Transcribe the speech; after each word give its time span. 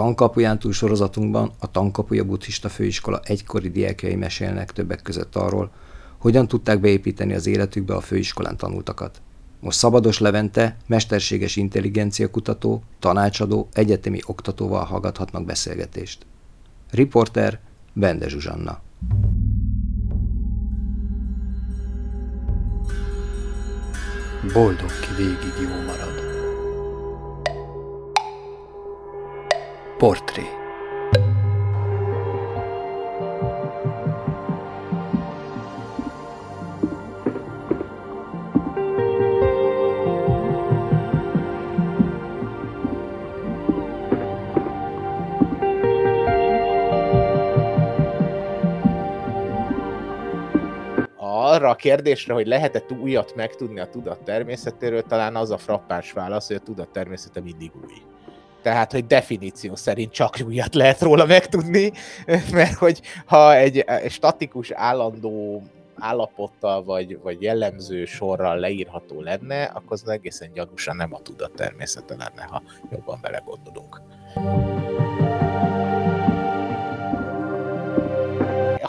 Tankapuján 0.00 0.58
túl 0.58 0.72
sorozatunkban 0.72 1.50
a 1.58 1.70
Tankapuja 1.70 2.24
buddhista 2.24 2.68
főiskola 2.68 3.20
egykori 3.24 3.70
diákjai 3.70 4.14
mesélnek 4.14 4.72
többek 4.72 5.02
között 5.02 5.36
arról, 5.36 5.70
hogyan 6.18 6.48
tudták 6.48 6.80
beépíteni 6.80 7.34
az 7.34 7.46
életükbe 7.46 7.94
a 7.94 8.00
főiskolán 8.00 8.56
tanultakat. 8.56 9.20
Most 9.60 9.78
Szabados 9.78 10.18
Levente, 10.18 10.76
mesterséges 10.86 11.56
intelligencia 11.56 12.30
kutató, 12.30 12.82
tanácsadó, 12.98 13.68
egyetemi 13.72 14.20
oktatóval 14.26 14.84
hallgathatnak 14.84 15.44
beszélgetést. 15.44 16.26
Riporter 16.90 17.60
Bende 17.92 18.28
Zsuzsanna. 18.28 18.80
Boldog 24.52 24.90
ki 25.00 25.22
végig 25.22 25.54
jó 25.62 25.84
marad. 25.86 26.19
Portré 30.00 30.42
arra 51.18 51.68
a 51.68 51.74
kérdésre, 51.74 52.34
hogy 52.34 52.46
lehet-e 52.46 52.82
újat 53.00 53.34
megtudni 53.34 53.80
a 53.80 53.88
tudat 53.88 54.24
természetéről, 54.24 55.02
talán 55.02 55.36
az 55.36 55.50
a 55.50 55.58
frappáns 55.58 56.12
válasz, 56.12 56.46
hogy 56.46 56.56
a 56.56 56.60
tudat 56.60 56.88
természete 56.88 57.40
mindig 57.40 57.70
új. 57.84 58.19
Tehát, 58.62 58.92
hogy 58.92 59.06
definíció 59.06 59.74
szerint 59.74 60.12
csak 60.12 60.36
újat 60.46 60.74
lehet 60.74 61.00
róla 61.00 61.26
megtudni, 61.26 61.92
mert 62.52 62.74
hogy 62.74 63.00
ha 63.26 63.56
egy 63.56 63.84
statikus 64.08 64.70
állandó 64.70 65.62
állapottal 65.98 66.84
vagy, 66.84 67.18
vagy 67.22 67.42
jellemző 67.42 68.04
sorral 68.04 68.58
leírható 68.58 69.20
lenne, 69.20 69.62
akkor 69.62 69.92
az 70.02 70.08
egészen 70.08 70.52
gyanúsan 70.52 70.96
nem 70.96 71.14
a 71.14 71.20
tudat 71.22 71.52
természete 71.52 72.14
lenne, 72.16 72.42
ha 72.42 72.62
jobban 72.90 73.18
belegondolunk. 73.22 74.00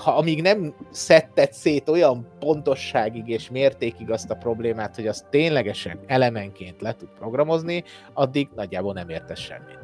Ha 0.02 0.12
amíg 0.12 0.42
nem 0.42 0.74
szedted 0.92 1.54
szét 1.54 1.90
olyan 1.90 2.28
pontosságig 2.40 3.28
és 3.28 3.50
mértékig 3.50 4.12
azt 4.12 4.30
a 4.30 4.36
problémát, 4.36 4.96
hogy 4.96 5.08
azt 5.08 5.26
ténylegesen 5.30 6.00
elemenként 6.08 6.82
le 6.82 6.94
tud 6.94 7.10
programozni, 7.20 7.84
addig 8.14 8.50
nagyjából 8.56 8.94
nem 8.94 9.10
értesz 9.10 9.40
semmit. 9.40 9.80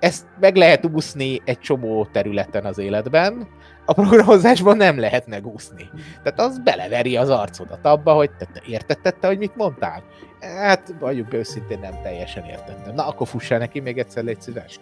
Ezt 0.00 0.26
meg 0.40 0.56
lehet 0.56 0.86
úszni 0.86 1.40
egy 1.44 1.58
csomó 1.58 2.08
területen 2.12 2.64
az 2.64 2.78
életben, 2.78 3.48
a 3.84 3.92
programozásban 3.92 4.76
nem 4.76 4.98
lehet 4.98 5.26
megúszni. 5.26 5.90
Tehát 6.22 6.40
az 6.40 6.58
beleveri 6.58 7.16
az 7.16 7.30
arcodat 7.30 7.86
abba, 7.86 8.12
hogy 8.12 8.30
te, 8.30 8.44
te 8.44 8.62
értetted 8.68 9.16
te, 9.16 9.26
hogy 9.26 9.38
mit 9.38 9.56
mondtál? 9.56 10.02
Hát, 10.40 10.94
vagyunk 11.00 11.34
őszintén 11.34 11.78
nem 11.78 12.02
teljesen 12.02 12.44
értettem. 12.44 12.94
Na, 12.94 13.06
akkor 13.06 13.28
fussál 13.28 13.58
neki 13.58 13.80
még 13.80 13.98
egyszer, 13.98 14.24
légy 14.24 14.40
szíves. 14.40 14.80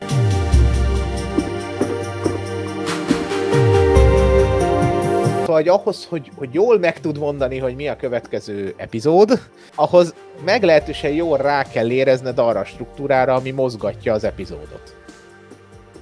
Hogy 5.54 5.68
ahhoz, 5.68 6.04
hogy, 6.04 6.30
hogy 6.36 6.48
jól 6.52 6.78
meg 6.78 7.00
tud 7.00 7.18
mondani, 7.18 7.58
hogy 7.58 7.74
mi 7.74 7.88
a 7.88 7.96
következő 7.96 8.74
epizód, 8.76 9.40
ahhoz 9.74 10.14
meglehetősen 10.44 11.10
jól 11.10 11.36
rá 11.36 11.62
kell 11.62 11.90
érezned 11.90 12.38
arra 12.38 12.60
a 12.60 12.64
struktúrára, 12.64 13.34
ami 13.34 13.50
mozgatja 13.50 14.12
az 14.12 14.24
epizódot. 14.24 14.96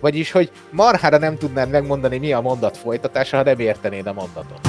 Vagyis, 0.00 0.32
hogy 0.32 0.50
marhára 0.70 1.18
nem 1.18 1.36
tudnád 1.36 1.70
megmondani, 1.70 2.18
mi 2.18 2.32
a 2.32 2.40
mondat 2.40 2.76
folytatása, 2.76 3.36
ha 3.36 3.42
nem 3.42 3.58
értenéd 3.58 4.06
a 4.06 4.12
mondatot. 4.12 4.60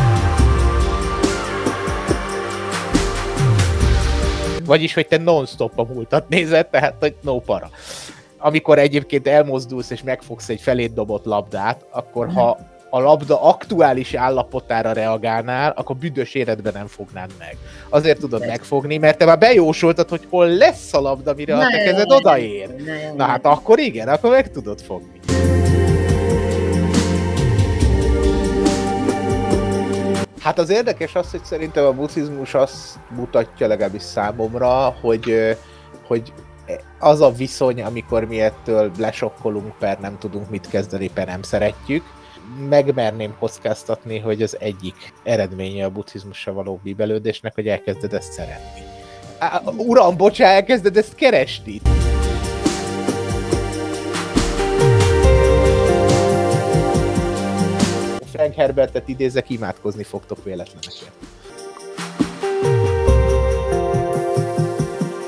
Vagyis, 4.65 4.93
hogy 4.93 5.07
te 5.07 5.17
non-stop 5.17 5.79
a 5.79 5.83
múltat 5.83 6.29
nézed, 6.29 6.67
tehát, 6.67 6.95
hogy 6.99 7.15
no 7.21 7.39
para. 7.39 7.69
Amikor 8.37 8.79
egyébként 8.79 9.27
elmozdulsz 9.27 9.89
és 9.89 10.03
megfogsz 10.03 10.49
egy 10.49 10.61
felét 10.61 10.93
dobott 10.93 11.25
labdát, 11.25 11.85
akkor 11.91 12.29
ha 12.33 12.75
a 12.89 12.99
labda 12.99 13.41
aktuális 13.41 14.13
állapotára 14.13 14.91
reagálnál, 14.91 15.71
akkor 15.75 15.95
büdös 15.95 16.33
életben 16.33 16.73
nem 16.73 16.87
fognád 16.87 17.29
meg. 17.39 17.57
Azért 17.89 18.19
tudod 18.19 18.39
De. 18.39 18.47
megfogni, 18.47 18.97
mert 18.97 19.17
te 19.17 19.25
már 19.25 19.37
bejósoltad, 19.37 20.09
hogy 20.09 20.27
hol 20.29 20.47
lesz 20.47 20.93
a 20.93 20.99
labda, 20.99 21.33
mire 21.33 21.55
Na 21.55 21.65
a 21.65 21.69
te 21.69 21.77
kezed 21.77 22.11
odaér. 22.11 22.75
Na, 22.75 23.13
Na 23.15 23.23
hát 23.23 23.45
akkor 23.45 23.79
igen, 23.79 24.07
akkor 24.07 24.29
meg 24.29 24.51
tudod 24.51 24.81
fogni. 24.81 25.19
Hát 30.39 30.59
az 30.59 30.69
érdekes 30.69 31.15
az, 31.15 31.31
hogy 31.31 31.43
szerintem 31.43 31.85
a 31.85 31.91
buddhizmus 31.91 32.53
azt 32.53 32.99
mutatja 33.09 33.67
legalábbis 33.67 34.01
számomra, 34.01 34.95
hogy, 35.01 35.57
hogy 36.07 36.33
az 36.99 37.21
a 37.21 37.31
viszony, 37.31 37.81
amikor 37.81 38.23
mi 38.23 38.41
ettől 38.41 38.91
lesokkolunk, 38.97 39.77
per 39.79 39.99
nem 39.99 40.17
tudunk 40.19 40.49
mit 40.49 40.67
kezdeni, 40.69 41.09
per 41.09 41.27
nem 41.27 41.41
szeretjük, 41.41 42.03
megmerném 42.69 43.35
kockáztatni, 43.39 44.19
hogy 44.19 44.41
az 44.41 44.57
egyik 44.59 45.13
eredménye 45.23 45.85
a 45.85 45.89
buddhizmusra 45.89 46.53
való 46.53 46.79
bíbelődésnek, 46.83 47.55
hogy 47.55 47.67
elkezded 47.67 48.13
ezt 48.13 48.31
szeretni. 48.31 48.81
Á, 49.37 49.61
uram, 49.77 50.17
bocsá, 50.17 50.47
elkezded 50.47 50.97
ezt 50.97 51.15
keresni. 51.15 51.81
Frank 58.31 58.53
Herbertet 58.53 59.07
idézek, 59.07 59.49
imádkozni 59.49 60.03
fogtok 60.03 60.43
véletlenekért. 60.43 61.36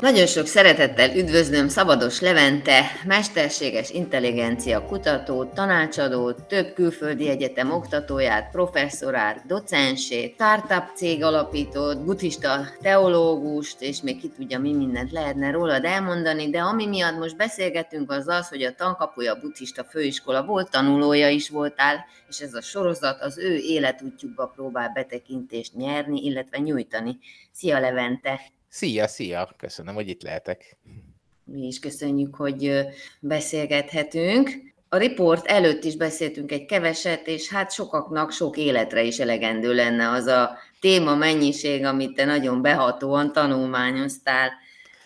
Nagyon 0.00 0.26
sok 0.26 0.46
szeretettel 0.46 1.16
üdvözlöm 1.16 1.68
Szabados 1.68 2.20
Levente, 2.20 2.82
mesterséges 3.06 3.90
intelligencia 3.90 4.86
kutatót, 4.86 5.54
tanácsadót, 5.54 6.44
több 6.44 6.72
külföldi 6.74 7.28
egyetem 7.28 7.72
oktatóját, 7.72 8.50
professzorát, 8.50 9.46
docensét, 9.46 10.34
startup 10.34 10.84
cég 10.94 11.22
alapítót, 11.22 12.04
buddhista 12.04 12.66
teológust, 12.82 13.80
és 13.80 14.02
még 14.02 14.20
ki 14.20 14.28
tudja, 14.28 14.58
mi 14.58 14.72
mindent 14.72 15.12
lehetne 15.12 15.50
rólad 15.50 15.84
elmondani, 15.84 16.50
de 16.50 16.60
ami 16.60 16.86
miatt 16.86 17.18
most 17.18 17.36
beszélgetünk, 17.36 18.10
az 18.10 18.28
az, 18.28 18.48
hogy 18.48 18.62
a 18.62 18.74
Tankapuja 18.74 19.34
buddhista 19.34 19.84
főiskola 19.84 20.44
volt 20.44 20.70
tanulója 20.70 21.28
is 21.28 21.48
voltál, 21.48 22.04
és 22.28 22.40
ez 22.40 22.54
a 22.54 22.60
sorozat 22.60 23.20
az 23.20 23.38
ő 23.38 23.56
életútjukba 23.56 24.46
próbál 24.46 24.90
betekintést 24.94 25.74
nyerni, 25.74 26.24
illetve 26.24 26.58
nyújtani. 26.58 27.18
Szia 27.52 27.78
Levente! 27.80 28.40
Szia, 28.72 29.06
szia! 29.06 29.54
Köszönöm, 29.56 29.94
hogy 29.94 30.08
itt 30.08 30.22
lehetek. 30.22 30.76
Mi 31.44 31.66
is 31.66 31.78
köszönjük, 31.78 32.34
hogy 32.34 32.86
beszélgethetünk. 33.20 34.50
A 34.88 34.96
riport 34.96 35.46
előtt 35.46 35.84
is 35.84 35.96
beszéltünk 35.96 36.52
egy 36.52 36.64
keveset, 36.64 37.26
és 37.26 37.48
hát 37.48 37.72
sokaknak 37.72 38.32
sok 38.32 38.56
életre 38.56 39.02
is 39.02 39.18
elegendő 39.18 39.74
lenne 39.74 40.10
az 40.10 40.26
a 40.26 40.58
téma 40.80 41.14
mennyiség, 41.14 41.84
amit 41.84 42.14
te 42.14 42.24
nagyon 42.24 42.62
behatóan 42.62 43.32
tanulmányoztál. 43.32 44.50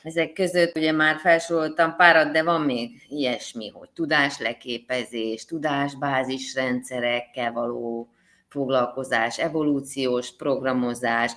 Ezek 0.03 0.33
között 0.33 0.77
ugye 0.77 0.93
már 0.93 1.17
felsoroltam 1.17 1.97
párat, 1.97 2.33
de 2.33 2.43
van 2.43 2.61
még 2.61 2.91
ilyesmi, 3.09 3.69
hogy 3.69 3.89
tudásleképezés, 3.95 5.45
tudásbázisrendszerekkel 5.45 7.53
való 7.53 8.09
foglalkozás, 8.49 9.39
evolúciós 9.39 10.37
programozás, 10.37 11.33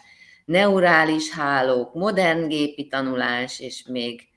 neurális 0.48 1.32
hálók, 1.32 1.94
modern 1.94 2.48
gépi 2.48 2.88
tanulás, 2.88 3.60
és 3.60 3.84
még 3.90 4.28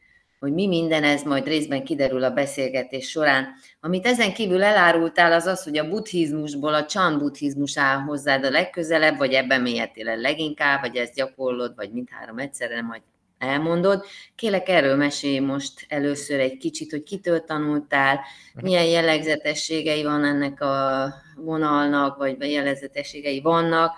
hogy 0.41 0.53
mi 0.53 0.67
minden 0.67 1.05
ez 1.05 1.23
majd 1.23 1.47
részben 1.47 1.85
kiderül 1.85 2.25
a 2.25 2.31
beszélgetés 2.31 3.09
során. 3.09 3.49
Amit 3.81 4.07
ezen 4.07 4.33
kívül 4.33 4.63
elárultál, 4.63 5.33
az 5.33 5.47
az, 5.47 5.63
hogy 5.63 5.79
a 5.79 5.89
buddhizmusból 5.89 6.75
a 6.75 6.87
csan 6.87 7.19
buddhizmus 7.19 7.79
áll 7.79 7.99
hozzád 7.99 8.45
a 8.45 8.51
legközelebb, 8.51 9.19
vagy 9.19 9.33
ebben 9.33 9.61
mélyedtél 9.61 10.09
el 10.09 10.17
leginkább, 10.17 10.81
vagy 10.81 10.97
ezt 10.97 11.15
gyakorlod, 11.15 11.75
vagy 11.77 11.93
mindhárom 11.93 12.39
egyszerre 12.39 12.83
majd 12.83 13.03
elmondod. 13.39 14.05
Kélek 14.35 14.69
erről 14.69 14.97
mesélj 14.97 15.39
most 15.39 15.87
először 15.89 16.41
egy 16.41 16.57
kicsit, 16.57 16.91
hogy 16.91 17.03
kitől 17.03 17.45
tanultál, 17.45 18.21
milyen 18.55 18.87
jellegzetességei 18.87 20.03
van 20.03 20.25
ennek 20.25 20.61
a 20.61 21.15
vonalnak, 21.37 22.17
vagy 22.17 22.51
jellegzetességei 22.51 23.41
vannak, 23.41 23.93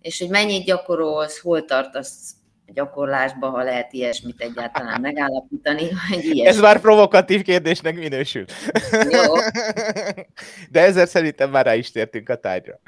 és 0.00 0.18
hogy 0.18 0.28
mennyit 0.28 0.64
gyakorolsz, 0.64 1.40
hol 1.40 1.64
tartasz 1.64 2.34
gyakorlásba, 2.66 3.50
ha 3.50 3.62
lehet 3.62 3.92
ilyesmit 3.92 4.40
egyáltalán 4.40 5.00
megállapítani. 5.00 5.88
Hogy 6.10 6.24
ilyesmi. 6.24 6.46
Ez 6.46 6.60
már 6.60 6.80
provokatív 6.80 7.42
kérdésnek 7.42 7.94
minősül. 7.94 8.44
Jó. 9.10 9.34
De 10.70 10.80
ezzel 10.80 11.06
szerintem 11.06 11.50
már 11.50 11.64
rá 11.64 11.74
is 11.74 11.90
tértünk 11.90 12.28
a 12.28 12.36
tárgyra. 12.36 12.80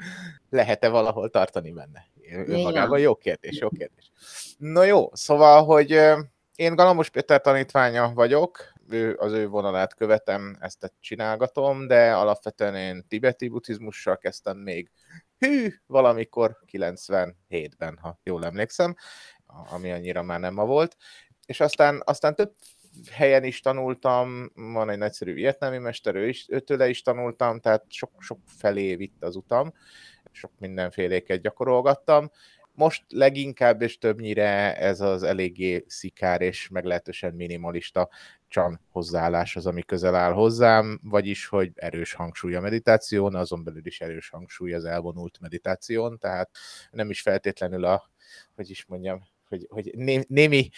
Lehet-e 0.49 0.89
valahol 0.89 1.29
tartani 1.29 1.71
benne? 1.71 2.05
Magában 2.63 2.99
jó 2.99 3.15
kérdés, 3.15 3.57
jó 3.59 3.69
kérdés. 3.69 4.11
No 4.57 4.83
jó, 4.83 5.09
szóval, 5.13 5.63
hogy 5.63 5.91
én 6.55 6.75
Galamos 6.75 7.09
Péter 7.09 7.41
tanítványa 7.41 8.11
vagyok, 8.13 8.73
ő, 8.89 9.15
az 9.19 9.31
ő 9.31 9.47
vonalát 9.47 9.95
követem, 9.95 10.57
ezt 10.59 10.93
csinálgatom, 10.99 11.87
de 11.87 12.13
alapvetően 12.13 12.75
én 12.75 13.05
tibeti 13.07 13.47
buddhizmussal 13.47 14.17
kezdtem 14.17 14.57
még 14.57 14.91
hű, 15.39 15.69
valamikor 15.87 16.57
97-ben, 16.71 17.97
ha 18.01 18.19
jól 18.23 18.45
emlékszem, 18.45 18.95
ami 19.45 19.91
annyira 19.91 20.23
már 20.23 20.39
nem 20.39 20.53
ma 20.53 20.65
volt, 20.65 20.97
és 21.45 21.59
aztán, 21.59 22.01
aztán 22.05 22.35
több 22.35 22.53
helyen 23.11 23.43
is 23.43 23.59
tanultam, 23.59 24.51
van 24.53 24.89
egy 24.89 24.97
nagyszerű 24.97 25.33
vietnámi 25.33 25.77
mester, 25.77 26.15
ő 26.15 26.27
is, 26.27 26.45
őtőle 26.49 26.89
is 26.89 27.01
tanultam, 27.01 27.59
tehát 27.59 27.85
sok, 27.87 28.11
sok 28.17 28.39
felé 28.45 28.95
vitt 28.95 29.23
az 29.23 29.35
utam, 29.35 29.73
sok 30.31 30.51
mindenféléket 30.59 31.41
gyakorolgattam. 31.41 32.31
Most 32.79 33.03
leginkább 33.09 33.81
és 33.81 33.97
többnyire 33.97 34.77
ez 34.77 35.01
az 35.01 35.23
eléggé 35.23 35.83
szikár 35.87 36.41
és 36.41 36.69
meglehetősen 36.69 37.33
minimalista 37.33 38.09
csan 38.47 38.79
hozzáállás 38.91 39.55
az, 39.55 39.65
ami 39.65 39.81
közel 39.81 40.15
áll 40.15 40.31
hozzám, 40.31 40.99
vagyis, 41.03 41.47
hogy 41.47 41.71
erős 41.75 42.13
hangsúly 42.13 42.55
a 42.55 42.61
meditáción, 42.61 43.35
azon 43.35 43.63
belül 43.63 43.85
is 43.85 44.01
erős 44.01 44.29
hangsúly 44.29 44.73
az 44.73 44.85
elvonult 44.85 45.39
meditáción, 45.39 46.17
tehát 46.17 46.49
nem 46.91 47.09
is 47.09 47.21
feltétlenül 47.21 47.85
a, 47.85 48.09
hogy 48.55 48.69
is 48.69 48.85
mondjam, 48.85 49.23
hogy, 49.49 49.67
hogy 49.69 49.91
némi 50.27 50.69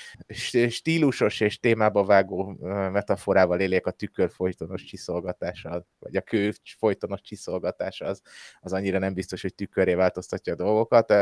stílusos 0.69 1.39
és 1.39 1.59
témába 1.59 2.03
vágó 2.03 2.55
metaforával 2.91 3.59
éljek 3.59 3.87
a 3.87 3.91
tükör 3.91 4.31
folytonos 4.31 4.83
csiszolgatása, 4.83 5.85
vagy 5.99 6.15
a 6.15 6.21
kő 6.21 6.53
folytonos 6.77 7.21
csiszolgatása, 7.21 8.05
az, 8.05 8.21
az 8.59 8.73
annyira 8.73 8.99
nem 8.99 9.13
biztos, 9.13 9.41
hogy 9.41 9.55
tüköré 9.55 9.93
változtatja 9.93 10.53
a 10.53 10.55
dolgokat. 10.55 11.13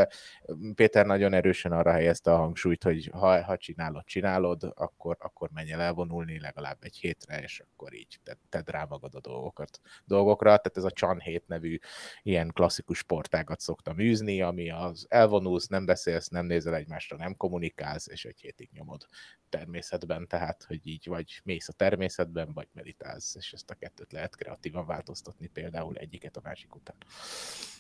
Péter 0.76 1.06
nagyon 1.06 1.34
erősen 1.34 1.72
arra 1.72 1.92
helyezte 1.92 2.34
a 2.34 2.38
hangsúlyt, 2.38 2.84
hogy 2.84 3.10
ha, 3.14 3.44
ha 3.44 3.58
csinálod, 3.58 4.04
csinálod, 4.06 4.72
akkor, 4.76 5.18
akkor 5.20 5.50
menj 5.54 5.72
el 5.72 5.82
elvonulni 5.82 6.40
legalább 6.40 6.78
egy 6.82 6.98
hétre, 6.98 7.42
és 7.42 7.60
akkor 7.60 7.94
így 7.94 8.20
tedd, 8.24 8.38
ted 8.50 8.70
rá 8.70 8.86
magad 8.90 9.16
a 9.16 9.20
dolgokat, 9.20 9.80
dolgokra. 10.06 10.48
Tehát 10.48 10.78
ez 10.78 10.84
a 10.84 10.92
Chan 10.92 11.20
hét 11.20 11.48
nevű 11.48 11.78
ilyen 12.24 12.52
klasszikus 12.54 12.98
sportágat 12.98 13.60
szoktam 13.60 14.00
űzni, 14.00 14.42
ami 14.42 14.72
az 14.72 15.06
elvonulsz, 15.10 15.68
nem 15.68 15.86
beszélsz, 15.86 16.28
nem 16.28 16.46
nézel 16.46 16.76
egymásra, 16.76 17.18
nem 17.18 17.36
kommunikálsz, 17.40 18.08
és 18.08 18.26
egy 18.26 18.40
hétig 18.40 18.70
nyomod 18.72 19.06
természetben, 19.50 20.28
tehát, 20.28 20.64
hogy 20.64 20.88
így 20.88 21.08
vagy 21.08 21.42
mész 21.44 21.70
a 21.70 21.74
természetben, 21.74 22.54
vagy 22.54 22.68
meditálsz, 22.74 23.36
és 23.36 23.54
ezt 23.54 23.70
a 23.70 23.76
kettőt 23.76 24.12
lehet 24.12 24.36
kreatívan 24.36 24.86
változtatni, 24.86 25.48
például 25.48 25.98
egyiket 25.98 26.38
a 26.38 26.42
másik 26.44 26.76
után. 26.76 26.98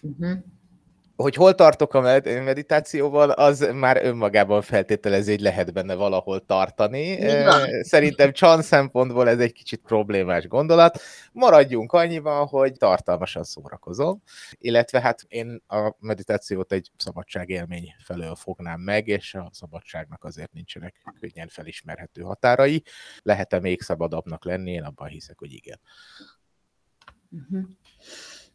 Uh-huh 0.01 0.43
hogy 1.21 1.35
hol 1.35 1.55
tartok 1.55 1.93
a 1.93 2.01
meditációval, 2.25 3.29
az 3.29 3.69
már 3.73 4.05
önmagában 4.05 4.61
feltételező, 4.61 5.31
hogy 5.31 5.41
lehet 5.41 5.73
benne 5.73 5.95
valahol 5.95 6.45
tartani. 6.45 7.19
Szerintem 7.81 8.31
csan 8.31 8.61
szempontból 8.61 9.29
ez 9.29 9.39
egy 9.39 9.51
kicsit 9.51 9.81
problémás 9.81 10.47
gondolat. 10.47 10.99
Maradjunk 11.31 11.91
annyiban, 11.91 12.47
hogy 12.47 12.73
tartalmasan 12.73 13.43
szórakozom, 13.43 14.21
illetve 14.57 15.01
hát 15.01 15.25
én 15.27 15.63
a 15.67 15.95
meditációt 15.99 16.71
egy 16.71 16.91
szabadságélmény 16.97 17.95
felől 18.03 18.35
fognám 18.35 18.79
meg, 18.79 19.07
és 19.07 19.33
a 19.33 19.49
szabadságnak 19.51 20.23
azért 20.23 20.51
nincsenek 20.51 20.95
könnyen 21.19 21.47
felismerhető 21.47 22.21
határai. 22.21 22.83
Lehet-e 23.21 23.59
még 23.59 23.81
szabadabbnak 23.81 24.45
lenni? 24.45 24.71
Én 24.71 24.83
abban 24.83 25.07
hiszek, 25.07 25.37
hogy 25.39 25.51
igen. 25.51 25.79
Uh-huh. 27.31 27.69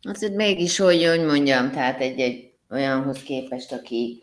Azért 0.03 0.35
mégis, 0.35 0.77
hogy, 0.77 1.07
hogy 1.07 1.25
mondjam, 1.25 1.71
tehát 1.71 2.01
egy, 2.01 2.21
egy 2.21 2.54
olyanhoz 2.75 3.23
képest, 3.23 3.73
aki, 3.73 4.23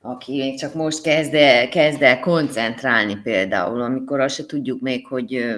aki 0.00 0.36
még 0.36 0.58
csak 0.58 0.74
most 0.74 1.02
kezd 1.02 1.34
el, 1.34 1.68
kezd 1.68 2.02
el 2.02 2.20
koncentrálni 2.20 3.16
például, 3.22 3.80
amikor 3.80 4.20
azt 4.20 4.34
se 4.34 4.46
tudjuk 4.46 4.80
még, 4.80 5.06
hogy 5.06 5.56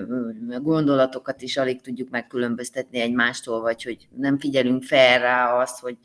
gondolatokat 0.63 1.43
is 1.43 1.57
alig 1.57 1.81
tudjuk 1.81 2.11
megkülönböztetni 2.11 3.01
egymástól, 3.01 3.61
vagy 3.61 3.83
hogy 3.83 4.09
nem 4.17 4.39
figyelünk 4.39 4.83
fel 4.83 5.19
rá 5.19 5.61
azt, 5.61 5.81
hogy, 5.81 5.97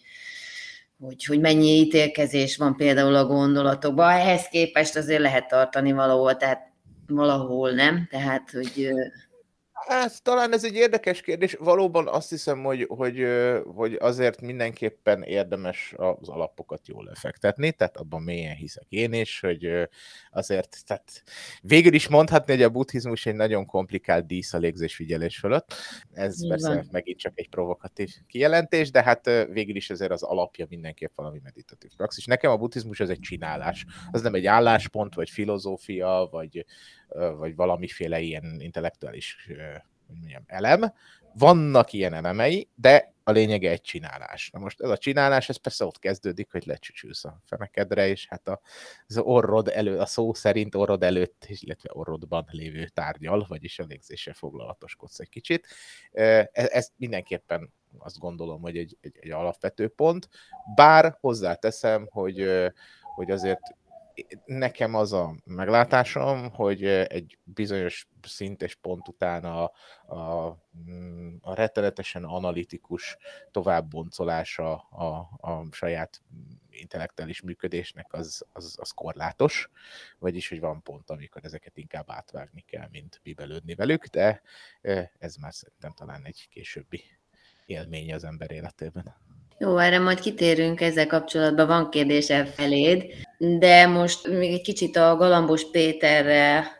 hogy, 1.00 1.26
hogy 1.26 1.40
mennyi 1.40 1.80
ítélkezés 1.80 2.58
van 2.58 2.76
például 2.76 3.16
a 3.16 3.26
gondolatokban. 3.26 4.10
Ehhez 4.10 4.48
képest 4.48 4.96
azért 4.96 5.22
lehet 5.22 5.48
tartani 5.48 5.92
valahol, 5.92 6.38
tehát 6.38 6.68
valahol 7.08 7.72
nem, 7.72 8.08
tehát 8.10 8.52
hogy 8.52 8.90
Hát 9.90 10.24
talán 10.24 10.54
ez 10.54 10.64
egy 10.64 10.76
érdekes 10.76 11.22
kérdés. 11.22 11.54
Valóban 11.54 12.08
azt 12.08 12.30
hiszem, 12.30 12.64
hogy, 12.64 12.86
hogy, 12.90 13.26
hogy 13.66 13.94
azért 13.94 14.42
mindenképpen 14.42 15.24
érdemes 15.24 15.94
az 15.98 16.30
alapokat 16.30 16.88
jól 16.88 17.04
lefektetni, 17.04 17.72
tehát 17.72 17.98
abban 17.98 18.22
mélyen 18.22 18.56
hiszek 18.56 18.86
én 18.90 19.14
is, 19.14 19.40
hogy 19.40 19.90
azért, 20.32 20.78
tehát 20.86 21.24
végül 21.62 21.94
is 21.94 22.08
mondhatni, 22.08 22.54
hogy 22.54 22.64
a 22.64 22.70
buddhizmus 22.70 23.26
egy 23.26 23.36
nagyon 23.36 23.66
komplikált 23.66 24.26
dísz 24.26 24.54
a 24.54 24.58
légzésfigyelés 24.58 25.38
fölött. 25.38 25.74
Ez 26.12 26.44
Igen. 26.44 26.50
persze 26.50 26.86
megint 26.92 27.20
csak 27.20 27.34
egy 27.36 27.50
provokatív 27.50 28.10
kijelentés, 28.28 28.92
de 28.92 29.04
hát 29.04 29.26
végül 29.52 29.76
is 29.76 29.90
ezért 29.90 30.12
az 30.12 30.24
alapja 30.24 30.66
mindenképp 30.70 31.16
valami 31.16 31.40
meditatív 31.44 31.92
praxis. 31.98 32.26
Nekem 32.26 32.52
a 32.52 32.58
buddhizmus 32.58 33.00
az 33.00 33.10
egy 33.10 33.20
csinálás. 33.20 33.86
Az 34.12 34.22
nem 34.22 34.34
egy 34.34 34.46
álláspont, 34.46 35.16
vagy 35.16 35.30
filozófia, 35.30 36.28
vagy, 36.32 36.66
vagy 37.38 37.56
valamiféle 37.56 38.20
ilyen 38.20 38.58
intellektuális 38.60 39.38
hogy 40.08 40.18
mondjam, 40.18 40.44
elem. 40.48 40.94
Vannak 41.34 41.94
ilyen 41.94 42.14
elemei, 42.14 42.70
de 42.76 43.14
a 43.24 43.32
lényege 43.32 43.70
egy 43.70 43.82
csinálás. 43.82 44.50
Na 44.50 44.60
most 44.60 44.82
ez 44.82 44.90
a 44.90 44.98
csinálás, 44.98 45.50
ez 45.50 45.58
persze 45.58 45.86
ott 45.86 46.00
kezdődik, 46.00 46.52
hogy 46.52 46.66
lecsücsülsz 46.66 47.26
a 47.26 47.42
fenekedre, 47.46 48.08
és 48.08 48.28
hát 48.28 48.48
a, 48.48 48.62
az 49.08 49.18
orrod 49.18 49.68
elő, 49.68 50.00
a 50.00 50.06
szó 50.06 50.34
szerint 50.34 50.76
orrod 50.76 51.04
előtt, 51.04 51.46
illetve 51.48 51.90
orrodban 51.94 52.46
lévő 52.52 52.88
tárgyal, 52.88 53.46
vagyis 53.48 53.80
a 53.80 53.86
légzéssel 53.88 54.34
foglalatoskodsz 54.34 55.20
egy 55.20 55.30
kicsit. 55.30 55.68
E, 56.12 56.50
ezt 56.52 56.92
mindenképpen 56.96 57.74
azt 57.98 58.20
gondolom, 58.20 58.62
hogy 58.62 58.78
egy, 58.78 58.98
egy, 59.02 59.18
egy 59.20 59.32
alapvető 59.32 59.88
pont, 59.88 60.30
bár 60.76 61.18
hozzáteszem, 61.20 62.08
hogy, 62.12 62.50
hogy 63.16 63.32
azért 63.32 63.76
nekem 64.46 64.96
az 64.96 65.14
a 65.14 65.36
meglátásom, 65.46 66.50
hogy 66.50 66.86
egy 66.86 67.38
bizonyos 67.44 68.08
szint 68.22 68.62
és 68.62 68.76
pont 68.76 69.08
után 69.08 69.44
a, 69.44 69.64
a, 70.16 70.58
mm, 70.90 71.36
a 71.42 71.54
rettenetesen 71.54 72.24
analitikus 72.24 73.18
továbboncolása 73.52 74.76
a, 74.76 75.30
a 75.50 75.66
saját 75.72 76.22
intellektuális 76.70 77.42
működésnek 77.42 78.14
az, 78.14 78.46
az, 78.54 78.76
az 78.80 78.92
korlátos, 78.92 79.70
vagyis, 80.20 80.50
hogy 80.50 80.60
van 80.60 80.82
pont, 80.84 81.10
amikor 81.10 81.46
ezeket 81.46 81.78
inkább 81.78 82.12
átvágni 82.12 82.62
kell, 82.62 82.88
mint 82.92 83.20
bibelődni 83.24 83.76
velük, 83.76 84.06
de 84.06 84.42
ez 85.20 85.36
már 85.36 85.54
szerintem 85.54 85.92
talán 85.92 86.26
egy 86.26 86.48
későbbi 86.52 87.04
élmény 87.66 88.14
az 88.14 88.24
ember 88.24 88.52
életében. 88.52 89.16
Jó, 89.58 89.78
erre 89.78 90.00
majd 90.00 90.20
kitérünk 90.20 90.82
ezzel 90.82 91.08
kapcsolatban, 91.08 91.68
van 91.68 91.90
kérdésem 91.90 92.46
feléd, 92.46 93.14
de 93.40 93.88
most 93.88 94.28
még 94.28 94.54
egy 94.54 94.62
kicsit 94.62 94.96
a 94.96 95.16
Galambos 95.16 95.70
Péterre, 95.72 96.78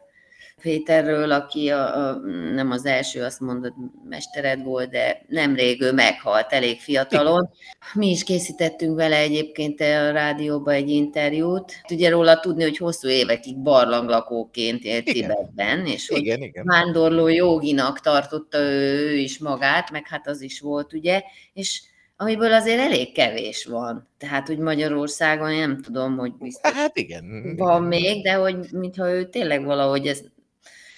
Péterről, 0.62 1.32
aki 1.32 1.70
a, 1.70 2.08
a, 2.08 2.14
nem 2.54 2.72
az 2.72 2.86
első, 2.86 3.24
azt 3.24 3.40
mondod, 3.40 3.74
mestered 4.10 4.64
volt, 4.64 4.90
de 4.90 5.26
nemrég 5.28 5.82
ő 5.82 5.92
meghalt, 5.94 6.52
elég 6.52 6.80
fiatalon. 6.80 7.50
Mi 7.94 8.10
is 8.10 8.24
készítettünk 8.24 8.96
vele 8.96 9.18
egyébként 9.18 9.82
a 9.82 10.12
rádióba 10.12 10.72
egy 10.72 10.90
interjút. 10.90 11.82
Ugye 11.92 12.10
róla 12.10 12.40
tudni, 12.40 12.64
hogy 12.64 12.78
hosszú 12.78 13.08
évekig 13.08 13.58
barlanglakóként 13.58 14.84
élt 14.84 15.06
Tibetben, 15.06 15.86
és 15.86 16.10
hogy 16.10 16.18
igen, 16.18 16.42
igen. 16.42 16.66
vándorló 16.66 17.28
joginak 17.28 18.00
tartotta 18.00 18.58
ő, 18.58 19.10
ő 19.10 19.16
is 19.16 19.38
magát, 19.38 19.92
meg 19.92 20.08
hát 20.08 20.28
az 20.28 20.42
is 20.42 20.60
volt, 20.60 20.94
ugye, 20.94 21.22
és 21.54 21.82
amiből 22.22 22.54
azért 22.54 22.80
elég 22.80 23.14
kevés 23.14 23.66
van. 23.66 24.08
Tehát, 24.18 24.48
hogy 24.48 24.58
Magyarországon 24.58 25.56
nem 25.56 25.82
tudom, 25.82 26.18
hogy 26.18 26.34
biztos 26.34 26.72
hát 26.72 26.98
igen. 26.98 27.56
van 27.58 27.84
még, 27.84 28.24
de 28.24 28.34
hogy 28.34 28.68
mintha 28.72 29.12
ő 29.12 29.30
tényleg 29.30 29.66
valahogy 29.66 30.08
ez 30.08 30.22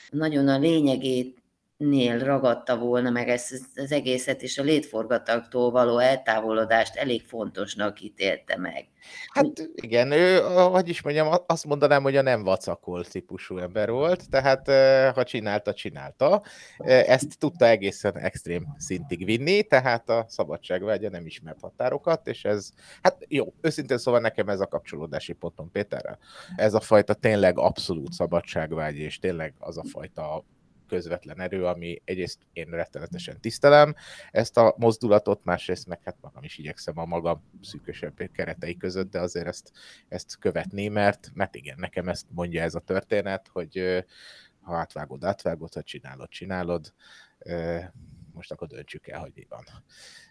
nagyon 0.09 0.47
a 0.47 0.57
lényegét 0.57 1.40
nél 1.81 2.19
ragadta 2.19 2.77
volna 2.77 3.09
meg 3.09 3.29
ezt 3.29 3.61
az 3.75 3.91
egészet, 3.91 4.41
és 4.41 4.57
a 4.57 4.63
létforgatagtól 4.63 5.71
való 5.71 5.97
eltávolodást 5.97 6.95
elég 6.95 7.21
fontosnak 7.25 8.01
ítélte 8.01 8.57
meg. 8.57 8.87
Hát 9.27 9.69
igen, 9.75 10.11
ő, 10.11 10.39
hogy 10.71 10.89
is 10.89 11.01
mondjam, 11.01 11.33
azt 11.47 11.65
mondanám, 11.65 12.03
hogy 12.03 12.15
a 12.15 12.21
nem 12.21 12.43
vacakol 12.43 13.05
típusú 13.05 13.57
ember 13.57 13.89
volt, 13.89 14.29
tehát 14.29 14.67
ha 15.15 15.23
csinálta, 15.23 15.73
csinálta. 15.73 16.43
Ezt 16.85 17.39
tudta 17.39 17.67
egészen 17.67 18.17
extrém 18.17 18.75
szintig 18.77 19.25
vinni, 19.25 19.63
tehát 19.63 20.09
a 20.09 20.25
szabadságvágya 20.27 21.09
nem 21.09 21.25
ismert 21.25 21.59
határokat, 21.61 22.27
és 22.27 22.45
ez, 22.45 22.69
hát 23.01 23.25
jó, 23.27 23.53
őszintén 23.61 23.97
szóval 23.97 24.19
nekem 24.19 24.49
ez 24.49 24.59
a 24.59 24.67
kapcsolódási 24.67 25.33
pontom 25.33 25.71
Péterrel. 25.71 26.19
Ez 26.55 26.73
a 26.73 26.79
fajta 26.79 27.13
tényleg 27.13 27.57
abszolút 27.57 28.11
szabadságvágy, 28.11 28.97
és 28.97 29.19
tényleg 29.19 29.53
az 29.59 29.77
a 29.77 29.83
fajta 29.83 30.43
közvetlen 30.91 31.39
erő, 31.39 31.65
ami 31.65 32.01
egyrészt 32.05 32.39
én 32.53 32.69
rettenetesen 32.69 33.41
tisztelem 33.41 33.95
ezt 34.31 34.57
a 34.57 34.75
mozdulatot, 34.77 35.43
másrészt 35.43 35.87
meg 35.87 35.99
hát 36.03 36.17
magam 36.21 36.43
is 36.43 36.57
igyekszem 36.57 36.97
a 36.97 37.05
magam 37.05 37.43
szűkösebb 37.61 38.29
keretei 38.33 38.77
között, 38.77 39.11
de 39.11 39.19
azért 39.19 39.47
ezt, 39.47 39.71
ezt 40.07 40.39
követni, 40.39 40.87
mert, 40.87 41.31
mert 41.33 41.55
igen, 41.55 41.75
nekem 41.79 42.07
ezt 42.07 42.25
mondja 42.29 42.61
ez 42.61 42.75
a 42.75 42.79
történet, 42.79 43.49
hogy 43.53 44.03
ha 44.61 44.75
átvágod, 44.75 45.23
átvágod, 45.23 45.73
ha 45.73 45.83
csinálod, 45.83 46.29
csinálod. 46.29 46.93
Most 48.33 48.51
akkor 48.51 48.67
döntsük 48.67 49.07
el, 49.07 49.19
hogy 49.19 49.31
mi 49.35 49.45
van. 49.49 49.63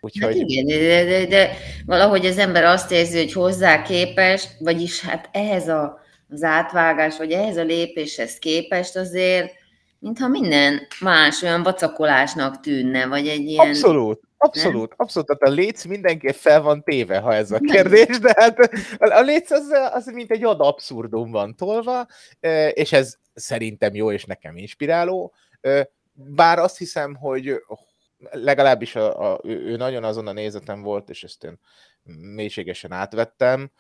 Úgyhogy... 0.01 0.39
Hát 0.39 0.49
igen, 0.49 0.67
de, 0.67 1.05
de, 1.05 1.27
de 1.27 1.57
valahogy 1.87 2.27
az 2.27 2.39
ember 2.39 2.65
azt 2.65 2.91
érzi, 2.91 3.19
hogy 3.19 3.33
hozzá 3.33 3.83
képes, 3.83 4.49
vagyis 4.59 5.01
hát 5.01 5.29
ehhez 5.33 5.69
a, 5.69 6.01
az 6.29 6.43
átvágás, 6.43 7.17
vagy 7.17 7.33
ehhez 7.33 7.57
a 7.57 7.63
lépéshez 7.63 8.39
képest 8.39 8.97
azért 8.97 9.60
mintha 10.01 10.29
minden 10.29 10.87
más 11.01 11.43
olyan 11.43 11.63
vacakolásnak 11.63 12.61
tűnne, 12.61 13.07
vagy 13.07 13.29
egy 13.29 13.45
ilyen... 13.45 13.69
Abszolút, 13.69 14.21
abszolút, 14.37 14.89
nem? 14.89 14.97
abszolút. 14.97 15.29
Tehát 15.29 15.43
a 15.43 15.61
léc 15.61 15.85
mindenképp 15.85 16.35
fel 16.35 16.63
van 16.63 16.83
téve, 16.83 17.19
ha 17.19 17.35
ez 17.35 17.51
a 17.51 17.59
kérdés, 17.59 18.19
de 18.19 18.35
hát 18.37 18.59
a 18.99 19.21
léc 19.21 19.51
az, 19.51 19.69
az 19.93 20.07
mint 20.07 20.31
egy 20.31 20.45
ad 20.45 20.61
abszurdum 20.61 21.31
van 21.31 21.57
tolva, 21.57 22.07
és 22.73 22.93
ez 22.93 23.15
szerintem 23.35 23.95
jó, 23.95 24.13
és 24.13 24.25
nekem 24.25 24.57
inspiráló. 24.57 25.35
Bár 26.13 26.59
azt 26.59 26.79
hiszem, 26.79 27.15
hogy 27.15 27.63
legalábbis 28.31 28.97
a, 28.97 29.33
a, 29.33 29.41
ő 29.45 29.77
nagyon 29.77 30.05
azon 30.05 30.27
a 30.27 30.33
nézetem 30.33 30.83
volt, 30.83 31.11
és 31.11 31.25
ezt 31.25 31.45
én 31.45 31.59
mélységesen 32.35 32.93
átvettem, 32.93 33.71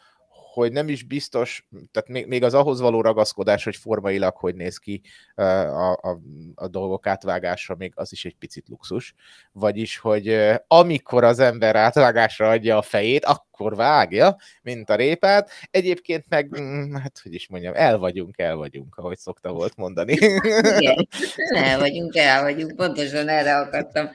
hogy 0.52 0.72
nem 0.72 0.88
is 0.88 1.02
biztos, 1.02 1.66
tehát 1.92 2.08
még, 2.08 2.26
még 2.26 2.42
az 2.42 2.54
ahhoz 2.54 2.80
való 2.80 3.00
ragaszkodás, 3.00 3.64
hogy 3.64 3.76
formailag 3.76 4.36
hogy 4.36 4.54
néz 4.54 4.78
ki 4.78 5.00
a, 5.34 5.92
a, 5.92 6.20
a 6.54 6.68
dolgok 6.68 7.06
átvágása, 7.06 7.74
még 7.78 7.92
az 7.94 8.12
is 8.12 8.24
egy 8.24 8.36
picit 8.38 8.68
luxus. 8.68 9.14
Vagyis, 9.52 9.98
hogy 9.98 10.38
amikor 10.66 11.24
az 11.24 11.38
ember 11.38 11.76
átvágásra 11.76 12.48
adja 12.48 12.76
a 12.76 12.82
fejét, 12.82 13.24
akkor 13.24 13.76
vágja, 13.76 14.36
mint 14.62 14.90
a 14.90 14.94
répát. 14.94 15.50
Egyébként 15.70 16.24
meg, 16.28 16.60
mm, 16.60 16.94
hát 16.94 17.20
hogy 17.22 17.34
is 17.34 17.48
mondjam, 17.48 17.74
el 17.74 17.98
vagyunk, 17.98 18.38
el 18.38 18.56
vagyunk, 18.56 18.96
ahogy 18.96 19.18
szokta 19.18 19.52
volt 19.52 19.76
mondani. 19.76 20.12
Igen, 20.12 21.08
el 21.64 21.78
vagyunk, 21.78 22.16
el 22.16 22.42
vagyunk. 22.42 22.76
Pontosan 22.76 23.28
erre 23.28 23.56
akartam 23.56 24.10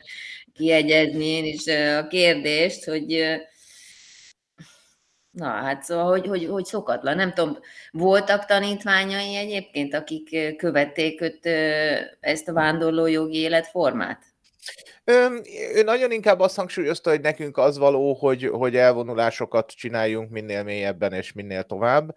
kiegyezni 0.53 1.25
én 1.25 1.45
is 1.45 1.67
a 1.67 2.07
kérdést, 2.07 2.85
hogy 2.85 3.35
Na, 5.35 5.47
hát 5.47 5.83
szóval, 5.83 6.05
hogy, 6.05 6.27
hogy, 6.27 6.45
hogy 6.45 6.65
szokatlan. 6.65 7.15
Nem 7.15 7.33
tudom, 7.33 7.57
voltak 7.91 8.45
tanítványai 8.45 9.35
egyébként, 9.35 9.93
akik 9.93 10.55
követték 10.57 11.39
ezt 12.19 12.47
a 12.47 12.53
vándorló 12.53 13.05
jogi 13.05 13.37
életformát? 13.37 14.23
Ő, 15.07 15.41
ő 15.75 15.83
nagyon 15.83 16.11
inkább 16.11 16.39
azt 16.39 16.55
hangsúlyozta, 16.55 17.09
hogy 17.09 17.21
nekünk 17.21 17.57
az 17.57 17.77
való, 17.77 18.13
hogy, 18.13 18.43
hogy 18.43 18.75
elvonulásokat 18.75 19.71
csináljunk 19.71 20.29
minél 20.29 20.63
mélyebben 20.63 21.13
és 21.13 21.31
minél 21.31 21.63
tovább. 21.63 22.15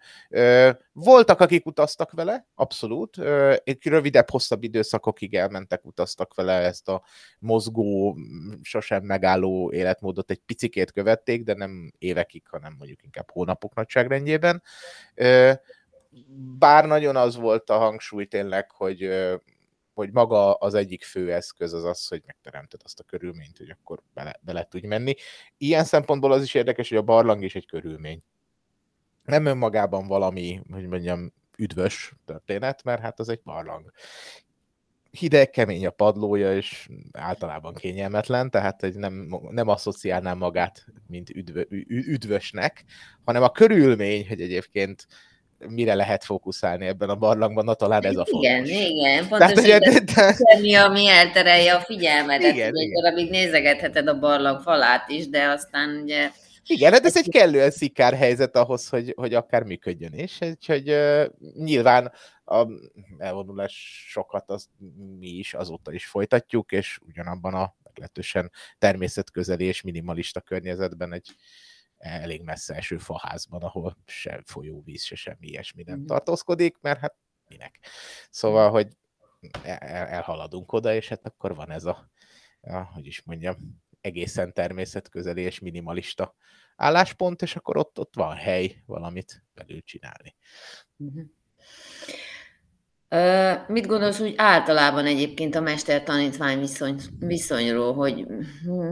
Voltak, 0.93 1.39
akik 1.39 1.65
utaztak 1.65 2.11
vele, 2.11 2.47
abszolút. 2.55 3.17
Egy 3.63 3.87
rövidebb, 3.87 4.29
hosszabb 4.29 4.63
időszakokig 4.63 5.35
elmentek, 5.35 5.85
utaztak 5.85 6.33
vele 6.33 6.53
ezt 6.53 6.89
a 6.89 7.03
mozgó, 7.39 8.17
sosem 8.61 9.03
megálló 9.03 9.71
életmódot 9.71 10.31
egy 10.31 10.41
picikét 10.45 10.91
követték, 10.91 11.43
de 11.43 11.53
nem 11.53 11.91
évekig, 11.97 12.43
hanem 12.47 12.75
mondjuk 12.77 13.03
inkább 13.03 13.31
hónapok 13.31 13.73
nagyságrendjében. 13.73 14.63
Bár 16.57 16.85
nagyon 16.85 17.15
az 17.15 17.35
volt 17.35 17.69
a 17.69 17.77
hangsúly 17.77 18.25
tényleg, 18.25 18.71
hogy 18.71 19.09
hogy 19.99 20.11
maga 20.11 20.53
az 20.53 20.73
egyik 20.73 21.03
fő 21.03 21.33
eszköz 21.33 21.73
az 21.73 21.83
az, 21.83 22.07
hogy 22.07 22.23
megteremted 22.25 22.79
azt 22.83 22.99
a 22.99 23.03
körülményt, 23.03 23.57
hogy 23.57 23.69
akkor 23.69 24.01
bele, 24.13 24.39
bele 24.41 24.63
tudj 24.63 24.87
menni. 24.87 25.15
Ilyen 25.57 25.83
szempontból 25.83 26.31
az 26.31 26.43
is 26.43 26.53
érdekes, 26.53 26.89
hogy 26.89 26.97
a 26.97 27.01
barlang 27.01 27.43
is 27.43 27.55
egy 27.55 27.65
körülmény. 27.65 28.23
Nem 29.23 29.45
önmagában 29.45 30.07
valami, 30.07 30.61
hogy 30.71 30.87
mondjam, 30.87 31.33
üdvös 31.57 32.13
történet, 32.25 32.83
mert 32.83 33.01
hát 33.01 33.19
az 33.19 33.29
egy 33.29 33.41
barlang. 33.43 33.91
Hideg, 35.11 35.49
kemény 35.49 35.85
a 35.85 35.91
padlója, 35.91 36.55
és 36.55 36.89
általában 37.11 37.73
kényelmetlen, 37.73 38.49
tehát 38.49 38.81
hogy 38.81 38.95
nem, 38.95 39.39
nem 39.49 39.67
asszociálnám 39.67 40.37
magát, 40.37 40.85
mint 41.07 41.29
üdvö, 41.29 41.63
üdvösnek, 41.87 42.85
hanem 43.25 43.43
a 43.43 43.51
körülmény, 43.51 44.27
hogy 44.27 44.41
egyébként 44.41 45.07
mire 45.67 45.93
lehet 45.93 46.23
fókuszálni 46.23 46.85
ebben 46.85 47.09
a 47.09 47.15
barlangban, 47.15 47.65
na 47.65 47.73
talán 47.73 48.05
ez 48.05 48.17
a 48.17 48.25
fontos. 48.25 48.49
Igen, 48.49 48.65
igen, 48.65 49.27
pontosan 49.27 49.79
de... 49.79 50.33
semmi, 50.33 50.75
ami 50.75 51.07
elterelje 51.07 51.73
a 51.73 51.79
figyelmedet, 51.79 52.53
igen, 52.53 52.77
egy 52.77 52.91
darabig 52.91 53.29
nézegetheted 53.29 54.07
a 54.07 54.19
barlang 54.19 54.61
falát 54.61 55.09
is, 55.09 55.29
de 55.29 55.47
aztán 55.47 56.01
ugye... 56.03 56.29
Igen, 56.65 56.91
hát 56.91 57.05
ez 57.05 57.17
egy 57.17 57.29
kellően 57.29 57.71
szikár 57.71 58.13
helyzet 58.13 58.55
ahhoz, 58.55 58.89
hogy, 58.89 59.13
hogy 59.15 59.33
akár 59.33 59.63
működjön 59.63 60.13
is, 60.13 60.37
úgyhogy 60.41 60.89
uh, 60.89 61.25
nyilván 61.55 62.11
a 62.45 62.67
elvonulásokat 63.17 64.49
azt 64.49 64.67
mi 65.19 65.27
is 65.27 65.53
azóta 65.53 65.93
is 65.93 66.05
folytatjuk, 66.05 66.71
és 66.71 66.99
ugyanabban 67.07 67.53
a 67.53 67.75
meglehetősen 67.83 68.51
természetközeli 68.77 69.65
és 69.65 69.81
minimalista 69.81 70.41
környezetben 70.41 71.13
egy 71.13 71.29
elég 71.99 72.41
messze 72.41 72.75
eső 72.75 72.97
faházban, 72.97 73.61
ahol 73.61 73.97
se 74.05 74.41
folyóvíz, 74.45 75.03
se 75.03 75.15
semmi 75.15 75.47
ilyesmi 75.47 75.83
nem 75.83 75.97
mhm. 75.97 76.05
tartózkodik, 76.05 76.77
mert 76.81 76.99
hát 76.99 77.15
minek. 77.47 77.79
Szóval, 78.29 78.69
hogy 78.69 78.87
el, 79.63 80.07
elhaladunk 80.07 80.71
oda, 80.71 80.93
és 80.93 81.07
hát 81.07 81.25
akkor 81.25 81.55
van 81.55 81.71
ez 81.71 81.85
a, 81.85 82.09
a 82.61 82.77
hogy 82.77 83.05
is 83.05 83.23
mondjam, 83.23 83.81
egészen 84.01 84.53
természetközeli 84.53 85.41
és 85.41 85.59
minimalista 85.59 86.35
álláspont, 86.75 87.41
és 87.41 87.55
akkor 87.55 87.77
ott, 87.77 87.99
ott 87.99 88.15
van 88.15 88.35
hely 88.35 88.83
valamit 88.85 89.45
belül 89.53 89.81
csinálni. 89.81 90.35
Uh-huh. 90.97 91.25
Mit 93.67 93.87
gondolsz 93.87 94.19
úgy 94.19 94.33
általában 94.37 95.05
egyébként 95.05 95.55
a 95.55 95.61
mester-tanítvány 95.61 96.59
viszony, 96.59 96.99
viszonyról, 97.19 97.93
hogy 97.93 98.25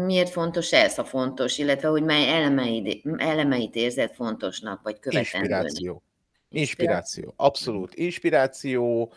miért 0.06 0.30
fontos 0.30 0.72
ez 0.72 0.98
a 0.98 1.04
fontos, 1.04 1.58
illetve 1.58 1.88
hogy 1.88 2.04
mely 2.04 2.30
elemeit, 2.30 3.04
elemeit 3.18 3.76
érzed 3.76 4.14
fontosnak, 4.14 4.82
vagy 4.84 5.00
követendőnek? 5.00 5.64
Inspiráció. 5.64 6.04
Inspiráció, 6.50 7.34
abszolút. 7.36 7.96
Inspiráció, 7.96 9.12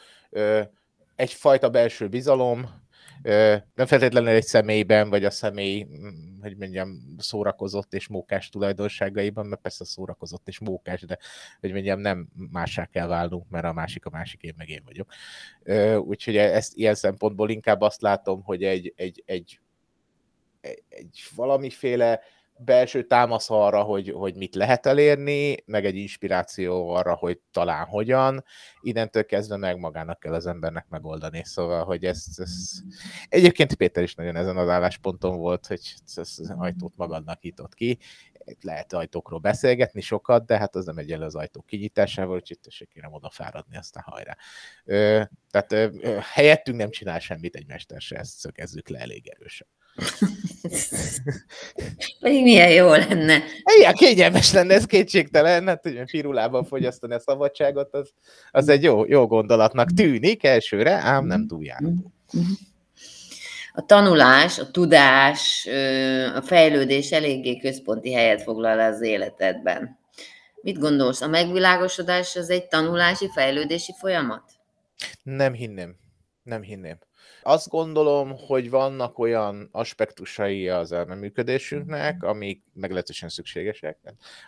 egyfajta 1.16 1.68
belső 1.70 2.08
bizalom, 2.08 2.79
nem 3.74 3.86
feltétlenül 3.86 4.28
egy 4.28 4.44
személyben, 4.44 5.08
vagy 5.08 5.24
a 5.24 5.30
személy, 5.30 5.84
mm, 5.84 6.40
hogy 6.40 6.56
mondjam, 6.56 7.16
szórakozott 7.18 7.94
és 7.94 8.08
mókás 8.08 8.48
tulajdonságaiban, 8.48 9.46
mert 9.46 9.62
persze 9.62 9.84
szórakozott 9.84 10.48
és 10.48 10.58
mókás, 10.58 11.00
de 11.00 11.18
hogy 11.60 11.72
mondjam, 11.72 12.00
nem 12.00 12.28
mássá 12.50 12.84
kell 12.84 13.06
válnunk, 13.06 13.48
mert 13.48 13.64
a 13.64 13.72
másik 13.72 14.06
a 14.06 14.10
másik, 14.10 14.42
én 14.42 14.54
meg 14.56 14.68
én 14.68 14.82
vagyok. 14.84 15.12
Úgyhogy 16.06 16.36
ezt 16.36 16.76
ilyen 16.76 16.94
szempontból 16.94 17.50
inkább 17.50 17.80
azt 17.80 18.00
látom, 18.00 18.42
hogy 18.42 18.64
egy, 18.64 18.92
egy, 18.96 19.22
egy, 19.26 19.60
egy 20.88 21.22
valamiféle 21.34 22.20
belső 22.64 23.02
támasz 23.02 23.50
arra, 23.50 23.82
hogy, 23.82 24.10
hogy 24.10 24.34
mit 24.34 24.54
lehet 24.54 24.86
elérni, 24.86 25.56
meg 25.66 25.84
egy 25.84 25.96
inspiráció 25.96 26.88
arra, 26.88 27.14
hogy 27.14 27.40
talán 27.50 27.86
hogyan, 27.86 28.44
innentől 28.80 29.24
kezdve 29.24 29.56
meg 29.56 29.78
magának 29.78 30.20
kell 30.20 30.34
az 30.34 30.46
embernek 30.46 30.86
megoldani. 30.88 31.44
Szóval, 31.44 31.84
hogy 31.84 32.04
ez, 32.04 32.24
ez... 32.36 32.70
egyébként 33.28 33.74
Péter 33.74 34.02
is 34.02 34.14
nagyon 34.14 34.36
ezen 34.36 34.56
az 34.56 34.68
állásponton 34.68 35.38
volt, 35.38 35.66
hogy 35.66 35.94
ez 36.06 36.16
az 36.16 36.54
ajtót 36.58 36.96
magadnak 36.96 37.40
nyitott 37.40 37.74
ki, 37.74 37.98
lehet 38.60 38.92
ajtókról 38.92 39.38
beszélgetni 39.38 40.00
sokat, 40.00 40.46
de 40.46 40.58
hát 40.58 40.74
az 40.74 40.84
nem 40.84 40.98
egy 40.98 41.12
az 41.12 41.34
ajtók 41.34 41.66
kinyitásával, 41.66 42.36
úgyhogy 42.36 42.58
tessék 42.60 42.88
kérem 42.88 43.12
oda 43.12 43.30
fáradni, 43.30 43.76
aztán 43.76 44.02
hajrá. 44.06 44.36
Ö, 44.84 45.22
tehát 45.50 45.72
ö, 45.72 46.18
helyettünk 46.32 46.78
nem 46.78 46.90
csinál 46.90 47.18
semmit 47.18 47.56
egy 47.56 47.66
mester 47.66 48.00
se, 48.00 48.16
ezt 48.16 48.38
szögezzük 48.38 48.88
le 48.88 48.98
elég 48.98 49.28
erősen. 49.28 49.66
Pedig 52.20 52.42
milyen 52.42 52.70
jó 52.70 52.90
lenne. 52.90 53.42
Igen, 53.78 53.94
kényelmes 53.94 54.52
lenne, 54.52 54.74
ez 54.74 54.84
kétségtelen, 54.84 55.66
hát 55.66 55.82
hogy 55.82 56.10
pirulában 56.10 56.64
fogyasztani 56.64 57.14
a 57.14 57.20
szabadságot, 57.20 57.94
az, 57.94 58.12
az 58.50 58.68
egy 58.68 58.82
jó, 58.82 59.04
jó 59.06 59.26
gondolatnak 59.26 59.92
tűnik 59.92 60.44
elsőre, 60.44 60.92
ám 60.92 61.26
nem 61.26 61.46
túljárató. 61.46 62.12
A 63.72 63.86
tanulás, 63.86 64.58
a 64.58 64.70
tudás, 64.70 65.68
a 66.34 66.42
fejlődés 66.42 67.10
eléggé 67.10 67.58
központi 67.58 68.12
helyet 68.12 68.42
foglal 68.42 68.80
az 68.80 69.02
életedben. 69.02 69.98
Mit 70.62 70.78
gondolsz, 70.78 71.20
a 71.20 71.28
megvilágosodás 71.28 72.36
az 72.36 72.50
egy 72.50 72.66
tanulási, 72.66 73.30
fejlődési 73.34 73.94
folyamat? 73.98 74.42
Nem 75.22 75.52
hinném. 75.52 75.96
Nem 76.42 76.62
hinném. 76.62 76.98
Azt 77.42 77.68
gondolom, 77.68 78.36
hogy 78.36 78.70
vannak 78.70 79.18
olyan 79.18 79.68
aspektusai 79.72 80.68
az 80.68 80.92
elmeműködésünknek, 80.92 82.16
mhm. 82.16 82.26
amik 82.26 82.62
meglehetősen 82.72 83.28
szükségesek. 83.28 83.98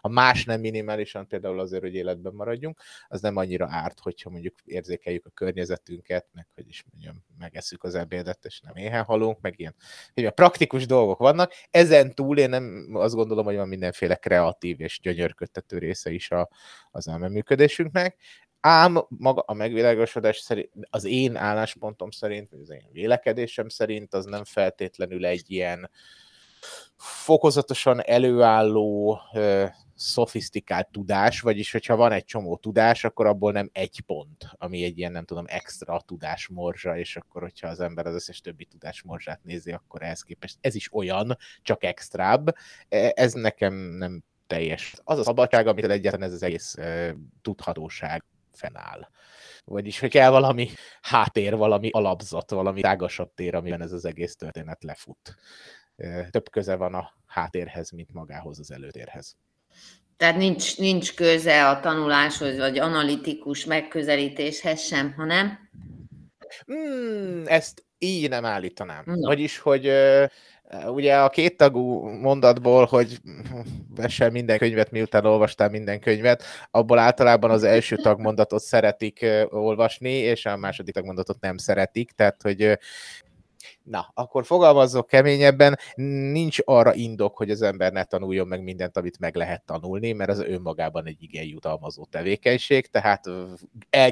A 0.01 0.09
más 0.09 0.45
nem 0.45 0.61
minimálisan, 0.61 1.27
például 1.27 1.61
azért, 1.61 1.83
hogy 1.83 1.95
életben 1.95 2.33
maradjunk, 2.35 2.81
az 3.09 3.21
nem 3.21 3.37
annyira 3.37 3.67
árt, 3.71 4.01
hogyha 4.01 4.31
mondjuk 4.31 4.55
érzékeljük 4.65 5.27
a 5.27 5.31
környezetünket, 5.31 6.27
meg 6.33 6.47
hogy 6.55 6.69
is 6.69 6.85
mondjam, 6.93 7.25
megesszük 7.39 7.85
az 7.85 7.95
ebédet, 7.95 8.45
és 8.45 8.61
nem 8.61 8.77
éhen 8.77 9.05
halunk, 9.05 9.41
meg 9.41 9.55
ilyen 9.59 9.75
hogy 10.15 10.25
a 10.25 10.31
praktikus 10.31 10.87
dolgok 10.87 11.19
vannak. 11.19 11.53
Ezen 11.71 12.15
túl 12.15 12.39
én 12.39 12.49
nem 12.49 12.89
azt 12.93 13.15
gondolom, 13.15 13.45
hogy 13.45 13.57
van 13.57 13.69
mindenféle 13.69 14.15
kreatív 14.15 14.81
és 14.81 15.01
gyönyörködtető 15.03 15.79
része 15.79 16.11
is 16.11 16.31
a, 16.31 16.49
az 16.91 17.09
elmeműködésünknek 17.09 18.17
Ám 18.65 18.99
maga 19.09 19.41
a 19.41 19.53
megvilágosodás 19.53 20.39
szerint, 20.39 20.71
az 20.91 21.05
én 21.05 21.37
álláspontom 21.37 22.11
szerint, 22.11 22.49
vagy 22.51 22.61
az 22.61 22.71
én 22.71 22.89
vélekedésem 22.93 23.69
szerint 23.69 24.15
az 24.15 24.25
nem 24.25 24.45
feltétlenül 24.45 25.27
egy 25.27 25.51
ilyen 25.51 25.91
fokozatosan 26.97 28.05
előálló, 28.05 29.21
szofisztikált 29.95 30.89
tudás, 30.91 31.41
vagyis 31.41 31.73
hogyha 31.73 31.97
van 31.97 32.13
egy 32.13 32.25
csomó 32.25 32.57
tudás, 32.57 33.05
akkor 33.05 33.27
abból 33.27 33.53
nem 33.53 33.71
egy 33.73 34.03
pont, 34.07 34.49
ami 34.53 34.85
egy 34.85 34.99
ilyen, 34.99 35.13
nem 35.13 35.25
tudom, 35.25 35.45
extra 35.49 36.01
tudás 36.07 36.49
morzsa, 36.49 36.99
és 36.99 37.17
akkor, 37.17 37.43
hogyha 37.43 37.69
az 37.69 37.81
ember 37.81 38.07
az 38.07 38.15
összes 38.15 38.41
többi 38.41 38.65
tudás 38.65 39.03
morzsát 39.03 39.41
nézi, 39.43 39.73
akkor 39.73 40.03
ehhez 40.03 40.23
képest 40.23 40.59
ez 40.61 40.75
is 40.75 40.93
olyan, 40.93 41.37
csak 41.63 41.85
extrább. 41.85 42.55
E, 42.89 43.13
ez 43.15 43.33
nekem 43.33 43.75
nem 43.75 44.23
teljes. 44.47 44.95
Az 45.05 45.19
a 45.19 45.23
szabadság, 45.23 45.67
amit 45.67 45.85
egyetlen 45.85 46.23
ez 46.23 46.33
az 46.33 46.43
egész 46.43 46.75
uh, 46.79 47.09
tudhatóság 47.43 48.25
fennáll. 48.57 49.09
Vagyis, 49.65 49.99
hogy 49.99 50.11
kell 50.11 50.31
valami 50.31 50.71
háttér, 51.01 51.57
valami 51.57 51.89
alapzat, 51.93 52.51
valami 52.51 52.81
tágasabb 52.81 53.35
tér, 53.35 53.55
amiben 53.55 53.83
ez 53.83 53.93
az 53.93 54.05
egész 54.05 54.37
történet 54.37 54.85
lefut. 54.85 55.37
Több 56.31 56.51
köze 56.51 56.77
van 56.77 56.95
a 56.95 57.13
háttérhez, 57.27 57.91
mint 57.91 58.13
magához 58.13 58.59
az 58.59 58.71
előtérhez. 58.71 59.37
Tehát 60.17 60.37
nincs, 60.37 60.79
nincs 60.79 61.15
köze 61.15 61.69
a 61.69 61.81
tanuláshoz, 61.81 62.57
vagy 62.57 62.79
analitikus 62.79 63.65
megközelítéshez 63.65 64.81
sem, 64.81 65.13
hanem? 65.13 65.59
Hmm, 66.67 67.43
ezt 67.47 67.85
így 67.99 68.29
nem 68.29 68.45
állítanám. 68.45 69.03
No. 69.07 69.27
Vagyis, 69.27 69.59
hogy 69.59 69.93
ugye 70.87 71.17
a 71.17 71.29
két 71.29 71.57
tagú 71.57 72.09
mondatból, 72.09 72.85
hogy 72.85 73.19
vessel 73.97 74.31
minden 74.31 74.59
könyvet, 74.59 74.91
miután 74.91 75.25
olvastál 75.25 75.69
minden 75.69 76.01
könyvet, 76.01 76.43
abból 76.71 76.99
általában 76.99 77.51
az 77.51 77.63
első 77.63 77.97
tagmondatot 77.97 78.63
szeretik 78.63 79.27
olvasni, 79.49 80.13
és 80.13 80.47
a 80.47 80.57
második 80.57 80.95
tagmondatot 80.95 81.41
nem 81.41 81.57
szeretik, 81.57 82.11
tehát 82.11 82.43
hogy 82.43 82.79
Na, 83.83 84.11
akkor 84.15 84.47
fogalmazzok 84.47 85.07
keményebben, 85.07 85.79
nincs 86.33 86.59
arra 86.65 86.95
indok, 86.95 87.37
hogy 87.37 87.51
az 87.51 87.63
ember 87.63 87.93
ne 87.93 88.05
tanuljon 88.05 88.47
meg 88.47 88.63
mindent, 88.63 88.97
amit 88.97 89.19
meg 89.19 89.35
lehet 89.35 89.63
tanulni, 89.63 90.13
mert 90.13 90.31
az 90.31 90.41
önmagában 90.41 91.07
egy 91.07 91.23
igen 91.23 91.45
jutalmazó 91.45 92.05
tevékenység, 92.05 92.87
tehát 92.87 93.25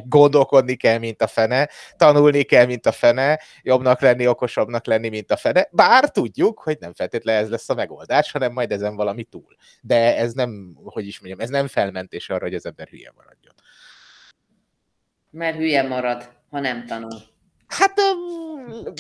gondolkodni 0.05 0.75
kell, 0.75 0.99
mint 0.99 1.23
a 1.23 1.27
fene, 1.27 1.69
tanulni 1.97 2.43
kell, 2.43 2.67
mint 2.67 2.87
a 2.87 2.93
fene, 2.93 3.41
jobbnak 3.63 4.01
lenni, 4.01 4.27
okosabbnak 4.27 4.87
lenni, 4.87 5.09
mint 5.09 5.31
a 5.31 5.37
fene, 5.37 5.69
bár 5.73 6.11
tudjuk, 6.11 6.59
hogy 6.59 6.77
nem 6.81 6.93
feltétlenül 6.93 7.43
ez 7.43 7.51
lesz 7.51 7.69
a 7.69 7.75
megoldás, 7.75 8.33
hanem 8.33 8.53
majd 8.53 8.73
ezen 8.73 8.97
valami 8.97 9.25
túl. 9.25 9.57
De 9.83 10.17
ez 10.17 10.33
nem, 10.33 10.77
hogy 10.85 11.07
is 11.07 11.21
mondjam, 11.21 11.41
ez 11.41 11.51
nem 11.51 11.67
felmentés 11.67 12.29
arra, 12.29 12.45
hogy 12.45 12.55
az 12.55 12.67
ember 12.67 12.89
hülye 12.89 13.13
maradjon. 13.17 13.55
Mert 15.31 15.57
hülye 15.57 15.83
marad, 15.83 16.33
ha 16.51 16.61
nem 16.61 16.87
tanul. 16.87 17.30
Hát 17.71 17.95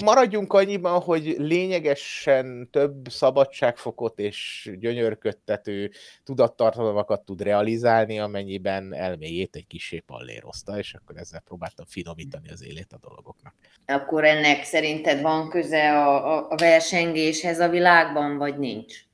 maradjunk 0.04 0.52
annyiban, 0.52 1.00
hogy 1.00 1.34
lényegesen 1.38 2.68
több 2.70 3.08
szabadságfokot 3.08 4.18
és 4.18 4.70
gyönyörködtető 4.78 5.90
tudattartalmakat 6.24 7.24
tud 7.24 7.42
realizálni, 7.42 8.18
amennyiben 8.18 8.94
elméjét 8.94 9.56
egy 9.56 9.66
kisé 9.66 9.98
pallérozta, 9.98 10.78
és 10.78 10.94
akkor 10.94 11.16
ezzel 11.16 11.40
próbáltam 11.40 11.84
finomítani 11.88 12.48
az 12.48 12.64
élét 12.64 12.92
a 12.92 12.98
dolgoknak. 13.08 13.54
Akkor 13.86 14.24
ennek 14.24 14.64
szerinted 14.64 15.20
van 15.20 15.48
köze 15.48 16.04
a, 16.04 16.50
a 16.50 16.56
versengéshez 16.56 17.60
a 17.60 17.68
világban, 17.68 18.36
vagy 18.36 18.58
nincs? 18.58 19.08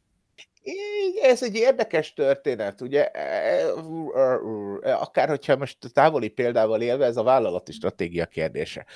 Ez 1.23 1.43
egy 1.43 1.55
érdekes 1.55 2.13
történet, 2.13 2.81
ugye, 2.81 3.07
e, 3.11 3.21
e, 3.21 4.39
e, 4.83 4.97
akár 4.97 5.29
hogyha 5.29 5.57
most 5.57 5.79
távoli 5.93 6.29
példával 6.29 6.81
élve, 6.81 7.05
ez 7.05 7.17
a 7.17 7.23
vállalati 7.23 7.73
stratégia 7.73 8.27
kérdése. 8.27 8.87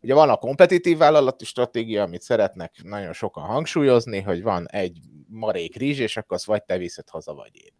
Ugye 0.00 0.14
van 0.14 0.30
a 0.30 0.36
kompetitív 0.36 0.98
vállalati 0.98 1.44
stratégia, 1.44 2.02
amit 2.02 2.22
szeretnek 2.22 2.74
nagyon 2.82 3.12
sokan 3.12 3.44
hangsúlyozni, 3.44 4.20
hogy 4.20 4.42
van 4.42 4.68
egy 4.70 4.98
marék 5.28 5.76
rizs, 5.76 5.98
és 5.98 6.16
akkor 6.16 6.36
azt 6.36 6.46
vagy 6.46 6.64
te 6.64 6.76
viszed 6.76 7.08
haza, 7.08 7.34
vagy 7.34 7.50
én. 7.54 7.72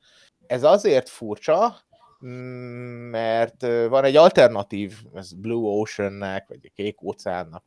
Ez 0.46 0.62
azért 0.62 1.08
furcsa, 1.08 1.76
mert 3.10 3.60
van 3.88 4.04
egy 4.04 4.16
alternatív, 4.16 4.94
ez 5.14 5.32
Blue 5.32 5.80
Ocean-nek, 5.80 6.48
vagy 6.48 6.58
a 6.62 6.72
Kék 6.74 7.02
óceánnak, 7.02 7.64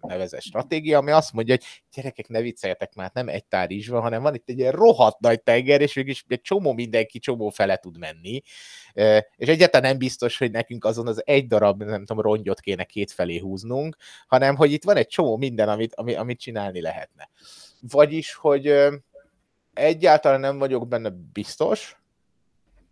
nevezett 0.00 0.40
stratégia, 0.40 0.98
ami 0.98 1.10
azt 1.10 1.32
mondja, 1.32 1.54
hogy 1.54 1.82
gyerekek, 1.94 2.28
ne 2.28 2.40
vicceljetek 2.40 2.94
már, 2.94 3.10
nem 3.14 3.28
egy 3.28 3.44
tár 3.44 3.70
is 3.70 3.88
van, 3.88 4.00
hanem 4.00 4.22
van 4.22 4.34
itt 4.34 4.48
egy 4.48 4.58
ilyen 4.58 4.72
rohadt 4.72 5.20
nagy 5.20 5.42
tenger, 5.42 5.80
és 5.80 5.94
mégis 5.94 6.24
egy 6.28 6.40
csomó 6.40 6.72
mindenki 6.72 7.18
csomó 7.18 7.48
fele 7.48 7.76
tud 7.76 7.98
menni, 7.98 8.42
és 9.36 9.48
egyáltalán 9.48 9.90
nem 9.90 9.98
biztos, 9.98 10.38
hogy 10.38 10.50
nekünk 10.50 10.84
azon 10.84 11.06
az 11.06 11.22
egy 11.26 11.46
darab, 11.46 11.82
nem 11.82 12.04
tudom, 12.04 12.22
rongyot 12.22 12.60
kéne 12.60 12.84
két 12.84 13.10
felé 13.10 13.38
húznunk, 13.38 13.96
hanem 14.26 14.56
hogy 14.56 14.72
itt 14.72 14.84
van 14.84 14.96
egy 14.96 15.08
csomó 15.08 15.36
minden, 15.36 15.68
amit, 15.68 15.94
amit 15.94 16.40
csinálni 16.40 16.80
lehetne. 16.80 17.30
Vagyis, 17.80 18.34
hogy 18.34 18.74
egyáltalán 19.74 20.40
nem 20.40 20.58
vagyok 20.58 20.88
benne 20.88 21.10
biztos, 21.32 21.99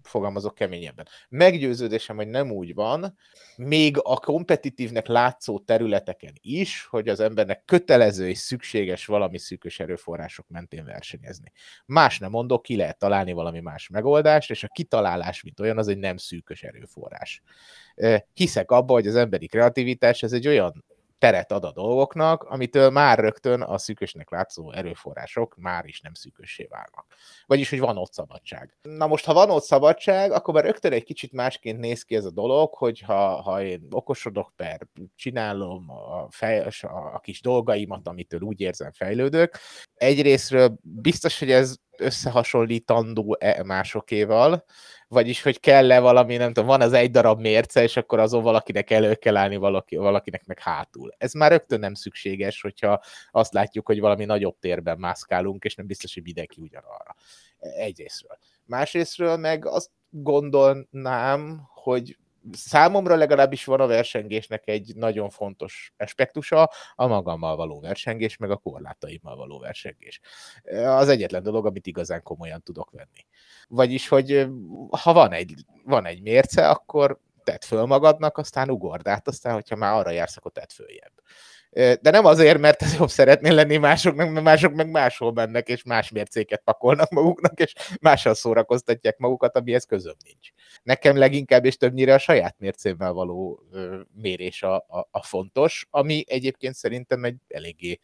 fogalmazok 0.09 0.55
keményebben. 0.55 1.09
Meggyőződésem, 1.29 2.17
hogy 2.17 2.29
nem 2.29 2.51
úgy 2.51 2.75
van, 2.75 3.17
még 3.57 3.99
a 4.03 4.17
kompetitívnek 4.17 5.07
látszó 5.07 5.59
területeken 5.59 6.33
is, 6.41 6.87
hogy 6.91 7.09
az 7.09 7.21
embernek 7.21 7.65
kötelező 7.65 8.29
és 8.29 8.39
szükséges 8.39 9.07
valami 9.07 9.39
szűkös 9.39 9.81
erőforrások 9.81 10.49
mentén 10.49 10.85
versenyezni. 10.85 11.53
Más 11.87 12.19
nem 12.19 12.31
mondok, 12.31 12.63
ki 12.63 12.77
lehet 12.77 12.99
találni 12.99 13.33
valami 13.33 13.61
más 13.61 13.89
megoldást, 13.89 14.51
és 14.51 14.65
a 14.65 14.69
kitalálás, 14.69 15.43
mint 15.43 15.61
olyan, 15.61 15.79
az 15.79 15.89
egy 15.89 15.99
nem 15.99 16.17
szűkös 16.17 16.63
erőforrás. 16.63 17.43
Hiszek 18.35 18.71
abba, 18.71 18.93
hogy 18.93 19.07
az 19.07 19.17
emberi 19.17 19.47
kreativitás 19.47 20.23
ez 20.23 20.33
egy 20.33 20.47
olyan 20.47 20.85
teret 21.19 21.53
ad 21.53 21.65
a 21.65 21.73
dolgoknak, 21.73 22.43
amitől 22.43 22.91
már 22.91 23.19
rögtön 23.19 23.63
a 23.63 23.79
szűkösnek 23.79 24.31
látszó 24.31 24.73
erőforrások 24.73 25.57
már 25.57 25.85
is 25.85 26.01
nem 26.01 26.15
szűkössé 26.15 26.67
válnak. 26.71 27.07
Vagyis, 27.47 27.71
hogy 27.71 27.81
van 27.81 27.97
ott 27.97 28.13
szabadság. 28.13 28.77
Na 28.83 29.07
most, 29.07 29.25
ha 29.25 29.33
van 29.33 29.51
ott 29.51 29.63
szabadság, 29.63 30.33
akkor 30.33 30.55
már 30.55 30.65
rögtön 30.65 30.93
egy 30.93 31.05
kicsit 31.05 31.33
másként 31.33 31.79
néz 31.79 32.03
ki 32.03 32.15
ez 32.15 32.25
a 32.25 32.31
dolog, 32.31 32.75
hogy 32.75 33.01
ha, 33.01 33.43
ha 33.43 33.63
én 33.63 33.87
okosodok 33.91 34.53
per, 34.57 34.81
csinálom 35.17 35.91
a, 35.91 36.27
fej, 36.31 36.67
a, 36.81 36.87
a 37.15 37.19
kis 37.19 37.41
dolgaimat, 37.41 38.09
amitől 38.09 38.41
úgy 38.41 38.61
érzem 38.61 38.93
fejlődök, 38.93 39.59
egyrésztről 39.95 40.79
biztos, 40.83 41.39
hogy 41.39 41.51
ez 41.51 41.77
összehasonlítandó 42.01 43.37
-e 43.41 43.63
másokéval, 43.65 44.65
vagyis 45.09 45.43
hogy 45.43 45.61
kell-e 45.61 46.01
valami, 46.01 46.37
nem 46.37 46.53
tudom, 46.53 46.69
van 46.69 46.81
az 46.81 46.93
egy 46.93 47.11
darab 47.11 47.41
mérce, 47.41 47.83
és 47.83 47.97
akkor 47.97 48.19
azon 48.19 48.43
valakinek 48.43 48.91
elő 48.91 49.15
kell 49.15 49.37
állni, 49.37 49.57
valaki, 49.57 49.97
valakinek 49.97 50.47
meg 50.47 50.59
hátul. 50.59 51.15
Ez 51.19 51.33
már 51.33 51.51
rögtön 51.51 51.81
nem 51.81 51.95
szükséges, 51.95 52.61
hogyha 52.61 53.01
azt 53.31 53.53
látjuk, 53.53 53.87
hogy 53.87 54.01
valami 54.01 54.25
nagyobb 54.25 54.59
térben 54.61 54.99
mászkálunk, 54.99 55.65
és 55.65 55.75
nem 55.75 55.87
biztos, 55.87 56.15
hogy 56.15 56.23
mindenki 56.23 56.61
ugyanarra. 56.61 57.17
Egyrésztről. 57.59 58.39
Másrésztről 58.65 59.37
meg 59.37 59.67
azt 59.67 59.91
gondolnám, 60.11 61.69
hogy 61.75 62.17
számomra 62.53 63.17
legalábbis 63.17 63.65
van 63.65 63.81
a 63.81 63.87
versengésnek 63.87 64.69
egy 64.69 64.93
nagyon 64.97 65.31
fontos 65.31 65.93
aspektusa, 65.97 66.71
a 66.95 67.07
magammal 67.07 67.57
való 67.57 67.81
versengés, 67.81 68.37
meg 68.37 68.51
a 68.51 68.57
korlátaimmal 68.57 69.37
való 69.37 69.59
versengés. 69.59 70.21
Az 70.85 71.09
egyetlen 71.09 71.43
dolog, 71.43 71.67
amit 71.67 71.87
igazán 71.87 72.23
komolyan 72.23 72.63
tudok 72.63 72.91
venni. 72.91 73.27
Vagyis, 73.69 74.09
hogy 74.09 74.47
ha 74.91 75.13
van 75.13 75.33
egy, 75.33 75.55
van 75.85 76.07
egy 76.07 76.23
mérce, 76.23 76.69
akkor 76.69 77.21
tedd 77.45 77.61
föl 77.61 77.85
magadnak, 77.85 78.39
aztán 78.39 78.71
ugord 78.71 79.09
át, 79.09 79.29
aztán, 79.29 79.55
hogyha 79.55 79.77
már 79.77 79.95
arra 79.95 80.11
jársz, 80.11 80.37
akkor 80.37 80.53
tedd 80.53 80.69
följebb 80.75 81.13
de 81.79 82.11
nem 82.11 82.25
azért, 82.25 82.59
mert 82.59 82.83
ez 82.83 82.97
jobb 82.97 83.09
szeretnél 83.09 83.55
lenni 83.55 83.77
másoknak, 83.77 84.31
mert 84.31 84.45
mások 84.45 84.75
meg 84.75 84.91
máshol 84.91 85.33
mennek, 85.33 85.69
és 85.69 85.83
más 85.83 86.11
mércéket 86.11 86.63
pakolnak 86.65 87.11
maguknak, 87.11 87.61
és 87.61 87.75
mással 88.01 88.35
szórakoztatják 88.35 89.19
magukat, 89.19 89.57
amihez 89.57 89.85
közöm 89.85 90.15
nincs. 90.25 90.49
Nekem 90.83 91.17
leginkább 91.17 91.65
és 91.65 91.77
többnyire 91.77 92.15
a 92.15 92.19
saját 92.19 92.59
mércémmel 92.59 93.13
való 93.13 93.63
mérés 94.15 94.63
a, 94.63 94.75
a, 94.77 95.09
a 95.11 95.23
fontos, 95.23 95.87
ami 95.91 96.25
egyébként 96.27 96.75
szerintem 96.75 97.25
egy 97.25 97.37
eléggé 97.49 97.99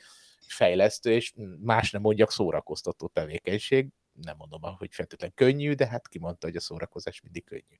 fejlesztő, 0.46 1.12
és 1.12 1.32
más 1.60 1.90
nem 1.90 2.02
mondjak 2.02 2.30
szórakoztató 2.30 3.06
tevékenység. 3.06 3.88
Nem 4.22 4.36
mondom, 4.36 4.60
hogy 4.62 4.88
feltétlenül 4.92 5.34
könnyű, 5.36 5.72
de 5.72 5.86
hát 5.86 6.08
kimondta, 6.08 6.46
hogy 6.46 6.56
a 6.56 6.60
szórakozás 6.60 7.20
mindig 7.20 7.44
könnyű. 7.44 7.76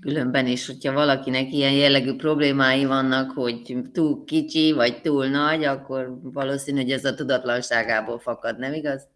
Különben 0.00 0.46
is, 0.46 0.66
hogyha 0.66 0.92
valakinek 0.92 1.52
ilyen 1.52 1.72
jellegű 1.72 2.14
problémái 2.14 2.84
vannak, 2.84 3.30
hogy 3.30 3.76
túl 3.92 4.24
kicsi 4.24 4.72
vagy 4.72 5.00
túl 5.00 5.26
nagy, 5.26 5.64
akkor 5.64 6.18
valószínű, 6.22 6.80
hogy 6.80 6.90
ez 6.90 7.04
a 7.04 7.14
tudatlanságából 7.14 8.18
fakad, 8.18 8.58
nem 8.58 8.72
igaz? 8.72 9.08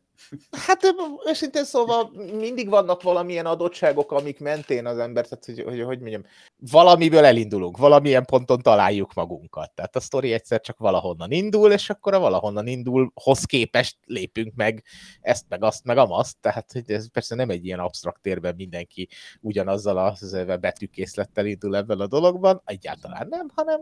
Hát 0.50 0.94
őszintén 1.26 1.64
szóval 1.64 2.10
mindig 2.32 2.68
vannak 2.68 3.02
valamilyen 3.02 3.46
adottságok, 3.46 4.12
amik 4.12 4.40
mentén 4.40 4.86
az 4.86 4.98
ember, 4.98 5.26
tehát 5.26 5.44
hogy, 5.44 5.60
hogy, 5.60 5.82
hogy 5.82 5.98
mondjam, 5.98 6.24
valamiből 6.70 7.24
elindulunk, 7.24 7.76
valamilyen 7.76 8.24
ponton 8.24 8.58
találjuk 8.58 9.14
magunkat. 9.14 9.72
Tehát 9.74 9.96
a 9.96 10.00
sztori 10.00 10.32
egyszer 10.32 10.60
csak 10.60 10.78
valahonnan 10.78 11.30
indul, 11.30 11.72
és 11.72 11.90
akkor 11.90 12.14
a 12.14 12.18
valahonnan 12.18 12.66
indulhoz 12.66 13.44
képest 13.44 13.96
lépünk 14.04 14.54
meg 14.54 14.84
ezt, 15.20 15.44
meg 15.48 15.62
azt, 15.62 15.84
meg 15.84 15.98
amazt. 15.98 16.36
Tehát 16.40 16.72
hogy 16.72 16.90
ez 16.90 17.10
persze 17.10 17.34
nem 17.34 17.50
egy 17.50 17.64
ilyen 17.64 17.78
absztrakt 17.78 18.22
térben 18.22 18.54
mindenki 18.54 19.08
ugyanazzal 19.40 19.98
az 19.98 20.36
betűkészlettel 20.60 21.46
indul 21.46 21.76
ebben 21.76 22.00
a 22.00 22.06
dologban, 22.06 22.62
egyáltalán 22.64 23.26
nem, 23.28 23.50
hanem 23.54 23.80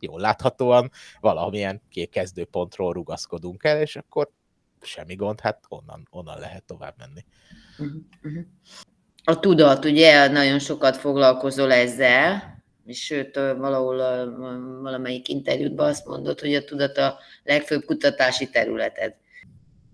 jól 0.00 0.20
láthatóan 0.20 0.90
valamilyen 1.20 1.82
kezdőpontról 2.10 2.92
rugaszkodunk 2.92 3.64
el, 3.64 3.80
és 3.80 3.96
akkor 3.96 4.30
semmi 4.84 5.14
gond, 5.14 5.40
hát 5.40 5.64
onnan, 5.68 6.08
onnan 6.10 6.38
lehet 6.38 6.64
tovább 6.64 6.94
menni. 6.98 7.24
A 9.24 9.40
tudat, 9.40 9.84
ugye, 9.84 10.28
nagyon 10.28 10.58
sokat 10.58 10.96
foglalkozol 10.96 11.72
ezzel, 11.72 12.56
és 12.86 13.04
sőt, 13.04 13.34
valahol 13.36 13.96
valamelyik 14.82 15.28
interjútban 15.28 15.88
azt 15.88 16.06
mondod, 16.06 16.40
hogy 16.40 16.54
a 16.54 16.64
tudat 16.64 16.98
a 16.98 17.18
legfőbb 17.44 17.84
kutatási 17.84 18.50
területed. 18.50 19.14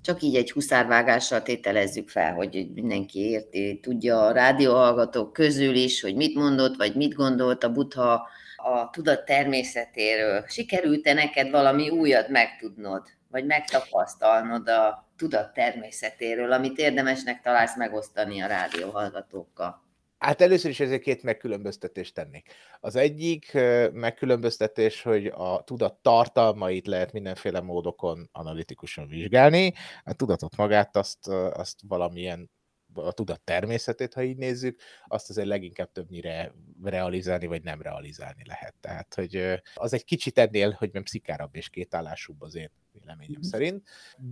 Csak 0.03 0.23
így 0.23 0.37
egy 0.37 0.53
huszárvágással 0.53 1.43
tételezzük 1.43 2.09
fel, 2.09 2.35
hogy 2.35 2.69
mindenki 2.75 3.19
érti, 3.19 3.81
tudja 3.83 4.27
a 4.27 4.33
rádióhallgatók 4.33 5.33
közül 5.33 5.75
is, 5.75 6.01
hogy 6.01 6.15
mit 6.15 6.35
mondott, 6.35 6.77
vagy 6.77 6.95
mit 6.95 7.15
gondolt 7.15 7.65
a 7.65 7.73
butha 7.73 8.29
a 8.57 8.91
tudat 8.91 9.25
természetéről. 9.25 10.45
Sikerült-e 10.49 11.13
neked 11.13 11.51
valami 11.51 11.89
újat 11.91 12.29
megtudnod? 12.29 13.03
Vagy 13.35 13.47
megtapasztalnod 13.47 14.69
a 14.69 15.09
tudat 15.17 15.53
természetéről, 15.53 16.53
amit 16.53 16.79
érdemesnek 16.79 17.41
találsz 17.41 17.77
megosztani 17.77 18.41
a 18.41 18.47
rádióhallgatókkal? 18.47 19.83
Hát 20.19 20.41
először 20.41 20.71
is 20.71 20.81
ezért 20.81 21.03
két 21.03 21.23
megkülönböztetést 21.23 22.15
tennék. 22.15 22.51
Az 22.81 22.97
egyik 22.97 23.53
megkülönböztetés, 23.93 25.03
hogy 25.03 25.27
a 25.27 25.63
tudat 25.65 25.95
tartalmait 25.95 26.87
lehet 26.87 27.13
mindenféle 27.13 27.61
módokon 27.61 28.29
analitikusan 28.33 29.07
vizsgálni, 29.09 29.73
a 30.05 30.13
tudatot 30.13 30.57
magát 30.57 30.97
azt, 30.97 31.29
azt 31.29 31.79
valamilyen 31.89 32.51
a 32.95 33.13
tudat 33.13 33.41
természetét, 33.41 34.15
ha 34.15 34.23
így 34.23 34.37
nézzük, 34.37 34.81
azt 35.07 35.31
azért 35.31 35.47
leginkább 35.47 35.93
többnyire 35.93 36.53
realizálni, 36.83 37.47
vagy 37.47 37.63
nem 37.63 37.83
realizálni 37.83 38.43
lehet. 38.47 38.75
Tehát, 38.81 39.15
hogy 39.15 39.63
az 39.75 39.93
egy 39.93 40.05
kicsit 40.05 40.39
ennél, 40.39 40.71
hogy 40.71 40.91
nem 40.93 41.05
szikárabb 41.05 41.57
és 41.57 41.69
kétállásúbb 41.69 42.43
az 42.43 42.55
én 42.55 42.71
véleményem 42.93 43.41
mm. 43.47 43.49
szerint. 43.49 43.89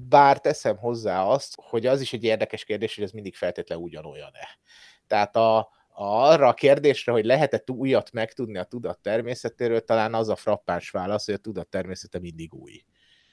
Bár 0.08 0.40
teszem 0.40 0.76
hozzá 0.76 1.22
azt, 1.22 1.54
hogy 1.56 1.86
az 1.86 2.00
is 2.00 2.12
egy 2.12 2.24
érdekes 2.24 2.64
kérdés, 2.64 2.94
hogy 2.94 3.04
ez 3.04 3.10
mindig 3.10 3.34
feltétlenül 3.34 3.84
ugyanolyan-e. 3.84 4.58
Tehát 5.06 5.36
a, 5.36 5.68
arra 5.94 6.48
a 6.48 6.54
kérdésre, 6.54 7.12
hogy 7.12 7.24
lehet-e 7.24 7.62
újat 7.66 8.12
megtudni 8.12 8.58
a 8.58 8.64
tudat 8.64 8.98
természetéről, 8.98 9.84
talán 9.84 10.14
az 10.14 10.28
a 10.28 10.36
frappáns 10.36 10.90
válasz, 10.90 11.24
hogy 11.24 11.34
a 11.34 11.38
tudat 11.38 11.68
természete 11.68 12.18
mindig 12.18 12.54
új. 12.54 12.84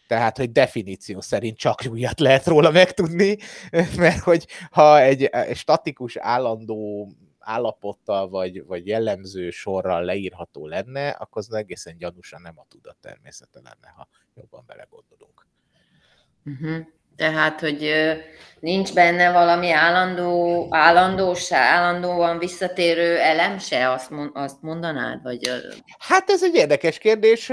Tehát, 0.10 0.38
hogy 0.38 0.52
definíció 0.52 1.22
szerint 1.22 1.58
csak 1.58 1.86
újat 1.90 2.20
lehet 2.20 2.46
róla 2.46 2.72
megtudni, 2.72 3.38
mert 3.98 4.20
hogy 4.20 4.48
ha 4.72 5.02
egy, 5.02 5.30
statikus, 5.54 6.16
állandó 6.16 7.12
állapottal 7.40 8.30
vagy, 8.30 8.66
vagy 8.66 8.88
jellemző 8.88 9.50
sorral 9.50 10.04
leírható 10.04 10.68
lenne, 10.68 11.10
akkor 11.10 11.44
az 11.48 11.54
egészen 11.54 11.98
gyanúsan 11.98 12.42
nem 12.42 12.60
a 12.60 12.66
tudat 12.70 12.98
természete 13.02 13.60
lenne, 13.64 13.94
ha 13.96 14.08
jobban 14.36 14.64
belegondolunk. 14.68 15.48
Uh-huh. 16.46 16.86
Tehát, 17.20 17.60
hogy 17.60 17.94
nincs 18.60 18.94
benne 18.94 19.32
valami 19.32 19.72
állandó, 19.72 20.68
állandós, 20.70 21.52
állandóan 21.52 22.38
visszatérő 22.38 23.18
elem 23.18 23.58
se, 23.58 23.92
azt, 23.92 24.12
azt 24.34 24.62
mondanád? 24.62 25.22
Vagy... 25.24 25.50
Hát 25.98 26.30
ez 26.30 26.44
egy 26.44 26.56
érdekes 26.56 26.98
kérdés, 26.98 27.52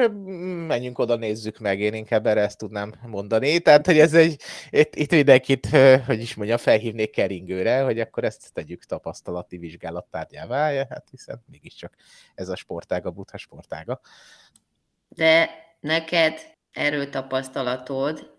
menjünk 0.67 0.99
oda, 0.99 1.17
nézzük 1.17 1.59
meg, 1.59 1.81
én 1.81 1.95
inkább 1.95 2.27
erre 2.27 2.41
ezt 2.41 2.59
tudnám 2.59 2.95
mondani. 3.07 3.59
Tehát, 3.59 3.87
hogy 3.87 3.99
ez 3.99 4.15
egy, 4.15 4.43
itt, 4.71 4.95
itt 4.95 5.11
mindenkit, 5.11 5.69
hogy 6.07 6.21
is 6.21 6.35
mondjam, 6.35 6.59
felhívnék 6.59 7.11
keringőre, 7.11 7.81
hogy 7.81 8.01
akkor 8.01 8.25
ezt 8.25 8.53
tegyük 8.53 8.85
tapasztalati 8.85 9.57
vizsgálat 9.57 10.07
tárgyává, 10.11 10.87
hát 10.91 11.07
hiszen 11.11 11.45
mégiscsak 11.51 11.95
ez 12.35 12.49
a 12.49 12.57
sportága, 12.57 13.11
butha 13.11 13.37
sportága. 13.37 14.01
De 15.09 15.51
neked 15.81 16.41
erőtapasztalatod 16.73 18.35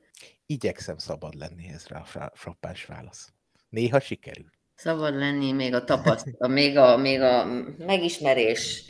Igyekszem 0.49 0.97
szabad 0.97 1.33
lenni, 1.33 1.67
ez 1.67 1.88
rá 1.88 1.99
a 1.99 2.31
frappás 2.33 2.86
válasz. 2.86 3.33
Néha 3.69 3.99
sikerül. 3.99 4.49
Szabad 4.75 5.15
lenni 5.15 5.51
még 5.51 5.73
a 5.73 5.83
tapasztalat, 5.83 6.47
még 6.47 6.77
a, 6.77 6.97
még 6.97 7.21
a 7.21 7.45
megismerés 7.77 8.83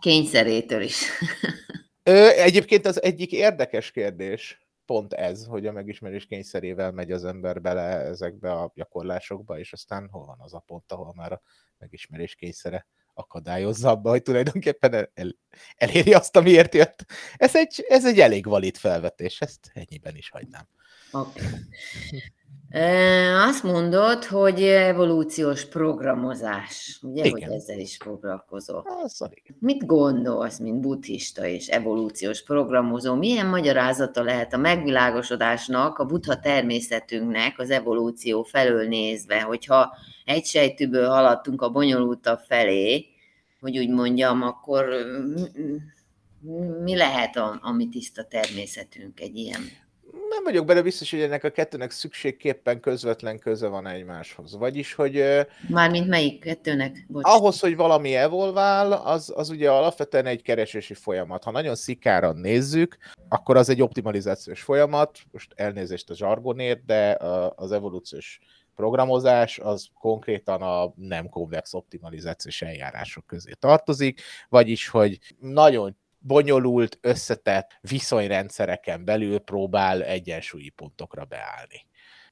kényszerétől 0.00 0.82
is. 0.82 1.02
Ö, 2.02 2.28
egyébként 2.28 2.86
az 2.86 3.02
egyik 3.02 3.32
érdekes 3.32 3.90
kérdés, 3.90 4.66
pont 4.84 5.12
ez, 5.12 5.44
hogy 5.44 5.66
a 5.66 5.72
megismerés 5.72 6.26
kényszerével 6.26 6.92
megy 6.92 7.12
az 7.12 7.24
ember 7.24 7.60
bele 7.60 7.82
ezekbe 7.82 8.52
a 8.52 8.72
gyakorlásokba, 8.74 9.58
és 9.58 9.72
aztán 9.72 10.08
hol 10.10 10.26
van 10.26 10.40
az 10.40 10.54
a 10.54 10.62
pont, 10.66 10.92
ahol 10.92 11.12
már 11.14 11.32
a 11.32 11.42
megismerés 11.78 12.34
kényszere 12.34 12.86
akadályozza 13.16 13.90
abba, 13.90 14.10
hogy 14.10 14.22
tulajdonképpen 14.22 14.94
el, 14.94 15.10
el, 15.14 15.36
eléri 15.76 16.14
azt, 16.14 16.36
amiért 16.36 16.74
jött. 16.74 17.04
Ez 17.36 17.56
egy, 17.56 17.84
ez 17.88 18.06
egy 18.06 18.20
elég 18.20 18.46
valid 18.46 18.76
felvetés, 18.76 19.40
ezt 19.40 19.70
ennyiben 19.74 20.16
is 20.16 20.30
hagynám. 20.30 20.68
Okay. 21.12 21.42
Azt 23.48 23.62
mondod, 23.62 24.24
hogy 24.24 24.62
evolúciós 24.62 25.64
programozás, 25.64 26.98
ugye, 27.02 27.24
igen. 27.24 27.48
hogy 27.48 27.56
ezzel 27.56 27.78
is 27.78 27.96
foglalkozol. 27.96 28.84
Az, 29.02 29.28
Mit 29.58 29.86
gondolsz, 29.86 30.58
mint 30.58 30.80
buddhista 30.80 31.46
és 31.46 31.68
evolúciós 31.68 32.42
programozó? 32.42 33.14
Milyen 33.14 33.46
magyarázata 33.46 34.22
lehet 34.22 34.52
a 34.52 34.56
megvilágosodásnak, 34.56 35.98
a 35.98 36.04
buddha 36.04 36.38
természetünknek 36.38 37.58
az 37.58 37.70
evolúció 37.70 38.42
felől 38.42 38.88
nézve, 38.88 39.40
hogyha 39.40 39.96
egy 40.24 40.44
sejtűből 40.44 41.08
haladtunk 41.08 41.62
a 41.62 41.70
bonyolultabb 41.70 42.38
felé, 42.38 43.06
hogy 43.60 43.78
úgy 43.78 43.90
mondjam, 43.90 44.42
akkor 44.42 44.88
mi 46.82 46.96
lehet 46.96 47.36
a, 47.36 47.58
a 47.62 47.72
mi 47.72 47.88
tiszta 47.88 48.24
természetünk 48.24 49.20
egy 49.20 49.36
ilyen 49.36 49.60
nem 50.36 50.44
vagyok 50.44 50.66
benne 50.66 50.82
biztos, 50.82 51.10
hogy 51.10 51.20
ennek 51.20 51.44
a 51.44 51.50
kettőnek 51.50 51.90
szükségképpen 51.90 52.80
közvetlen 52.80 53.38
köze 53.38 53.66
van 53.66 53.86
egymáshoz. 53.86 54.56
Vagyis, 54.56 54.94
hogy... 54.94 55.24
Mármint 55.68 56.08
melyik 56.08 56.40
kettőnek? 56.40 57.06
Bocs. 57.08 57.24
Ahhoz, 57.26 57.60
hogy 57.60 57.76
valami 57.76 58.14
evolvál, 58.14 58.92
az, 58.92 59.32
az 59.36 59.48
ugye 59.50 59.70
alapvetően 59.70 60.26
egy 60.26 60.42
keresési 60.42 60.94
folyamat. 60.94 61.44
Ha 61.44 61.50
nagyon 61.50 61.74
szikáran 61.74 62.36
nézzük, 62.36 62.96
akkor 63.28 63.56
az 63.56 63.68
egy 63.68 63.82
optimalizációs 63.82 64.62
folyamat, 64.62 65.18
most 65.32 65.52
elnézést 65.54 66.10
a 66.10 66.14
zsargonért, 66.14 66.84
de 66.84 67.16
az 67.54 67.72
evolúciós 67.72 68.40
programozás 68.74 69.58
az 69.58 69.88
konkrétan 70.00 70.62
a 70.62 70.92
nem 70.96 71.28
konvex 71.28 71.74
optimalizációs 71.74 72.62
eljárások 72.62 73.26
közé 73.26 73.52
tartozik, 73.58 74.20
vagyis, 74.48 74.88
hogy 74.88 75.18
nagyon 75.40 75.96
bonyolult, 76.26 76.98
összetett 77.00 77.78
viszonyrendszereken 77.80 79.04
belül 79.04 79.38
próbál 79.38 80.02
egyensúlyi 80.02 80.68
pontokra 80.68 81.24
beállni. 81.24 81.86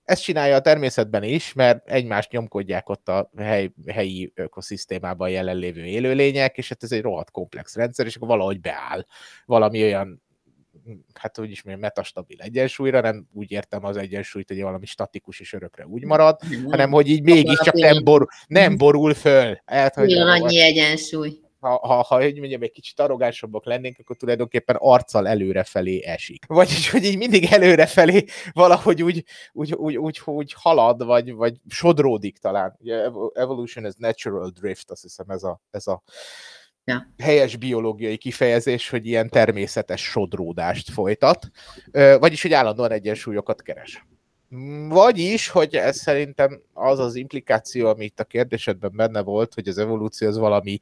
Ezt 0.04 0.22
csinálja 0.22 0.54
a 0.56 0.60
természetben 0.60 1.22
is, 1.22 1.52
mert 1.52 1.90
egymást 1.90 2.30
nyomkodják 2.30 2.88
ott 2.88 3.08
a 3.08 3.30
hely, 3.36 3.70
helyi 3.86 4.32
ökoszisztémában 4.34 5.30
jelenlévő 5.30 5.84
élőlények, 5.84 6.58
és 6.58 6.68
hát 6.68 6.82
ez 6.82 6.92
egy 6.92 7.02
rohadt 7.02 7.30
komplex 7.30 7.74
rendszer, 7.74 8.06
és 8.06 8.16
akkor 8.16 8.28
valahogy 8.28 8.60
beáll 8.60 9.04
valami 9.46 9.82
olyan 9.82 10.22
hát 11.12 11.38
úgy 11.38 11.50
is 11.50 11.62
mondjam, 11.62 11.86
metastabil 11.86 12.40
egyensúlyra, 12.40 13.00
nem 13.00 13.26
úgy 13.32 13.50
értem 13.50 13.84
az 13.84 13.96
egyensúlyt, 13.96 14.48
hogy 14.48 14.62
valami 14.62 14.86
statikus 14.86 15.40
és 15.40 15.52
örökre 15.52 15.86
úgy 15.86 16.04
marad, 16.04 16.40
hanem 16.70 16.90
hogy 16.90 17.08
így 17.08 17.22
mégiscsak 17.22 17.74
nem, 17.74 18.04
borul, 18.04 18.26
nem 18.46 18.76
borul 18.76 19.14
föl. 19.14 19.58
Hát, 19.64 19.94
hogy 19.94 20.12
annyi 20.12 20.60
egyensúly 20.60 21.43
ha, 21.64 21.78
ha, 21.86 22.02
ha 22.02 22.16
hogy 22.22 22.38
mondjam, 22.38 22.62
egy 22.62 22.70
kicsit 22.70 23.00
arrogánsabbak 23.00 23.64
lennénk, 23.64 23.98
akkor 23.98 24.16
tulajdonképpen 24.16 24.76
arccal 24.78 25.28
előrefelé 25.28 26.04
esik. 26.04 26.44
Vagyis, 26.46 26.90
hogy 26.90 27.04
így 27.04 27.16
mindig 27.16 27.44
előrefelé 27.44 28.24
valahogy 28.52 29.02
úgy, 29.02 29.24
úgy, 29.52 29.72
úgy, 29.72 29.96
úgy, 29.96 30.20
úgy 30.24 30.52
halad, 30.56 31.04
vagy, 31.04 31.32
vagy 31.32 31.56
sodródik 31.68 32.38
talán. 32.38 32.76
Ugye, 32.80 32.94
evolution 33.34 33.86
is 33.86 33.92
natural 33.96 34.50
drift, 34.50 34.90
azt 34.90 35.02
hiszem 35.02 35.28
ez 35.28 35.42
a, 35.42 35.60
ez 35.70 35.86
a 35.86 36.02
ja. 36.84 37.06
helyes 37.18 37.56
biológiai 37.56 38.16
kifejezés, 38.16 38.90
hogy 38.90 39.06
ilyen 39.06 39.28
természetes 39.28 40.02
sodródást 40.02 40.90
folytat, 40.90 41.50
vagyis, 42.18 42.42
hogy 42.42 42.52
állandóan 42.52 42.90
egyensúlyokat 42.90 43.62
keres. 43.62 44.06
Vagyis, 44.88 45.48
hogy 45.48 45.74
ez 45.74 45.96
szerintem 45.96 46.62
az 46.72 46.98
az 46.98 47.14
implikáció, 47.14 47.88
ami 47.88 48.04
itt 48.04 48.20
a 48.20 48.24
kérdésedben 48.24 48.92
benne 48.96 49.22
volt, 49.22 49.54
hogy 49.54 49.68
az 49.68 49.78
evolúció 49.78 50.28
az 50.28 50.38
valami 50.38 50.80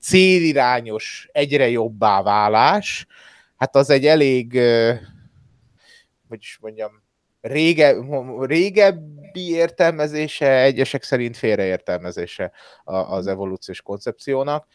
célirányos, 0.00 1.28
egyre 1.32 1.68
jobbá 1.68 2.22
válás, 2.22 3.06
hát 3.56 3.76
az 3.76 3.90
egy 3.90 4.06
elég, 4.06 4.52
hogy 6.28 6.38
is 6.38 6.58
mondjam, 6.60 7.02
rége, 7.40 7.94
régebbi 8.40 9.50
értelmezése, 9.50 10.62
egyesek 10.62 11.02
szerint 11.02 11.36
félreértelmezése 11.36 12.52
az 12.84 13.26
evolúciós 13.26 13.82
koncepciónak, 13.82 14.66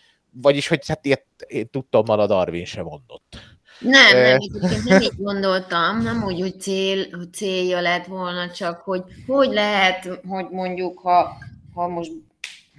vagyis, 0.42 0.68
hogy 0.68 0.88
hát 0.88 1.06
ilyet, 1.06 1.26
én 1.48 1.70
tudtam, 1.70 2.04
a 2.10 2.28
Darwin 2.28 2.66
sem 2.66 2.84
mondott. 2.84 3.40
Nem, 3.80 4.18
nem, 4.18 4.38
nem 4.86 5.02
így 5.02 5.16
gondoltam, 5.18 6.02
nem 6.02 6.24
úgy, 6.24 6.40
hogy, 6.40 6.62
cél, 6.62 7.18
hogy 7.18 7.34
célja 7.34 7.82
lett 7.82 8.06
volna, 8.06 8.52
csak 8.52 8.82
hogy 8.82 9.04
hogy 9.28 9.54
lehet, 9.54 10.20
hogy 10.28 10.46
mondjuk, 10.50 11.00
ha, 11.00 11.38
ha 11.74 11.88
most 11.88 12.12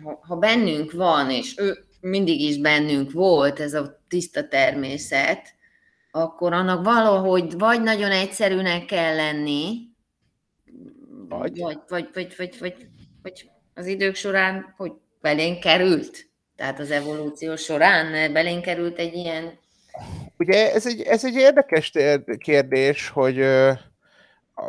ha, 0.05 0.21
ha 0.23 0.37
bennünk 0.37 0.93
van, 0.93 1.31
és 1.31 1.55
ő 1.59 1.86
mindig 2.07 2.41
is 2.41 2.59
bennünk 2.59 3.13
volt 3.13 3.61
ez 3.61 3.75
a 3.75 4.03
tiszta 4.09 4.49
természet, 4.49 5.55
akkor 6.11 6.53
annak 6.53 6.85
valahogy 6.85 7.59
vagy 7.59 7.83
nagyon 7.83 8.11
egyszerűnek 8.11 8.85
kell 8.85 9.15
lenni, 9.15 9.79
vagy, 11.29 11.59
vagy, 11.59 11.79
vagy, 11.89 12.09
vagy, 12.15 12.35
vagy, 12.37 12.57
vagy, 12.59 12.75
vagy 13.23 13.51
az 13.75 13.87
idők 13.87 14.15
során, 14.15 14.75
hogy 14.77 14.93
belénk 15.21 15.61
került. 15.61 16.29
Tehát 16.57 16.79
az 16.79 16.91
evolúció 16.91 17.57
során 17.57 18.33
belénk 18.33 18.63
került 18.63 18.99
egy 18.99 19.15
ilyen... 19.15 19.59
Ugye 20.39 20.73
ez 20.73 20.87
egy, 20.87 21.01
ez 21.01 21.25
egy 21.25 21.35
érdekes 21.35 21.93
kérdés, 22.39 23.09
hogy 23.09 23.45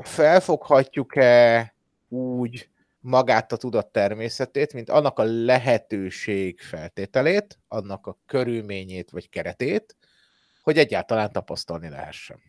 felfoghatjuk-e 0.02 1.73
úgy 2.10 2.69
magát 3.08 3.52
a 3.52 3.58
tudat 3.58 3.91
természetét, 3.91 4.74
mint 4.74 4.89
annak 4.89 5.20
a 5.20 5.24
lehetőség 5.24 6.60
feltételét, 6.60 7.60
annak 7.67 8.08
a 8.08 8.17
körülményét 8.26 9.10
vagy 9.10 9.30
keretét, 9.30 9.96
hogy 10.62 10.78
egyáltalán 10.78 11.32
tapasztalni 11.32 11.89
lehessen. 11.89 12.39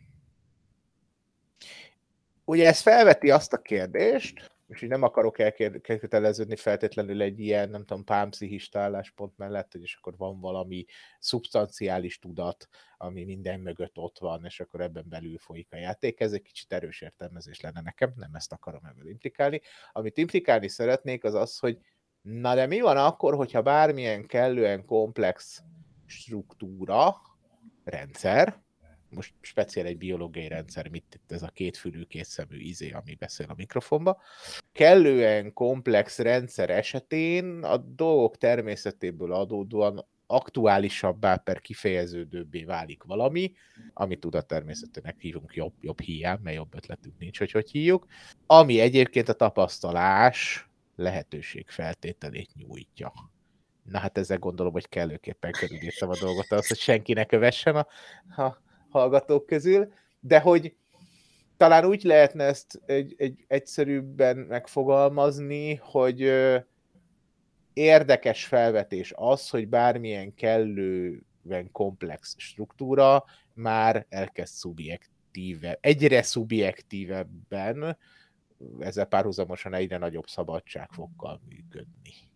Ugye 2.45 2.67
ez 2.67 2.81
felveti 2.81 3.31
azt 3.31 3.53
a 3.53 3.63
kérdést, 3.63 4.51
és 4.69 4.83
így 4.83 4.89
nem 4.89 5.03
akarok 5.03 5.39
elköteleződni 5.39 6.57
feltétlenül 6.57 7.23
egy 7.23 7.41
ilyen, 7.41 7.71
nem 7.71 7.85
tudom, 7.85 8.05
pámpszihista 8.05 8.81
álláspont 8.81 9.37
mellett, 9.37 9.73
hogy 9.73 9.83
és 9.83 9.95
akkor 9.95 10.17
van 10.17 10.41
valami 10.41 10.85
szubstanciális 11.19 12.19
tudat, 12.19 12.69
ami 12.97 13.25
minden 13.25 13.61
mögött 13.61 13.99
ott 13.99 14.19
van, 14.19 14.45
és 14.45 14.61
akkor 14.61 14.81
ebben 14.81 15.05
belül 15.09 15.39
folyik 15.39 15.73
a 15.73 15.77
játék. 15.77 16.21
Ez 16.21 16.33
egy 16.33 16.43
kicsit 16.43 16.73
erős 16.73 17.01
értelmezés 17.01 17.61
lenne 17.61 17.81
nekem, 17.81 18.13
nem 18.17 18.35
ezt 18.35 18.53
akarom 18.53 18.85
ebből 18.85 19.09
implikálni. 19.09 19.61
Amit 19.93 20.19
implikálni 20.19 20.69
szeretnék, 20.69 21.25
az 21.25 21.35
az, 21.35 21.59
hogy 21.59 21.79
na 22.21 22.55
de 22.55 22.67
mi 22.67 22.81
van 22.81 22.97
akkor, 22.97 23.35
hogyha 23.35 23.63
bármilyen 23.63 24.27
kellően 24.27 24.85
komplex 24.85 25.63
struktúra, 26.07 27.17
rendszer, 27.85 28.63
most 29.11 29.33
speciál 29.41 29.87
egy 29.87 29.99
biológiai 29.99 30.49
rendszer, 30.49 30.89
mit 30.89 31.15
itt 31.15 31.33
ez 31.33 31.43
a 31.43 31.49
kétfülű, 31.49 32.03
kétszemű 32.03 32.59
izé, 32.59 32.91
ami 32.91 33.15
beszél 33.15 33.47
a 33.49 33.55
mikrofonba. 33.57 34.21
Kellően 34.73 35.53
komplex 35.53 36.19
rendszer 36.19 36.71
esetén 36.71 37.63
a 37.63 37.77
dolgok 37.77 38.37
természetéből 38.37 39.33
adódóan 39.33 40.07
aktuálisabbá 40.31 41.37
per 41.37 41.61
kifejeződőbbé 41.61 42.65
válik 42.65 43.03
valami, 43.03 43.53
amit 43.93 44.21
tudat 44.21 44.47
természetének 44.47 45.17
hívunk 45.19 45.55
jobb, 45.55 45.73
jobb 45.81 46.01
hiány, 46.01 46.39
mert 46.43 46.57
jobb 46.57 46.75
ötletünk 46.75 47.19
nincs, 47.19 47.39
hogy 47.39 47.51
hogy 47.51 47.71
hívjuk, 47.71 48.07
ami 48.47 48.81
egyébként 48.81 49.29
a 49.29 49.33
tapasztalás 49.33 50.69
lehetőség 50.97 51.69
feltételét 51.69 52.51
nyújtja. 52.55 53.13
Na 53.83 53.99
hát 53.99 54.19
ezzel 54.19 54.39
gondolom, 54.39 54.73
hogy 54.73 54.89
kellőképpen 54.89 55.53
körülírtam 55.53 56.09
a 56.09 56.19
dolgot 56.21 56.51
az, 56.51 56.67
hogy 56.67 56.79
senki 56.79 57.13
ne 57.13 57.25
kövessen 57.25 57.77
a, 57.77 57.87
a 58.43 58.63
hallgatók 58.89 59.47
közül, 59.47 59.93
de 60.21 60.41
hogy 60.41 60.77
talán 61.57 61.85
úgy 61.85 62.03
lehetne 62.03 62.45
ezt 62.45 62.81
egy, 62.87 63.15
egy 63.17 63.45
egyszerűbben 63.47 64.37
megfogalmazni, 64.37 65.75
hogy 65.75 66.33
érdekes 67.73 68.45
felvetés 68.45 69.13
az, 69.17 69.51
hogy 69.51 69.69
bármilyen 69.69 70.35
kellően 70.35 71.69
komplex 71.73 72.35
struktúra 72.39 73.25
már 73.55 74.07
elkezd 74.09 74.55
szubjektíve, 74.55 75.79
egyre 75.81 76.23
szubjektívebben, 76.23 77.99
ezzel 78.79 79.05
párhuzamosan 79.05 79.75
egyre 79.75 79.99
nagyobb 79.99 80.27
szabadságfokkal 80.27 81.41
működni. 81.49 82.28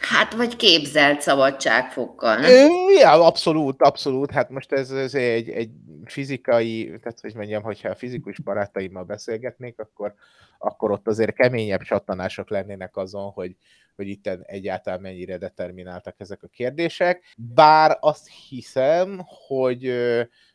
Hát, 0.00 0.34
vagy 0.34 0.56
képzelt 0.56 1.20
szabadságfokkal, 1.20 2.36
nem? 2.36 2.70
Ja, 3.00 3.26
abszolút, 3.26 3.82
abszolút. 3.82 4.30
Hát 4.30 4.50
most 4.50 4.72
ez, 4.72 4.90
ez 4.90 5.14
egy, 5.14 5.48
egy 5.48 5.70
fizikai, 6.04 6.84
tehát 6.84 7.20
hogy 7.20 7.34
mondjam, 7.34 7.62
hogyha 7.62 7.88
a 7.88 7.94
fizikus 7.94 8.38
barátaimmal 8.38 9.04
beszélgetnék, 9.04 9.78
akkor, 9.78 10.14
akkor 10.58 10.90
ott 10.90 11.06
azért 11.06 11.34
keményebb 11.34 11.82
csattanások 11.82 12.50
lennének 12.50 12.96
azon, 12.96 13.30
hogy, 13.30 13.56
hogy 13.96 14.08
itt 14.08 14.26
egyáltalán 14.26 15.00
mennyire 15.00 15.38
determináltak 15.38 16.14
ezek 16.18 16.42
a 16.42 16.48
kérdések. 16.48 17.34
Bár 17.36 17.96
azt 18.00 18.28
hiszem, 18.48 19.20
hogy 19.46 19.92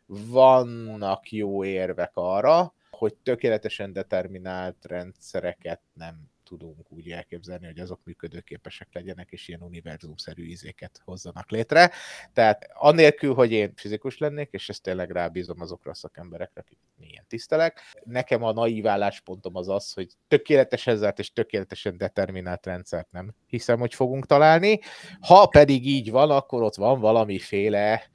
vannak 0.07 1.31
jó 1.31 1.63
érvek 1.65 2.11
arra, 2.13 2.73
hogy 2.89 3.13
tökéletesen 3.15 3.93
determinált 3.93 4.77
rendszereket 4.81 5.81
nem 5.93 6.33
tudunk 6.45 6.91
úgy 6.91 7.11
elképzelni, 7.11 7.65
hogy 7.65 7.79
azok 7.79 8.01
működőképesek 8.03 8.87
legyenek, 8.91 9.31
és 9.31 9.47
ilyen 9.47 9.61
univerzumszerű 9.61 10.45
izéket 10.45 11.01
hozzanak 11.03 11.49
létre. 11.49 11.91
Tehát 12.33 12.67
annélkül, 12.73 13.33
hogy 13.33 13.51
én 13.51 13.73
fizikus 13.75 14.17
lennék, 14.17 14.49
és 14.51 14.69
ezt 14.69 14.81
tényleg 14.83 15.11
rábízom 15.11 15.61
azokra 15.61 15.91
a 15.91 15.93
szakemberekre, 15.93 16.61
akik 16.61 16.77
ilyen 16.99 17.25
tisztelek, 17.27 17.81
nekem 18.03 18.43
a 18.43 18.51
naív 18.51 18.87
álláspontom 18.87 19.55
az 19.55 19.69
az, 19.69 19.93
hogy 19.93 20.13
tökéletesen 20.27 20.97
zárt 20.97 21.19
és 21.19 21.33
tökéletesen 21.33 21.97
determinált 21.97 22.65
rendszert 22.65 23.11
nem 23.11 23.35
hiszem, 23.47 23.79
hogy 23.79 23.93
fogunk 23.93 24.25
találni. 24.25 24.79
Ha 25.19 25.45
pedig 25.45 25.85
így 25.85 26.11
van, 26.11 26.31
akkor 26.31 26.63
ott 26.63 26.75
van 26.75 26.99
valamiféle 26.99 28.09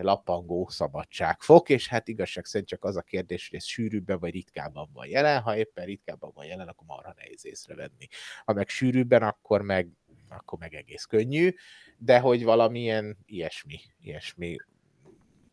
lappangó 0.00 0.68
szabadságfok, 0.68 1.68
és 1.68 1.88
hát 1.88 2.08
igazság 2.08 2.44
szerint 2.44 2.68
csak 2.68 2.84
az 2.84 2.96
a 2.96 3.02
kérdés, 3.02 3.48
hogy 3.48 3.58
ez 3.58 3.64
sűrűbben 3.64 4.18
vagy 4.18 4.32
ritkábban 4.32 4.88
van 4.92 5.06
jelen, 5.06 5.40
ha 5.40 5.56
éppen 5.56 5.84
ritkábban 5.84 6.30
van 6.34 6.44
jelen, 6.44 6.68
akkor 6.68 6.86
marha 6.86 7.12
nehéz 7.16 7.46
észrevenni. 7.46 8.08
Ha 8.44 8.52
meg 8.52 8.68
sűrűbben, 8.68 9.22
akkor 9.22 9.62
meg, 9.62 9.88
akkor 10.28 10.58
meg 10.58 10.74
egész 10.74 11.04
könnyű, 11.04 11.54
de 11.98 12.18
hogy 12.18 12.44
valamilyen 12.44 13.18
ilyesmi, 13.26 13.78
ilyesmi 14.00 14.56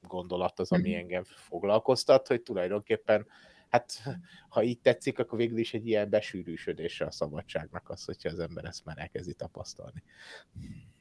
gondolat 0.01 0.59
az, 0.59 0.71
ami 0.71 0.89
mhm. 0.89 0.99
engem 0.99 1.23
foglalkoztat, 1.23 2.27
hogy 2.27 2.41
tulajdonképpen 2.41 3.27
hát 3.73 4.01
ha 4.49 4.63
így 4.63 4.79
tetszik, 4.79 5.19
akkor 5.19 5.37
végül 5.37 5.57
is 5.57 5.73
egy 5.73 5.87
ilyen 5.87 6.09
besűrűsödése 6.09 7.05
a 7.05 7.11
szabadságnak 7.11 7.89
az, 7.89 8.05
hogyha 8.05 8.29
az 8.29 8.39
ember 8.39 8.65
ezt 8.65 8.85
már 8.85 8.97
elkezdi 8.97 9.33
tapasztalni. 9.33 10.03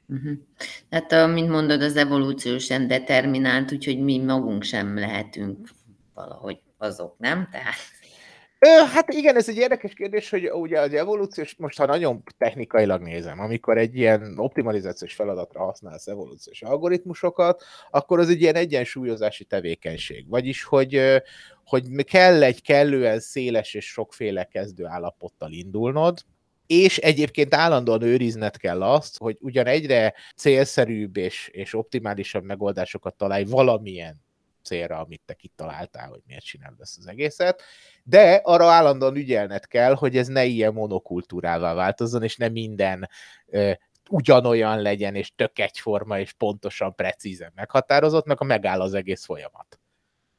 Uh-huh. 0.08 0.32
Tehát, 0.88 1.32
mint 1.34 1.48
mondod, 1.48 1.82
az 1.82 1.96
evolúciósan 1.96 2.86
determinált, 2.86 3.72
úgyhogy 3.72 4.00
mi 4.00 4.18
magunk 4.18 4.62
sem 4.62 4.98
lehetünk 4.98 5.68
valahogy 6.14 6.60
azok, 6.78 7.18
nem? 7.18 7.48
Tehát... 7.50 7.74
Hát 8.92 9.12
igen, 9.12 9.36
ez 9.36 9.48
egy 9.48 9.56
érdekes 9.56 9.92
kérdés, 9.92 10.30
hogy 10.30 10.50
ugye 10.50 10.80
az 10.80 10.92
evolúciós, 10.92 11.56
most 11.56 11.78
ha 11.78 11.86
nagyon 11.86 12.22
technikailag 12.38 13.02
nézem, 13.02 13.40
amikor 13.40 13.78
egy 13.78 13.96
ilyen 13.96 14.38
optimalizációs 14.38 15.14
feladatra 15.14 15.64
használsz 15.64 16.06
evolúciós 16.06 16.62
algoritmusokat, 16.62 17.62
akkor 17.90 18.18
az 18.18 18.28
egy 18.28 18.40
ilyen 18.40 18.54
egyensúlyozási 18.54 19.44
tevékenység. 19.44 20.28
Vagyis, 20.28 20.62
hogy, 20.62 21.22
hogy 21.64 22.04
kell 22.04 22.42
egy 22.42 22.62
kellően 22.62 23.20
széles 23.20 23.74
és 23.74 23.86
sokféle 23.86 24.44
kezdő 24.44 24.86
állapottal 24.86 25.52
indulnod, 25.52 26.18
és 26.72 26.98
egyébként 26.98 27.54
állandóan 27.54 28.02
őrizned 28.02 28.56
kell 28.56 28.82
azt, 28.82 29.18
hogy 29.18 29.36
ugyan 29.40 29.66
egyre 29.66 30.14
célszerűbb 30.36 31.16
és, 31.16 31.48
és 31.52 31.74
optimálisabb 31.74 32.44
megoldásokat 32.44 33.14
találj 33.14 33.44
valamilyen 33.44 34.20
célra, 34.62 34.98
amit 34.98 35.22
te 35.24 35.34
kitaláltál, 35.34 36.08
hogy 36.08 36.20
miért 36.26 36.44
csinálod 36.44 36.80
ezt 36.80 36.98
az 36.98 37.06
egészet, 37.06 37.62
de 38.04 38.40
arra 38.44 38.70
állandóan 38.70 39.16
ügyelned 39.16 39.66
kell, 39.66 39.94
hogy 39.94 40.16
ez 40.16 40.26
ne 40.26 40.44
ilyen 40.44 40.72
monokultúrává 40.72 41.74
változzon, 41.74 42.22
és 42.22 42.36
ne 42.36 42.48
minden 42.48 43.08
ö, 43.46 43.72
ugyanolyan 44.10 44.82
legyen, 44.82 45.14
és 45.14 45.32
tök 45.36 45.58
egyforma, 45.58 46.18
és 46.18 46.32
pontosan, 46.32 46.94
precízen 46.94 47.52
meghatározott, 47.54 48.26
meg 48.26 48.40
a 48.40 48.44
megáll 48.44 48.80
az 48.80 48.94
egész 48.94 49.24
folyamat. 49.24 49.81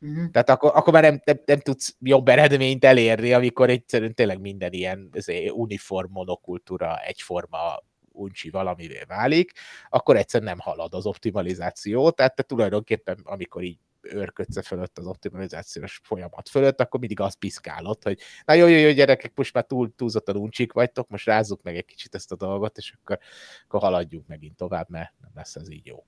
Uh-huh. 0.03 0.29
Tehát 0.31 0.49
akkor, 0.49 0.71
akkor 0.75 0.93
már 0.93 1.03
nem, 1.03 1.21
nem, 1.25 1.39
nem 1.45 1.59
tudsz 1.59 1.95
jobb 1.99 2.27
eredményt 2.27 2.85
elérni, 2.85 3.33
amikor 3.33 3.69
egyszerűen 3.69 4.13
tényleg 4.13 4.39
minden 4.39 4.71
ilyen 4.71 5.09
uniform 5.51 6.11
monokultúra, 6.11 6.97
egyforma 7.01 7.83
uncsi 8.11 8.49
valamivé 8.49 9.01
válik, 9.07 9.51
akkor 9.89 10.17
egyszerűen 10.17 10.49
nem 10.49 10.59
halad 10.59 10.93
az 10.93 11.05
optimalizáció, 11.05 12.09
tehát 12.09 12.35
te 12.35 12.43
tulajdonképpen, 12.43 13.19
amikor 13.23 13.63
így 13.63 13.77
őrködsz 14.01 14.67
fölött 14.67 14.97
az 14.97 15.05
optimalizációs 15.05 16.01
folyamat 16.03 16.49
fölött, 16.49 16.81
akkor 16.81 16.99
mindig 16.99 17.19
azt 17.19 17.37
piszkálod, 17.37 18.03
hogy 18.03 18.19
na 18.45 18.53
jó, 18.53 18.67
jó, 18.67 18.77
jó, 18.77 18.91
gyerekek, 18.91 19.31
most 19.35 19.53
már 19.53 19.63
túl, 19.65 19.95
túlzottan 19.95 20.35
uncsik 20.35 20.73
vagytok, 20.73 21.09
most 21.09 21.25
rázzuk 21.25 21.61
meg 21.61 21.77
egy 21.77 21.85
kicsit 21.85 22.15
ezt 22.15 22.31
a 22.31 22.35
dolgot, 22.35 22.77
és 22.77 22.93
akkor, 23.01 23.19
akkor 23.63 23.79
haladjunk 23.79 24.27
megint 24.27 24.55
tovább, 24.55 24.89
mert 24.89 25.13
nem 25.21 25.31
lesz 25.35 25.55
ez 25.55 25.69
így 25.69 25.85
jó. 25.85 26.05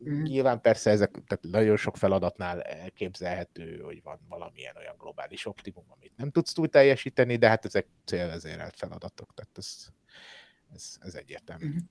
Uh-huh. 0.00 0.22
nyilván 0.22 0.60
persze 0.60 0.90
ezek, 0.90 1.10
tehát 1.10 1.44
nagyon 1.50 1.76
sok 1.76 1.96
feladatnál 1.96 2.62
elképzelhető, 2.62 3.80
hogy 3.80 4.02
van 4.02 4.20
valamilyen 4.28 4.76
olyan 4.76 4.94
globális 4.98 5.46
optimum, 5.46 5.84
amit 5.88 6.12
nem 6.16 6.30
tudsz 6.30 6.52
túl 6.52 6.68
teljesíteni, 6.68 7.36
de 7.36 7.48
hát 7.48 7.64
ezek 7.64 7.86
célvezérelt 8.04 8.76
feladatok, 8.76 9.34
tehát 9.34 9.58
ez, 9.58 9.86
ez, 10.74 10.96
ez 11.00 11.14
egyértelmű. 11.14 11.66
Uh-huh. 11.66 11.82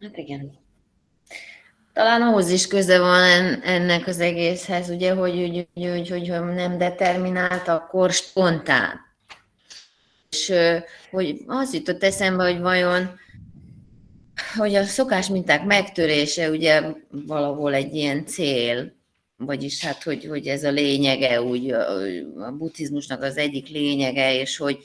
Hát 0.00 0.16
igen. 0.16 0.66
Talán 1.92 2.22
ahhoz 2.22 2.50
is 2.50 2.66
köze 2.66 2.98
van 2.98 3.62
ennek 3.62 4.06
az 4.06 4.20
egészhez, 4.20 4.88
ugye, 4.88 5.14
hogy, 5.14 5.66
hogy, 5.74 5.88
hogy, 5.88 6.08
hogy, 6.08 6.28
hogy 6.28 6.54
nem 6.54 6.78
determinált, 6.78 7.68
akkor 7.68 8.12
spontán. 8.12 9.00
És 10.30 10.52
hogy 11.10 11.42
az 11.46 11.74
jutott 11.74 12.02
eszembe, 12.02 12.52
hogy 12.52 12.60
vajon 12.60 13.18
hogy 14.56 14.74
a 14.74 14.84
szokás 14.84 15.28
minták 15.28 15.64
megtörése 15.64 16.50
ugye 16.50 16.82
valahol 17.10 17.74
egy 17.74 17.94
ilyen 17.94 18.26
cél, 18.26 18.96
vagyis 19.36 19.84
hát, 19.84 20.02
hogy, 20.02 20.24
hogy 20.24 20.46
ez 20.46 20.64
a 20.64 20.70
lényege, 20.70 21.42
úgy 21.42 21.70
a 21.70 22.52
buddhizmusnak 22.58 23.22
az 23.22 23.36
egyik 23.36 23.68
lényege, 23.68 24.34
és 24.34 24.56
hogy, 24.56 24.78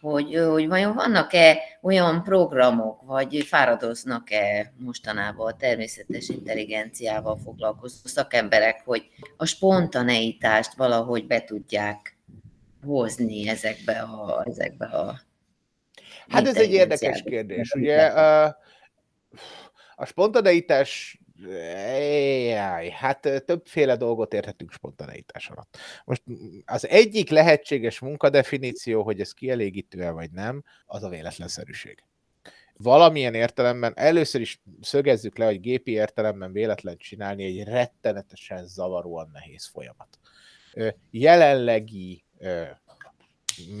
hogy, 0.00 0.34
hogy 0.34 0.68
vajon 0.68 0.94
vannak-e 0.94 1.58
olyan 1.82 2.22
programok, 2.22 3.02
vagy 3.06 3.44
fáradoznak-e 3.46 4.72
mostanában 4.78 5.52
a 5.52 5.56
természetes 5.56 6.28
intelligenciával 6.28 7.38
foglalkozó 7.44 7.96
szakemberek, 8.04 8.80
hogy 8.84 9.08
a 9.36 9.44
spontaneitást 9.44 10.74
valahogy 10.74 11.26
be 11.26 11.44
tudják 11.44 12.16
hozni 12.86 13.48
ezekbe 13.48 13.92
a, 13.92 14.44
ezekbe 14.46 14.86
a 14.86 15.20
Hát 16.28 16.46
ez 16.46 16.56
egy 16.56 16.72
érdekes 16.72 17.22
kérdés. 17.22 17.72
Ugye 17.72 17.96
a, 19.96 20.04
spontaneitás 20.04 21.20
Jaj, 22.48 22.88
hát 22.88 23.20
többféle 23.46 23.96
dolgot 23.96 24.34
érhetünk 24.34 24.72
spontaneitás 24.72 25.48
alatt. 25.48 25.76
Most 26.04 26.22
az 26.64 26.88
egyik 26.88 27.30
lehetséges 27.30 27.98
munkadefiníció, 27.98 29.02
hogy 29.02 29.20
ez 29.20 29.32
kielégítő 29.32 30.10
vagy 30.10 30.30
nem, 30.30 30.64
az 30.86 31.02
a 31.02 31.08
véletlenszerűség. 31.08 32.02
Valamilyen 32.76 33.34
értelemben 33.34 33.92
először 33.96 34.40
is 34.40 34.60
szögezzük 34.80 35.38
le, 35.38 35.44
hogy 35.44 35.60
gépi 35.60 35.90
értelemben 35.90 36.52
véletlen 36.52 36.96
csinálni 36.96 37.44
egy 37.44 37.64
rettenetesen 37.64 38.66
zavaróan 38.66 39.30
nehéz 39.32 39.66
folyamat. 39.66 40.18
Jelenlegi 41.10 42.24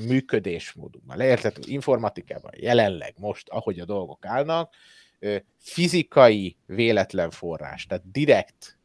működésmódunkban, 0.06 1.16
leértett 1.16 1.66
informatikában 1.66 2.52
jelenleg 2.56 3.14
most, 3.18 3.48
ahogy 3.48 3.80
a 3.80 3.84
dolgok 3.84 4.26
állnak, 4.26 4.74
fizikai 5.56 6.56
véletlen 6.66 7.30
forrás, 7.30 7.86
tehát 7.86 8.10
direkt 8.10 8.78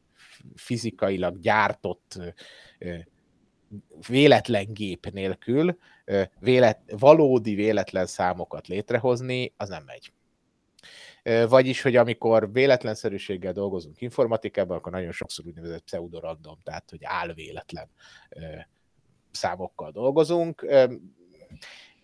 fizikailag 0.56 1.40
gyártott 1.40 2.20
véletlen 4.08 4.74
gép 4.74 5.10
nélkül 5.10 5.78
vélet, 6.40 6.80
valódi 6.98 7.56
véletlen 7.56 8.06
számokat 8.06 8.68
létrehozni, 8.68 9.54
az 9.58 9.70
nem 9.70 9.84
megy. 9.84 10.14
Vagyis, 11.50 11.82
hogy 11.82 11.96
amikor 11.96 12.52
véletlenszerűséggel 12.52 13.54
dolgozunk 13.54 14.02
informatikában, 14.02 14.78
akkor 14.78 14.92
nagyon 14.92 15.12
sokszor 15.12 15.46
úgynevezett 15.46 15.84
pseudorandom, 15.84 16.60
tehát 16.64 16.90
hogy 16.90 17.00
álvéletlen 17.04 17.90
számokkal 19.32 19.92
dolgozunk 19.92 20.66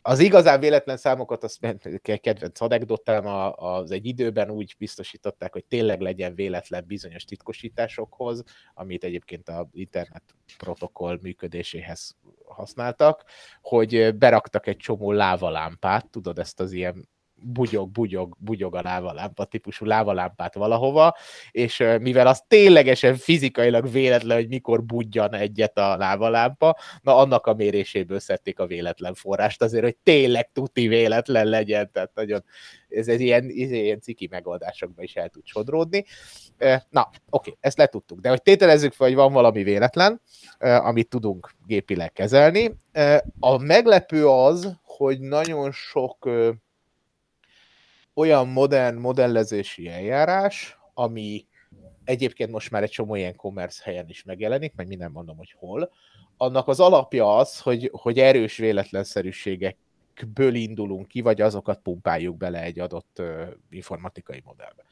az 0.01 0.19
igazán 0.19 0.59
véletlen 0.59 0.97
számokat, 0.97 1.43
azt 1.43 1.59
kedvenc 2.01 2.61
anekdotám, 2.61 3.25
az 3.55 3.91
egy 3.91 4.05
időben 4.05 4.49
úgy 4.49 4.75
biztosították, 4.77 5.53
hogy 5.53 5.65
tényleg 5.65 5.99
legyen 5.99 6.35
véletlen 6.35 6.83
bizonyos 6.87 7.23
titkosításokhoz, 7.23 8.43
amit 8.73 9.03
egyébként 9.03 9.49
a 9.49 9.69
internet 9.71 10.23
protokoll 10.57 11.19
működéséhez 11.21 12.15
használtak, 12.45 13.23
hogy 13.61 14.17
beraktak 14.17 14.67
egy 14.67 14.77
csomó 14.77 15.11
lávalámpát, 15.11 16.09
tudod 16.09 16.39
ezt 16.39 16.59
az 16.59 16.71
ilyen 16.71 17.09
bugyog, 17.43 17.91
bugyog, 17.91 18.35
bugyog 18.39 18.75
a 18.75 18.81
lávalámpa 18.81 19.45
típusú 19.45 19.85
lávalámpát 19.85 20.53
valahova, 20.53 21.15
és 21.51 21.83
mivel 21.99 22.27
az 22.27 22.43
ténylegesen 22.47 23.15
fizikailag 23.15 23.91
véletlen, 23.91 24.37
hogy 24.37 24.47
mikor 24.47 24.83
budjan 24.83 25.33
egyet 25.33 25.77
a 25.77 25.97
lávalámpa, 25.97 26.77
na 27.01 27.17
annak 27.17 27.45
a 27.45 27.53
méréséből 27.53 28.19
szedték 28.19 28.59
a 28.59 28.65
véletlen 28.65 29.13
forrást 29.13 29.61
azért, 29.61 29.83
hogy 29.83 29.97
tényleg 30.03 30.51
tuti 30.51 30.87
véletlen 30.87 31.45
legyen, 31.45 31.89
tehát 31.91 32.11
nagyon, 32.13 32.43
ez 32.89 33.07
egy 33.07 33.21
ilyen, 33.21 33.43
ez 33.43 33.71
ilyen 33.71 34.01
ciki 34.01 34.27
megoldásokba 34.31 35.03
is 35.03 35.15
el 35.15 35.29
tud 35.29 35.45
sodródni. 35.45 36.05
Na, 36.89 37.09
oké, 37.29 37.57
ezt 37.59 37.77
letudtuk, 37.77 38.19
de 38.19 38.29
hogy 38.29 38.41
tételezzük 38.41 38.93
fel, 38.93 39.07
hogy 39.07 39.15
van 39.15 39.33
valami 39.33 39.63
véletlen, 39.63 40.21
amit 40.59 41.09
tudunk 41.09 41.51
gépileg 41.65 42.11
kezelni. 42.11 42.75
A 43.39 43.57
meglepő 43.57 44.27
az, 44.27 44.79
hogy 44.83 45.19
nagyon 45.19 45.71
sok 45.71 46.29
olyan 48.13 48.47
modern 48.47 48.97
modellezési 48.97 49.87
eljárás, 49.87 50.77
ami 50.93 51.45
egyébként 52.03 52.51
most 52.51 52.71
már 52.71 52.83
egy 52.83 52.89
csomó 52.89 53.15
ilyen 53.15 53.35
commerce 53.35 53.81
helyen 53.83 54.09
is 54.09 54.23
megjelenik, 54.23 54.73
meg 54.75 54.87
minden 54.87 55.11
mondom, 55.11 55.37
hogy 55.37 55.55
hol, 55.57 55.91
annak 56.37 56.67
az 56.67 56.79
alapja 56.79 57.35
az, 57.37 57.59
hogy, 57.59 57.89
hogy 57.93 58.19
erős 58.19 58.57
véletlenszerűségekből 58.57 60.55
indulunk 60.55 61.07
ki, 61.07 61.21
vagy 61.21 61.41
azokat 61.41 61.79
pumpáljuk 61.79 62.37
bele 62.37 62.61
egy 62.61 62.79
adott 62.79 63.21
informatikai 63.69 64.41
modellbe. 64.45 64.83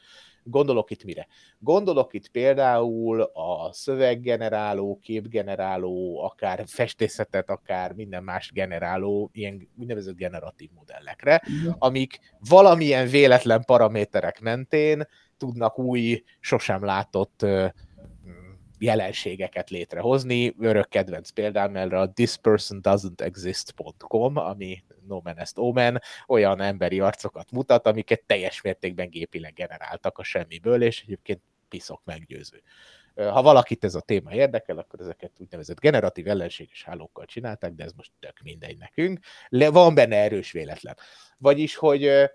Gondolok 0.43 0.91
itt 0.91 1.04
mire? 1.04 1.28
Gondolok 1.60 2.13
itt 2.13 2.30
például 2.30 3.21
a 3.21 3.73
szöveggeneráló, 3.73 4.99
képgeneráló, 5.02 6.23
akár 6.23 6.63
festészetet, 6.67 7.49
akár 7.49 7.93
minden 7.93 8.23
más 8.23 8.52
generáló, 8.52 9.30
ilyen 9.34 9.69
úgynevezett 9.80 10.15
generatív 10.15 10.69
modellekre, 10.75 11.41
amik 11.78 12.19
valamilyen 12.49 13.08
véletlen 13.08 13.63
paraméterek 13.65 14.39
mentén 14.39 15.08
tudnak 15.38 15.80
új, 15.80 16.23
sosem 16.39 16.86
látott 16.86 17.45
jelenségeket 18.80 19.70
létrehozni. 19.70 20.56
Örök 20.60 20.89
kedvenc 20.89 21.30
példám 21.30 21.76
erre 21.76 22.00
a 22.00 22.13
thispersondoesn'texist.com, 22.13 24.38
ami 24.38 24.84
no 25.08 25.20
man 25.24 25.38
est 25.38 25.58
omen, 25.58 26.02
olyan 26.28 26.62
emberi 26.62 27.00
arcokat 27.00 27.52
mutat, 27.52 27.88
amiket 27.88 28.24
teljes 28.26 28.62
mértékben 28.62 29.10
gépileg 29.10 29.54
generáltak 29.54 30.18
a 30.18 30.24
semmiből, 30.24 30.84
és 30.84 31.02
egyébként 31.02 31.42
piszok 31.70 32.02
meggyőző. 32.06 32.62
Ha 33.15 33.42
valakit 33.42 33.84
ez 33.84 33.96
a 33.96 34.02
téma 34.02 34.34
érdekel, 34.34 34.78
akkor 34.78 35.00
ezeket 35.00 35.32
úgynevezett 35.38 35.80
generatív 35.80 36.28
ellenséges 36.28 36.84
hálókkal 36.84 37.26
csinálták, 37.26 37.74
de 37.74 37.84
ez 37.84 37.92
most 37.92 38.12
tök 38.20 38.39
mindegy 38.44 38.78
nekünk. 38.78 39.20
Le, 39.50 39.70
van 39.70 39.96
benne 39.96 40.15
erős 40.15 40.52
véletlen. 40.52 40.98
Vagyis, 41.38 41.76
hogy 41.76 42.30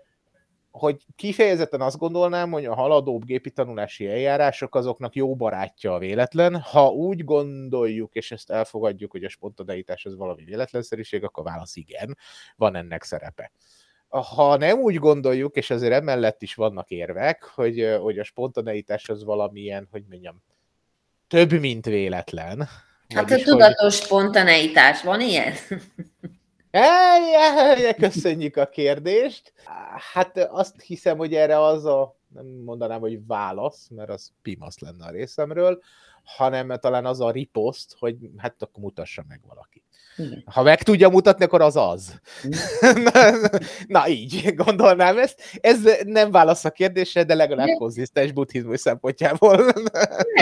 hogy 0.77 1.05
kifejezetten 1.15 1.81
azt 1.81 1.97
gondolnám, 1.97 2.51
hogy 2.51 2.65
a 2.65 2.75
haladóbb 2.75 3.25
gépi 3.25 3.51
tanulási 3.51 4.07
eljárások 4.07 4.75
azoknak 4.75 5.15
jó 5.15 5.35
barátja 5.35 5.93
a 5.93 5.99
véletlen. 5.99 6.55
Ha 6.55 6.87
úgy 6.87 7.23
gondoljuk, 7.23 8.13
és 8.13 8.31
ezt 8.31 8.49
elfogadjuk, 8.49 9.11
hogy 9.11 9.23
a 9.23 9.29
spontaneitás 9.29 10.05
az 10.05 10.15
valami 10.15 10.43
véletlenszerűség, 10.43 11.23
akkor 11.23 11.43
válasz 11.43 11.75
igen, 11.75 12.17
van 12.55 12.75
ennek 12.75 13.03
szerepe. 13.03 13.51
Ha 14.07 14.57
nem 14.57 14.79
úgy 14.79 14.95
gondoljuk, 14.95 15.55
és 15.55 15.69
azért 15.69 15.93
emellett 15.93 16.41
is 16.41 16.55
vannak 16.55 16.89
érvek, 16.89 17.43
hogy, 17.43 17.97
hogy 18.01 18.19
a 18.19 18.23
spontaneitás 18.23 19.09
az 19.09 19.23
valamilyen, 19.23 19.87
hogy 19.91 20.03
mondjam, 20.09 20.43
több, 21.27 21.51
mint 21.59 21.85
véletlen. 21.85 22.67
Hát 23.15 23.31
a 23.31 23.35
tudatos 23.35 23.97
hogy... 23.97 24.05
spontaneitás, 24.05 25.01
van 25.03 25.21
ilyen? 25.21 25.53
Köszönjük 27.97 28.57
a 28.57 28.69
kérdést. 28.69 29.53
Hát 30.13 30.37
azt 30.37 30.81
hiszem, 30.81 31.17
hogy 31.17 31.33
erre 31.33 31.59
az 31.59 31.85
a, 31.85 32.15
nem 32.27 32.45
mondanám, 32.45 32.99
hogy 32.99 33.25
válasz, 33.25 33.87
mert 33.87 34.09
az 34.09 34.31
pimasz 34.41 34.79
lenne 34.79 35.05
a 35.05 35.11
részemről, 35.11 35.81
hanem 36.23 36.79
talán 36.79 37.05
az 37.05 37.19
a 37.21 37.31
riposzt, 37.31 37.95
hogy 37.99 38.17
hát 38.37 38.61
akkor 38.61 38.83
mutassa 38.83 39.23
meg 39.27 39.41
valaki. 39.47 39.84
Igen. 40.17 40.43
Ha 40.45 40.63
meg 40.63 40.83
tudja 40.83 41.09
mutatni, 41.09 41.45
akkor 41.45 41.61
az 41.61 41.75
az. 41.75 42.13
na, 43.13 43.49
na 43.87 44.07
így, 44.07 44.55
gondolnám 44.55 45.17
ezt. 45.17 45.41
Ez 45.61 45.79
nem 46.05 46.31
válasz 46.31 46.65
a 46.65 46.69
kérdésre, 46.69 47.23
de 47.23 47.33
legalább 47.33 47.67
konzisztens 47.77 48.31
buddhizmus 48.31 48.79
szempontjából. 48.79 49.55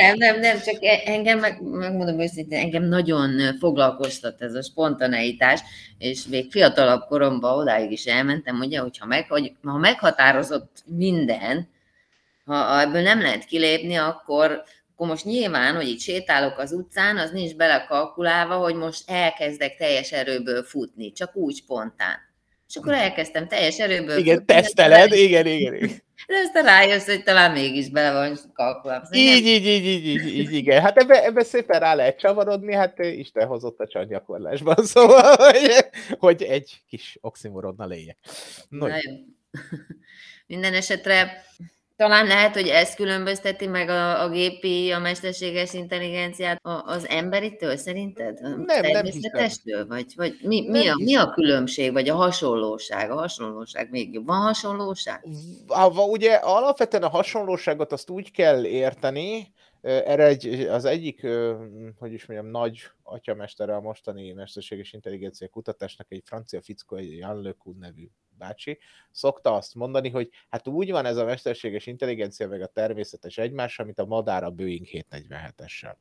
nem, 0.02 0.18
nem, 0.18 0.40
nem, 0.40 0.60
csak 0.60 0.84
e- 0.84 1.02
engem, 1.06 1.40
meg, 1.40 1.62
megmondom 1.62 2.20
őszintén, 2.20 2.60
engem 2.60 2.84
nagyon 2.84 3.58
foglalkoztat 3.60 4.42
ez 4.42 4.54
a 4.54 4.62
spontaneitás, 4.62 5.62
és 5.98 6.26
még 6.30 6.52
fiatalabb 6.52 7.02
koromban 7.08 7.58
odáig 7.58 7.92
is 7.92 8.06
elmentem, 8.06 8.60
ugye, 8.60 8.80
hogyha 8.80 9.06
meg, 9.06 9.30
hogy, 9.30 9.52
ha 9.64 9.78
meghatározott 9.78 10.84
minden, 10.86 11.72
ha 12.46 12.82
ebből 12.82 13.02
nem 13.02 13.22
lehet 13.22 13.46
kilépni, 13.46 13.96
akkor 13.96 14.64
akkor 14.94 15.08
most 15.08 15.26
nyilván, 15.26 15.76
hogy 15.76 15.88
itt 15.88 16.00
sétálok 16.00 16.58
az 16.58 16.72
utcán, 16.72 17.18
az 17.18 17.32
nincs 17.32 17.56
belekalkulálva, 17.56 18.56
hogy 18.56 18.76
most 18.76 19.10
elkezdek 19.10 19.78
teljes 19.78 20.12
erőből 20.12 20.64
futni, 20.64 21.12
csak 21.12 21.36
úgy 21.36 21.56
spontán. 21.56 22.18
És 22.68 22.76
akkor 22.76 22.94
elkezdtem 22.94 23.48
teljes 23.48 23.80
erőből. 23.80 24.18
Igen, 24.18 24.38
futni, 24.38 24.54
teszteled, 24.54 25.10
de- 25.10 25.16
igen, 25.16 25.46
igen, 25.46 25.76
igen. 25.76 26.02
De 26.28 26.36
aztán 26.38 26.64
rájössz, 26.64 27.06
hogy 27.06 27.24
talán 27.24 27.52
mégis 27.52 27.90
bele 27.90 28.12
van 28.12 28.38
kalkulálva. 28.54 29.06
Szóval 29.06 29.20
Így, 29.20 29.46
így, 29.46 29.66
így, 29.66 29.86
így, 29.86 30.06
így, 30.06 30.38
így, 30.38 30.54
igen. 30.54 30.82
Hát 30.82 30.98
ebbe, 30.98 31.24
ebbe 31.24 31.44
szépen 31.44 31.80
rá 31.80 31.94
lehet 31.94 32.20
csavarodni, 32.20 32.74
hát 32.74 33.00
Isten 33.00 33.48
hozott 33.48 33.80
a 33.80 33.88
csantgyakorlásban, 33.88 34.86
szóval, 34.94 35.36
hogy, 35.36 35.86
hogy 36.20 36.44
egy 36.44 36.82
kis 36.88 37.18
oximoronnal 37.22 37.92
éljek. 37.92 38.18
No, 38.70 38.88
Na 38.88 38.96
jó. 38.96 39.12
Minden 40.48 40.74
esetre 40.74 41.44
talán 42.04 42.28
lehet, 42.28 42.54
hogy 42.54 42.68
ez 42.68 42.96
különbözteti 42.96 43.68
meg 43.68 43.90
a, 43.90 44.24
a 44.24 44.30
gépi, 44.30 44.92
a 44.92 45.00
mesterséges 45.00 45.74
intelligenciát 45.74 46.60
a- 46.66 46.84
az 46.86 47.08
emberitől, 47.08 47.78
szerinted? 47.78 48.42
Nem 48.42 48.66
természetestől? 48.66 49.88
Vagy, 49.88 50.06
vagy 50.16 50.38
mi, 50.42 50.70
mi, 50.70 50.84
Nem 50.84 50.94
a, 51.00 51.04
mi 51.04 51.16
a 51.16 51.30
különbség, 51.30 51.92
vagy 51.92 52.10
a 52.10 52.16
hasonlóság? 52.16 53.12
A 53.12 53.16
hasonlóság 53.16 53.90
még 53.90 54.14
jobb. 54.14 54.26
Van 54.26 54.42
hasonlóság? 54.42 55.26
Ha, 55.68 56.06
ugye 56.06 56.34
alapvetően 56.34 57.04
a 57.04 57.10
hasonlóságot 57.10 57.92
azt 57.92 58.10
úgy 58.10 58.32
kell 58.32 58.66
érteni, 58.66 59.54
erre 59.82 60.26
egy, 60.26 60.48
az 60.48 60.86
egyik, 60.86 61.28
hogy 62.00 62.14
is 62.14 62.26
mondjam, 62.26 62.52
nagy 62.52 62.82
atyamestere 63.04 63.76
a 63.76 63.82
mostani 63.82 64.32
mesterséges 64.32 64.94
intelligencia 64.94 65.48
kutatásnak 65.48 66.08
egy 66.10 66.24
francia 66.26 66.62
fickó, 66.62 66.96
egy 66.96 67.18
Jan 67.18 67.42
Le 67.42 67.56
nevű 67.80 68.08
bácsi, 68.44 68.78
szokta 69.12 69.54
azt 69.54 69.76
mondani, 69.76 70.10
hogy 70.10 70.30
hát 70.50 70.68
úgy 70.68 70.92
van 70.92 71.06
ez 71.06 71.18
a 71.18 71.26
mesterséges 71.26 71.88
intelligencia 71.88 72.48
meg 72.48 72.62
a 72.62 72.68
természetes 72.68 73.38
egymással, 73.38 73.86
mint 73.86 74.00
a 74.00 74.06
madár 74.06 74.44
a 74.44 74.50
Boeing 74.50 74.86
747-essel. 74.92 75.96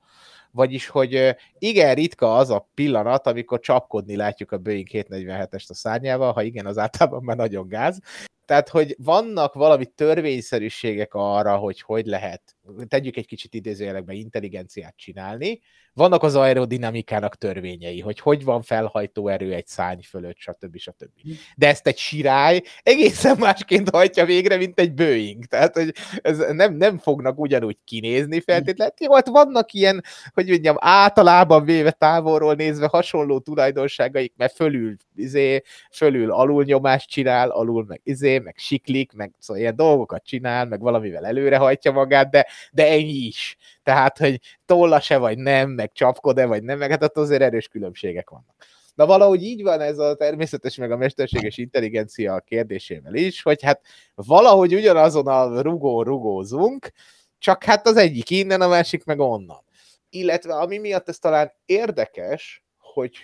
Vagyis, 0.51 0.87
hogy 0.87 1.37
igen 1.59 1.95
ritka 1.95 2.37
az 2.37 2.51
a 2.51 2.69
pillanat, 2.75 3.27
amikor 3.27 3.61
csapkodni 3.61 4.17
látjuk 4.17 4.53
a 4.53 4.59
Boeing 4.59 4.89
747-est 4.91 5.69
a 5.69 5.75
szárnyával, 5.75 6.33
ha 6.33 6.43
igen, 6.43 6.67
az 6.67 6.79
általában 6.79 7.23
már 7.25 7.37
nagyon 7.37 7.69
gáz, 7.69 8.01
tehát, 8.45 8.69
hogy 8.69 8.97
vannak 8.99 9.55
valami 9.55 9.87
törvényszerűségek 9.87 11.15
arra, 11.15 11.57
hogy 11.57 11.81
hogy 11.81 12.07
lehet, 12.07 12.57
tegyük 12.89 13.17
egy 13.17 13.27
kicsit 13.27 13.55
idézőjelekbe, 13.55 14.13
intelligenciát 14.13 14.97
csinálni. 14.97 15.61
Vannak 15.95 16.23
az 16.23 16.35
aerodinamikának 16.35 17.37
törvényei, 17.37 18.01
hogy 18.01 18.21
hogy 18.21 18.45
van 18.45 18.63
felhajtó 18.63 19.29
erő 19.29 19.53
egy 19.53 19.67
szárny 19.67 20.01
fölött, 20.01 20.37
stb. 20.39 20.77
stb. 20.77 21.11
De 21.57 21.69
ezt 21.69 21.87
egy 21.87 21.99
sirály 21.99 22.63
egészen 22.83 23.37
másként 23.39 23.91
hajtja 23.91 24.25
végre, 24.25 24.57
mint 24.57 24.81
egy 24.81 24.95
Boeing. 24.95 25.45
Tehát, 25.45 25.75
hogy 25.75 25.95
ez 26.23 26.39
nem, 26.39 26.75
nem 26.75 26.99
fognak 26.99 27.39
ugyanúgy 27.39 27.77
kinézni 27.85 28.41
feltétlenül. 28.41 28.95
Jó, 29.01 29.15
hát 29.15 29.29
vannak 29.29 29.73
ilyen, 29.73 30.05
hogy 30.35 30.49
mondjam, 30.49 30.77
általában 30.79 31.65
véve 31.65 31.91
távolról 31.91 32.55
nézve 32.55 32.87
hasonló 32.87 33.39
tulajdonságaik, 33.39 34.33
mert 34.37 34.55
fölül, 34.55 34.97
izé, 35.17 35.63
fölül 35.91 36.31
alulnyomást 36.31 37.09
csinál, 37.09 37.51
alul 37.51 37.85
meg 37.89 38.01
izé, 38.05 38.39
meg 38.39 38.55
siklik, 38.59 39.13
meg 39.13 39.33
szóval 39.39 39.63
ilyen 39.63 39.77
dolgokat 39.77 40.25
csinál, 40.25 40.67
meg 40.67 40.81
valamivel 40.81 41.27
előrehajtja 41.27 41.93
magát, 41.93 42.31
de, 42.31 42.47
de 42.73 42.89
ennyi 42.89 43.27
is. 43.27 43.57
Tehát, 43.83 44.19
hogy 44.19 44.41
tolla 44.67 45.01
se 45.01 45.17
vagy 45.17 45.39
nem, 45.39 45.71
meg 45.71 45.93
csapkod-e 45.93 46.47
vagy 46.47 46.63
nem, 46.63 46.79
meg 46.79 46.91
hát 46.91 47.03
ott 47.03 47.17
azért 47.17 47.43
erős 47.43 47.69
különbségek 47.69 48.31
vannak. 48.31 48.55
Na 48.95 49.07
valahogy 49.07 49.43
így 49.43 49.63
van 49.63 49.81
ez 49.81 49.99
a 49.99 50.15
természetes 50.15 50.77
meg 50.77 50.91
a 50.91 50.97
mesterséges 50.97 51.59
intelligencia 51.59 52.41
kérdésével 52.41 53.15
is, 53.15 53.43
hogy 53.43 53.63
hát 53.63 53.81
valahogy 54.15 54.75
ugyanazon 54.75 55.27
a 55.27 55.61
rugón 55.61 56.05
rugózunk, 56.05 56.93
csak 57.39 57.65
hát 57.65 57.87
az 57.87 57.97
egyik 57.97 58.31
innen, 58.31 58.61
a 58.61 58.69
másik 58.69 59.05
meg 59.05 59.19
onnan. 59.19 59.65
Illetve 60.11 60.55
ami 60.55 60.79
miatt 60.79 61.09
ez 61.09 61.19
talán 61.19 61.53
érdekes, 61.65 62.65
hogy 62.79 63.17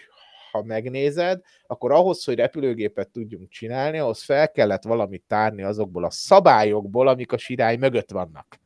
ha 0.52 0.62
megnézed, 0.62 1.40
akkor 1.66 1.92
ahhoz, 1.92 2.24
hogy 2.24 2.34
repülőgépet 2.34 3.10
tudjunk 3.10 3.50
csinálni, 3.50 3.98
ahhoz 3.98 4.22
fel 4.22 4.50
kellett 4.50 4.82
valamit 4.82 5.24
tárni 5.26 5.62
azokból 5.62 6.04
a 6.04 6.10
szabályokból, 6.10 7.08
amik 7.08 7.32
a 7.32 7.38
sirály 7.38 7.76
mögött 7.76 8.10
vannak. 8.10 8.60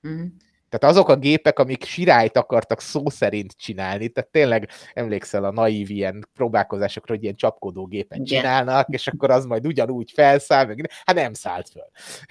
Mhm. 0.00 0.24
Tehát 0.72 0.96
azok 0.96 1.08
a 1.08 1.16
gépek, 1.16 1.58
amik 1.58 1.84
sirályt 1.84 2.36
akartak 2.36 2.80
szó 2.80 3.08
szerint 3.08 3.52
csinálni, 3.56 4.08
tehát 4.08 4.30
tényleg 4.30 4.68
emlékszel 4.94 5.44
a 5.44 5.50
naív 5.50 5.90
ilyen 5.90 6.28
próbálkozásokra, 6.34 7.14
hogy 7.14 7.22
ilyen 7.22 7.34
csapkodó 7.34 7.86
gépet 7.86 8.18
Igen. 8.18 8.40
csinálnak, 8.40 8.88
és 8.88 9.06
akkor 9.06 9.30
az 9.30 9.44
majd 9.44 9.66
ugyanúgy 9.66 10.10
felszáll, 10.10 10.66
meg 10.66 10.90
hát 11.04 11.16
nem 11.16 11.32
szállt 11.32 11.68
föl. 11.68 11.90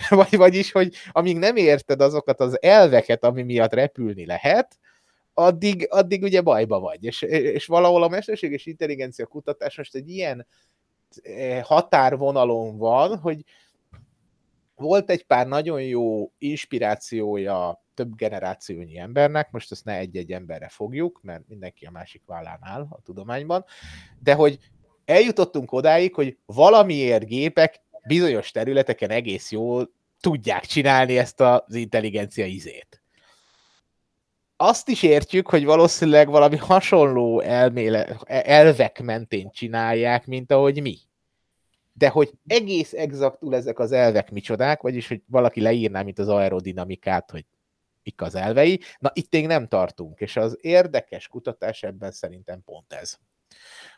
Vagy, 0.20 0.38
vagyis, 0.38 0.72
hogy 0.72 0.96
amíg 1.12 1.38
nem 1.38 1.56
érted 1.56 2.02
azokat 2.02 2.40
az 2.40 2.62
elveket, 2.62 3.24
ami 3.24 3.44
miatt 3.44 3.74
repülni 3.74 4.26
lehet, 4.26 4.78
addig, 5.34 5.88
addig 5.90 6.24
ugye 6.24 6.42
bajba 6.42 6.80
vagy. 6.80 7.04
És, 7.04 7.22
és 7.22 7.66
valahol 7.66 8.04
a 8.04 8.08
mesterséges 8.08 8.66
intelligencia 8.66 9.26
kutatás 9.26 9.78
most 9.78 9.96
egy 9.96 10.10
ilyen 10.10 10.48
eh, 11.24 11.64
határvonalon 11.64 12.78
van, 12.78 13.18
hogy 13.18 13.44
volt 14.76 15.10
egy 15.10 15.26
pár 15.26 15.48
nagyon 15.48 15.82
jó 15.82 16.32
inspirációja 16.38 17.81
több 17.94 18.16
generációnyi 18.16 18.98
embernek, 18.98 19.52
most 19.52 19.72
ezt 19.72 19.86
ne 19.86 19.98
egy-egy 19.98 20.32
emberre 20.32 20.68
fogjuk, 20.70 21.20
mert 21.24 21.48
mindenki 21.48 21.86
a 21.86 21.92
másik 21.92 22.22
vállán 22.26 22.60
áll 22.62 22.88
a 22.90 23.02
tudományban, 23.02 23.66
de 24.20 24.34
hogy 24.34 24.60
eljutottunk 25.06 25.72
odáig, 25.72 26.14
hogy 26.14 26.38
valamiért 26.46 27.26
gépek 27.26 27.82
bizonyos 28.08 28.52
területeken 28.52 29.10
egész 29.10 29.52
jól 29.52 29.92
tudják 30.20 30.66
csinálni 30.66 31.18
ezt 31.18 31.42
az 31.42 31.76
intelligencia 31.76 32.46
izét. 32.46 33.02
Azt 34.58 34.90
is 34.90 35.04
értjük, 35.04 35.50
hogy 35.50 35.66
valószínűleg 35.66 36.30
valami 36.30 36.58
hasonló 36.58 37.40
elméle, 37.40 38.18
elvek 38.26 39.02
mentén 39.02 39.52
csinálják, 39.52 40.26
mint 40.26 40.52
ahogy 40.52 40.82
mi 40.82 40.98
de 41.94 42.10
hogy 42.10 42.32
egész 42.48 42.94
exaktul 42.94 43.56
ezek 43.56 43.80
az 43.80 43.92
elvek 43.92 44.32
micsodák, 44.32 44.82
vagyis 44.82 45.08
hogy 45.08 45.22
valaki 45.28 45.62
leírná, 45.62 46.02
mint 46.02 46.20
az 46.20 46.28
aerodinamikát, 46.28 47.32
hogy 47.32 47.46
mik 48.04 48.22
az 48.22 48.36
elvei, 48.36 48.80
na 49.00 49.12
itt 49.14 49.32
még 49.32 49.48
nem 49.48 49.68
tartunk, 49.68 50.20
és 50.20 50.36
az 50.36 50.58
érdekes 50.62 51.28
kutatás 51.28 51.84
ebben 51.84 52.12
szerintem 52.12 52.64
pont 52.64 52.94
ez. 52.94 53.18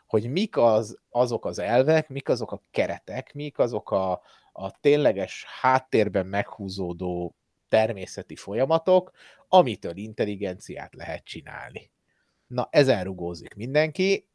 Hogy 0.06 0.30
mik 0.30 0.56
az, 0.56 0.98
azok 1.10 1.46
az 1.46 1.58
elvek, 1.58 2.08
mik 2.08 2.28
azok 2.28 2.52
a 2.52 2.60
keretek, 2.70 3.32
mik 3.32 3.58
azok 3.58 3.90
a, 3.90 4.22
a 4.52 4.80
tényleges 4.80 5.44
háttérben 5.60 6.26
meghúzódó 6.26 7.36
természeti 7.68 8.36
folyamatok, 8.36 9.10
amitől 9.48 9.96
intelligenciát 9.96 10.94
lehet 10.94 11.24
csinálni. 11.24 11.90
Na, 12.46 12.68
ezen 12.70 13.04
rugózik 13.04 13.54
mindenki, 13.54 14.28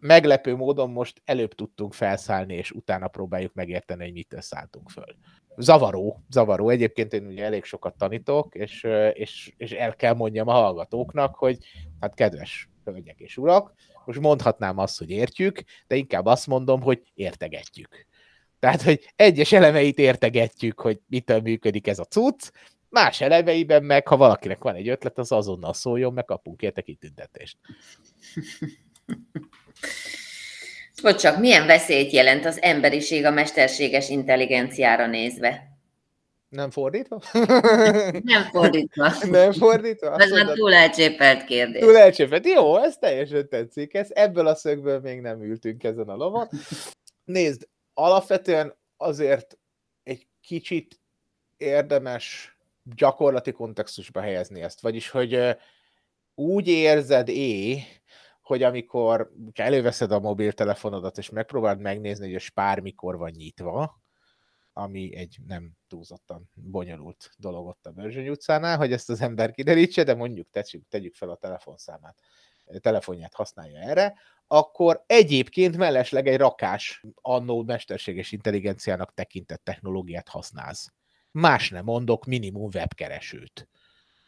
meglepő 0.00 0.56
módon 0.56 0.90
most 0.90 1.22
előbb 1.24 1.54
tudtunk 1.54 1.94
felszállni, 1.94 2.54
és 2.54 2.70
utána 2.70 3.08
próbáljuk 3.08 3.54
megérteni, 3.54 4.04
hogy 4.04 4.12
mitől 4.12 4.40
szálltunk 4.40 4.90
föl. 4.90 5.16
Zavaró, 5.56 6.24
zavaró. 6.30 6.68
Egyébként 6.68 7.12
én 7.12 7.26
ugye 7.26 7.44
elég 7.44 7.64
sokat 7.64 7.96
tanítok, 7.96 8.54
és, 8.54 8.86
és, 9.12 9.52
és 9.56 9.70
el 9.70 9.96
kell 9.96 10.14
mondjam 10.14 10.48
a 10.48 10.52
hallgatóknak, 10.52 11.34
hogy 11.34 11.58
hát 12.00 12.14
kedves 12.14 12.68
hölgyek 12.84 13.18
és 13.18 13.36
urak, 13.36 13.74
most 14.04 14.20
mondhatnám 14.20 14.78
azt, 14.78 14.98
hogy 14.98 15.10
értjük, 15.10 15.62
de 15.86 15.96
inkább 15.96 16.26
azt 16.26 16.46
mondom, 16.46 16.82
hogy 16.82 17.02
értegetjük. 17.14 18.06
Tehát, 18.58 18.82
hogy 18.82 19.12
egyes 19.16 19.52
elemeit 19.52 19.98
értegetjük, 19.98 20.80
hogy 20.80 21.00
mitől 21.06 21.40
működik 21.40 21.86
ez 21.86 21.98
a 21.98 22.04
cucc, 22.04 22.50
más 22.88 23.20
elemeiben 23.20 23.84
meg, 23.84 24.08
ha 24.08 24.16
valakinek 24.16 24.62
van 24.62 24.74
egy 24.74 24.88
ötlet, 24.88 25.18
az 25.18 25.32
azonnal 25.32 25.72
szóljon, 25.72 26.12
meg 26.12 26.24
kapunk 26.24 26.62
érte 26.62 26.80
kitüntetést. 26.82 27.58
Hogy 31.02 31.16
csak 31.16 31.38
milyen 31.38 31.66
veszélyt 31.66 32.12
jelent 32.12 32.44
az 32.44 32.62
emberiség 32.62 33.24
a 33.24 33.30
mesterséges 33.30 34.08
intelligenciára 34.08 35.06
nézve? 35.06 35.70
Nem 36.48 36.70
fordítva? 36.70 37.22
Nem 38.24 38.42
fordítva. 38.50 39.12
Nem 39.30 39.52
fordítva? 39.52 40.16
Ez 40.16 40.30
már 40.30 40.46
túl 40.46 40.74
elcsépelt 40.74 41.44
kérdés. 41.44 41.80
túl 41.80 41.96
elcsépelt. 41.96 42.46
Jó, 42.46 42.76
ez 42.76 42.96
teljesen 42.96 43.48
tetszik. 43.48 43.94
Ez, 43.94 44.08
ebből 44.10 44.46
a 44.46 44.54
szögből 44.54 45.00
még 45.00 45.20
nem 45.20 45.42
ültünk 45.42 45.84
ezen 45.84 46.08
a 46.08 46.14
lovon. 46.14 46.48
Nézd, 47.24 47.68
alapvetően 47.94 48.76
azért 48.96 49.58
egy 50.02 50.26
kicsit 50.40 51.00
érdemes 51.56 52.56
gyakorlati 52.96 53.52
kontextusba 53.52 54.20
helyezni 54.20 54.62
ezt. 54.62 54.80
Vagyis, 54.80 55.10
hogy 55.10 55.56
úgy 56.34 56.68
érzed 56.68 57.28
é, 57.28 57.84
hogy 58.50 58.62
amikor 58.62 59.32
előveszed 59.52 60.12
a 60.12 60.20
mobiltelefonodat, 60.20 61.18
és 61.18 61.30
megpróbáld 61.30 61.80
megnézni, 61.80 62.26
hogy 62.26 62.34
a 62.34 62.38
spár 62.38 62.80
mikor 62.80 63.16
van 63.16 63.30
nyitva, 63.30 64.00
ami 64.72 65.16
egy 65.16 65.38
nem 65.46 65.72
túlzottan 65.88 66.50
bonyolult 66.54 67.30
dolog 67.36 67.66
ott 67.66 67.86
a 67.86 67.90
Börzsöny 67.90 68.28
utcánál, 68.28 68.76
hogy 68.76 68.92
ezt 68.92 69.10
az 69.10 69.20
ember 69.20 69.50
kiderítse, 69.50 70.02
de 70.02 70.14
mondjuk 70.14 70.50
tegyük, 70.50 70.88
tegyük 70.88 71.14
fel 71.14 71.30
a 71.30 71.36
telefonszámát, 71.36 72.20
telefonját 72.80 73.34
használja 73.34 73.78
erre, 73.78 74.14
akkor 74.46 75.04
egyébként 75.06 75.76
mellesleg 75.76 76.26
egy 76.26 76.38
rakás 76.38 77.04
annó 77.14 77.62
mesterséges 77.62 78.32
intelligenciának 78.32 79.14
tekintett 79.14 79.64
technológiát 79.64 80.28
használsz. 80.28 80.92
Más 81.30 81.70
nem 81.70 81.84
mondok, 81.84 82.24
minimum 82.24 82.68
webkeresőt. 82.74 83.68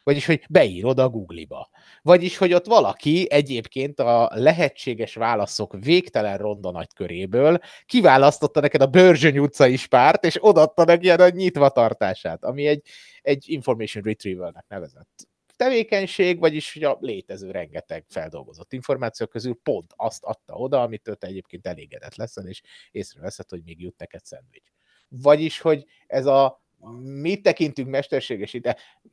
Vagyis, 0.02 0.26
hogy 0.26 0.44
beírod 0.50 0.98
a 0.98 1.08
Google-ba. 1.08 1.70
Vagyis, 2.02 2.36
hogy 2.36 2.52
ott 2.52 2.66
valaki 2.66 3.26
egyébként 3.30 4.00
a 4.00 4.30
lehetséges 4.34 5.14
válaszok 5.14 5.76
végtelen 5.80 6.38
ronda 6.38 6.70
nagy 6.70 6.92
köréből 6.94 7.58
kiválasztotta 7.86 8.60
neked 8.60 8.80
a 8.82 8.86
Börzsöny 8.86 9.38
utcai 9.38 9.76
spárt, 9.76 10.24
és 10.24 10.36
odaadta 10.40 10.84
neki 10.84 11.10
a 11.10 11.28
nyitvatartását, 11.28 12.44
ami 12.44 12.66
egy, 12.66 12.82
egy 13.22 13.44
information 13.46 14.04
retrievalnek 14.04 14.64
nevezett 14.68 15.30
tevékenység, 15.62 16.38
vagyis 16.38 16.72
hogy 16.72 16.84
a 16.84 16.96
létező 17.00 17.50
rengeteg 17.50 18.04
feldolgozott 18.08 18.72
információ 18.72 19.26
közül 19.26 19.58
pont 19.62 19.92
azt 19.96 20.24
adta 20.24 20.54
oda, 20.54 20.82
amitől 20.82 21.16
te 21.16 21.26
egyébként 21.26 21.66
elégedett 21.66 22.14
leszel, 22.14 22.46
és 22.46 22.62
észreveszed, 22.90 23.48
hogy 23.48 23.62
még 23.64 23.80
jut 23.80 23.98
neked 23.98 24.24
szendvics. 24.24 24.68
Vagyis, 25.08 25.60
hogy 25.60 25.84
ez 26.06 26.26
a 26.26 26.61
mit 27.02 27.42
tekintünk 27.42 27.88
mesterséges 27.88 28.58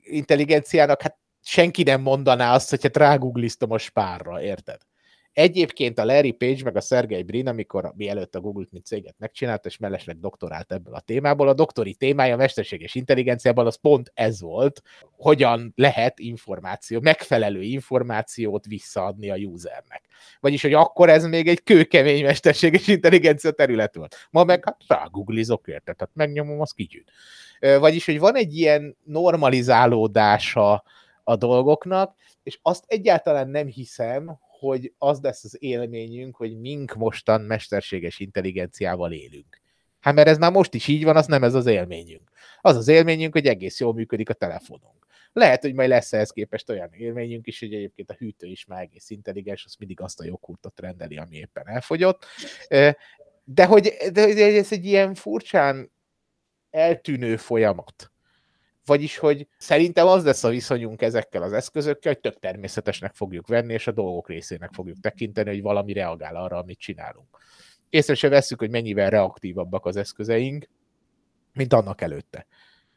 intelligenciának, 0.02 1.02
hát 1.02 1.18
senki 1.42 1.84
nem 1.84 2.02
mondaná 2.02 2.54
azt, 2.54 2.70
hogy 2.70 2.84
hát 2.84 2.98
rágugliztam 2.98 3.72
a 3.72 3.78
spárra, 3.78 4.42
érted? 4.42 4.82
Egyébként 5.40 6.00
a 6.00 6.06
Larry 6.06 6.32
Page 6.32 6.64
meg 6.64 6.76
a 6.76 6.82
Sergey 6.82 7.24
Brin, 7.24 7.48
amikor 7.48 7.94
mielőtt 7.96 8.36
a 8.36 8.40
Google-t 8.40 8.72
mint 8.72 8.86
céget 8.86 9.16
megcsinálta, 9.18 9.68
és 9.68 9.78
mellesleg 9.78 10.20
doktorált 10.20 10.72
ebből 10.72 10.94
a 10.94 11.00
témából, 11.00 11.48
a 11.48 11.54
doktori 11.54 11.94
témája 11.94 12.34
a 12.34 12.38
mesterséges 12.38 12.96
intelligenciában 12.96 13.66
az 13.66 13.76
pont 13.76 14.12
ez 14.14 14.42
volt, 14.42 14.82
hogyan 15.12 15.74
lehet 15.76 16.20
információ, 16.20 17.00
megfelelő 17.02 17.62
információt 17.62 18.66
visszaadni 18.66 19.30
a 19.30 19.36
usernek. 19.36 20.04
Vagyis, 20.40 20.62
hogy 20.62 20.74
akkor 20.74 21.10
ez 21.10 21.26
még 21.26 21.48
egy 21.48 21.64
kőkemény 21.64 22.24
mesterséges 22.24 22.88
intelligencia 22.88 23.52
terület 23.52 23.96
volt. 23.96 24.16
Ma 24.30 24.44
meg 24.44 24.66
hát 24.66 24.82
rágooglizok, 24.88 25.68
érted? 25.68 25.96
Tehát 25.96 26.16
megnyomom, 26.16 26.62
az 26.62 26.72
kigyűjt. 26.72 27.12
Vagyis, 27.60 28.06
hogy 28.06 28.20
van 28.20 28.36
egy 28.36 28.58
ilyen 28.58 28.98
normalizálódása 29.04 30.84
a 31.24 31.36
dolgoknak, 31.36 32.16
és 32.44 32.60
azt 32.62 32.84
egyáltalán 32.88 33.50
nem 33.50 33.68
hiszem, 33.68 34.40
hogy 34.60 34.94
az 34.98 35.20
lesz 35.22 35.44
az 35.44 35.58
élményünk, 35.60 36.36
hogy 36.36 36.60
mink 36.60 36.96
mostan 36.96 37.42
mesterséges 37.42 38.20
intelligenciával 38.20 39.12
élünk. 39.12 39.62
Hát 40.00 40.14
mert 40.14 40.28
ez 40.28 40.38
már 40.38 40.52
most 40.52 40.74
is 40.74 40.88
így 40.88 41.04
van, 41.04 41.16
az 41.16 41.26
nem 41.26 41.44
ez 41.44 41.54
az 41.54 41.66
élményünk. 41.66 42.30
Az 42.62 42.76
az 42.76 42.88
élményünk, 42.88 43.34
hogy 43.34 43.46
egész 43.46 43.80
jól 43.80 43.94
működik 43.94 44.30
a 44.30 44.34
telefonunk. 44.34 45.08
Lehet, 45.34 45.62
hogy 45.62 45.74
majd 45.74 45.90
lesz 45.90 46.14
ehhez 46.14 46.32
képest 46.32 46.70
olyan 46.70 46.94
élményünk 46.94 47.48
is, 47.48 47.60
hogy 47.60 47.74
egyébként 47.74 48.10
a 48.10 48.16
hűtő 48.18 48.48
is 48.48 48.66
már 48.66 48.82
egész 48.82 49.10
intelligens, 49.10 49.66
az 49.66 49.76
mindig 49.76 50.02
azt 50.02 50.20
a 50.20 50.26
joghurtot 50.26 50.80
rendeli, 50.80 51.18
ami 51.18 51.36
éppen 51.36 51.68
elfogyott. 51.68 52.26
De 53.44 53.66
hogy, 53.66 53.94
de 54.14 54.24
hogy 54.24 54.40
ez 54.40 54.72
egy 54.72 54.86
ilyen 54.86 55.14
furcsán 55.14 55.92
eltűnő 56.70 57.38
folyamat. 57.38 58.12
Vagyis, 58.90 59.18
hogy 59.18 59.48
szerintem 59.58 60.08
az 60.08 60.24
lesz 60.24 60.44
a 60.44 60.50
viszonyunk 60.50 61.02
ezekkel 61.02 61.44
az 61.44 61.54
eszközökkel, 61.54 62.14
hogy 62.14 62.22
tök 62.22 62.40
természetesnek 62.40 63.14
fogjuk 63.14 63.48
venni, 63.48 63.74
és 63.74 63.88
a 63.88 63.92
dolgok 63.92 64.30
részének 64.30 64.74
fogjuk 64.74 65.00
tekinteni, 65.00 65.50
hogy 65.50 65.62
valami 65.62 65.94
reagál 65.94 66.36
arra, 66.36 66.58
amit 66.58 66.80
csinálunk. 66.80 67.38
Észre 67.90 68.14
se 68.14 68.30
veszük, 68.30 68.60
hogy 68.60 68.70
mennyivel 68.70 69.10
reaktívabbak 69.10 69.86
az 69.86 69.96
eszközeink, 69.96 70.70
mint 71.54 71.74
annak 71.74 72.02
előtte. 72.02 72.48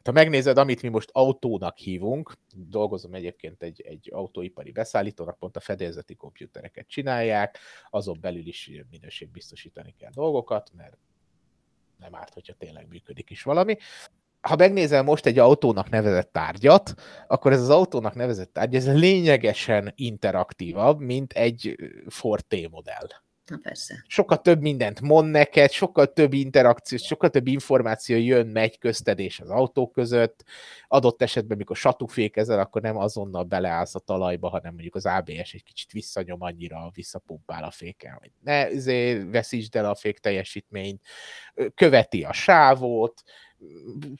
Ha 0.03 0.11
megnézed, 0.11 0.57
amit 0.57 0.81
mi 0.81 0.87
most 0.87 1.09
autónak 1.11 1.77
hívunk, 1.77 2.33
dolgozom 2.55 3.13
egyébként 3.13 3.63
egy, 3.63 3.81
egy 3.81 4.09
autóipari 4.13 4.71
beszállítónak, 4.71 5.37
pont 5.37 5.55
a 5.55 5.59
fedélzeti 5.59 6.15
komputereket 6.15 6.87
csinálják, 6.87 7.57
azon 7.89 8.17
belül 8.21 8.47
is 8.47 8.71
minőségbiztosítani 8.89 9.95
kell 9.97 10.11
dolgokat, 10.13 10.71
mert 10.75 10.97
nem 11.97 12.15
árt, 12.15 12.33
hogyha 12.33 12.53
tényleg 12.53 12.87
működik 12.87 13.29
is 13.29 13.43
valami 13.43 13.77
ha 14.47 14.55
megnézel 14.55 15.03
most 15.03 15.25
egy 15.25 15.39
autónak 15.39 15.89
nevezett 15.89 16.31
tárgyat, 16.31 16.93
akkor 17.27 17.51
ez 17.51 17.61
az 17.61 17.69
autónak 17.69 18.15
nevezett 18.15 18.53
tárgy, 18.53 18.75
ez 18.75 18.93
lényegesen 18.93 19.93
interaktívabb, 19.95 20.99
mint 20.99 21.33
egy 21.33 21.75
Ford 22.07 22.45
T 22.45 22.69
modell. 22.69 23.07
Na 23.45 23.57
persze. 23.61 24.03
Sokkal 24.07 24.41
több 24.41 24.61
mindent 24.61 25.01
mond 25.01 25.31
neked, 25.31 25.71
sokkal 25.71 26.13
több 26.13 26.33
interakció, 26.33 26.97
sokkal 26.97 27.29
több 27.29 27.47
információ 27.47 28.17
jön, 28.17 28.47
megy 28.47 28.77
köztedés 28.77 29.39
az 29.39 29.49
autók 29.49 29.91
között. 29.91 30.43
Adott 30.87 31.21
esetben, 31.21 31.57
mikor 31.57 31.75
satúfékezel, 31.75 32.59
akkor 32.59 32.81
nem 32.81 32.97
azonnal 32.97 33.43
beleállsz 33.43 33.95
a 33.95 33.99
talajba, 33.99 34.49
hanem 34.49 34.73
mondjuk 34.73 34.95
az 34.95 35.05
ABS 35.05 35.53
egy 35.53 35.63
kicsit 35.63 35.91
visszanyom 35.91 36.41
annyira, 36.41 36.91
visszapumpál 36.93 37.63
a 37.63 37.71
féken, 37.71 38.17
hogy 38.19 38.31
ne 38.43 38.67
veszítsd 39.25 39.75
el 39.75 39.85
a 39.85 39.95
fék 39.95 40.19
teljesítményt, 40.19 41.01
követi 41.75 42.23
a 42.23 42.33
sávot, 42.33 43.23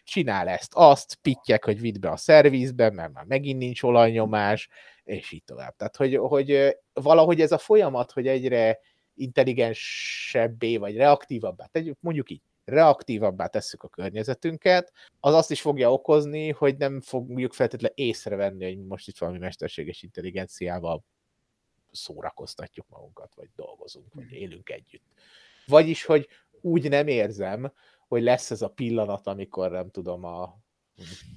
csinál 0.03 0.47
ezt, 0.47 0.71
azt, 0.73 1.15
pittyek, 1.15 1.65
hogy 1.65 1.79
vidd 1.79 1.99
be 1.99 2.09
a 2.09 2.17
szervizbe, 2.17 2.89
mert 2.89 3.13
már 3.13 3.25
megint 3.25 3.59
nincs 3.59 3.83
olajnyomás, 3.83 4.69
és 5.03 5.31
így 5.31 5.43
tovább. 5.43 5.75
Tehát, 5.75 5.95
hogy, 5.95 6.15
hogy 6.15 6.77
valahogy 6.93 7.41
ez 7.41 7.51
a 7.51 7.57
folyamat, 7.57 8.11
hogy 8.11 8.27
egyre 8.27 8.79
intelligensebbé, 9.15 10.77
vagy 10.77 10.95
reaktívabbá 10.95 11.65
tegyük, 11.65 11.97
mondjuk 11.99 12.29
így, 12.29 12.41
reaktívabbá 12.65 13.47
tesszük 13.47 13.83
a 13.83 13.87
környezetünket, 13.87 14.93
az 15.19 15.33
azt 15.33 15.51
is 15.51 15.61
fogja 15.61 15.93
okozni, 15.93 16.49
hogy 16.49 16.77
nem 16.77 17.01
fogjuk 17.01 17.53
feltétlenül 17.53 17.97
észrevenni, 17.97 18.65
hogy 18.65 18.85
most 18.85 19.07
itt 19.07 19.17
valami 19.17 19.37
mesterséges 19.37 20.03
intelligenciával 20.03 21.03
szórakoztatjuk 21.91 22.85
magunkat, 22.89 23.35
vagy 23.35 23.49
dolgozunk, 23.55 24.13
vagy 24.13 24.31
élünk 24.31 24.69
együtt. 24.69 25.03
Vagyis, 25.65 26.05
hogy 26.05 26.27
úgy 26.61 26.89
nem 26.89 27.07
érzem, 27.07 27.73
hogy 28.13 28.23
lesz 28.23 28.51
ez 28.51 28.61
a 28.61 28.69
pillanat, 28.69 29.27
amikor 29.27 29.71
nem 29.71 29.89
tudom, 29.89 30.23
a 30.23 30.61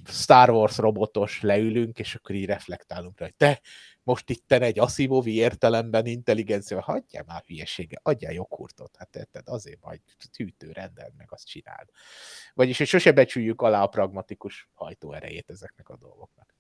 Star 0.05 0.51
Wars 0.51 0.77
robotos 0.77 1.41
leülünk, 1.43 1.99
és 1.99 2.14
akkor 2.14 2.35
így 2.35 2.47
reflektálunk 2.47 3.18
rá, 3.18 3.27
hogy 3.27 3.35
te 3.35 3.61
most 4.03 4.31
itt 4.31 4.45
te 4.47 4.61
egy 4.61 4.79
Asimovi 4.79 5.35
értelemben 5.35 6.07
intelligencia, 6.07 6.81
hagyjál 6.81 7.24
már 7.27 7.43
hülyesége, 7.47 8.01
adjál 8.03 8.33
joghurtot, 8.33 8.97
hát 8.97 9.16
érted, 9.16 9.49
azért 9.49 9.81
majd 9.81 10.01
hűtő 10.37 10.72
rendel 10.72 11.12
meg, 11.16 11.33
azt 11.33 11.47
csináld. 11.47 11.89
Vagyis, 12.55 12.79
hogy 12.79 12.87
sose 12.87 13.12
becsüljük 13.12 13.62
alá 13.62 13.83
a 13.83 13.87
pragmatikus 13.87 14.68
hajtóerejét 14.72 15.51
ezeknek 15.51 15.89
a 15.89 15.97
dolgoknak. 15.97 16.56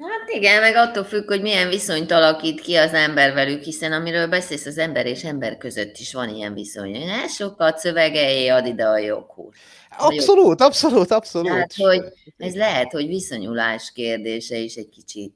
Hát 0.00 0.30
igen, 0.30 0.60
meg 0.60 0.74
attól 0.74 1.04
függ, 1.04 1.26
hogy 1.26 1.42
milyen 1.42 1.68
viszonyt 1.68 2.10
alakít 2.10 2.60
ki 2.60 2.76
az 2.76 2.92
ember 2.92 3.34
velük, 3.34 3.62
hiszen 3.62 3.92
amiről 3.92 4.26
beszélsz, 4.26 4.66
az 4.66 4.78
ember 4.78 5.06
és 5.06 5.24
ember 5.24 5.56
között 5.56 5.96
is 5.96 6.12
van 6.12 6.28
ilyen 6.28 6.54
viszony. 6.54 6.90
Ne 6.90 7.28
sokat 7.28 7.78
szövegeljé, 7.78 8.48
ad 8.48 8.66
ide 8.66 8.84
a 8.84 8.98
joghurt. 8.98 9.56
Abszolút, 9.98 10.60
abszolút, 10.60 11.10
abszolút. 11.10 11.50
Hát, 11.50 11.74
hogy 11.74 12.02
ez 12.36 12.56
lehet, 12.56 12.92
hogy 12.92 13.06
viszonyulás 13.06 13.92
kérdése 13.94 14.56
is 14.56 14.74
egy 14.74 14.88
kicsit. 14.88 15.34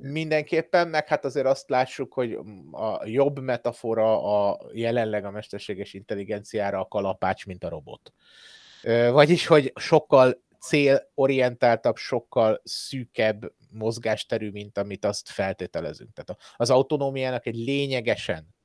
Mindenképpen, 0.00 0.88
meg 0.88 1.08
hát 1.08 1.24
azért 1.24 1.46
azt 1.46 1.68
lássuk, 1.68 2.12
hogy 2.12 2.38
a 2.72 3.06
jobb 3.06 3.38
metafora 3.40 4.22
a 4.48 4.60
jelenleg 4.72 5.24
a 5.24 5.30
mesterséges 5.30 5.94
intelligenciára 5.94 6.80
a 6.80 6.88
kalapács, 6.88 7.46
mint 7.46 7.64
a 7.64 7.68
robot. 7.68 8.12
Vagyis, 9.10 9.46
hogy 9.46 9.72
sokkal 9.76 10.42
célorientáltabb, 10.60 11.96
sokkal 11.96 12.60
szűkebb 12.64 13.52
mozgásterű, 13.70 14.50
mint 14.50 14.78
amit 14.78 15.04
azt 15.04 15.28
feltételezünk. 15.28 16.12
Tehát 16.12 16.42
az 16.56 16.70
autonómiának 16.70 17.46
egy 17.46 17.56
lényegesen 17.56 18.56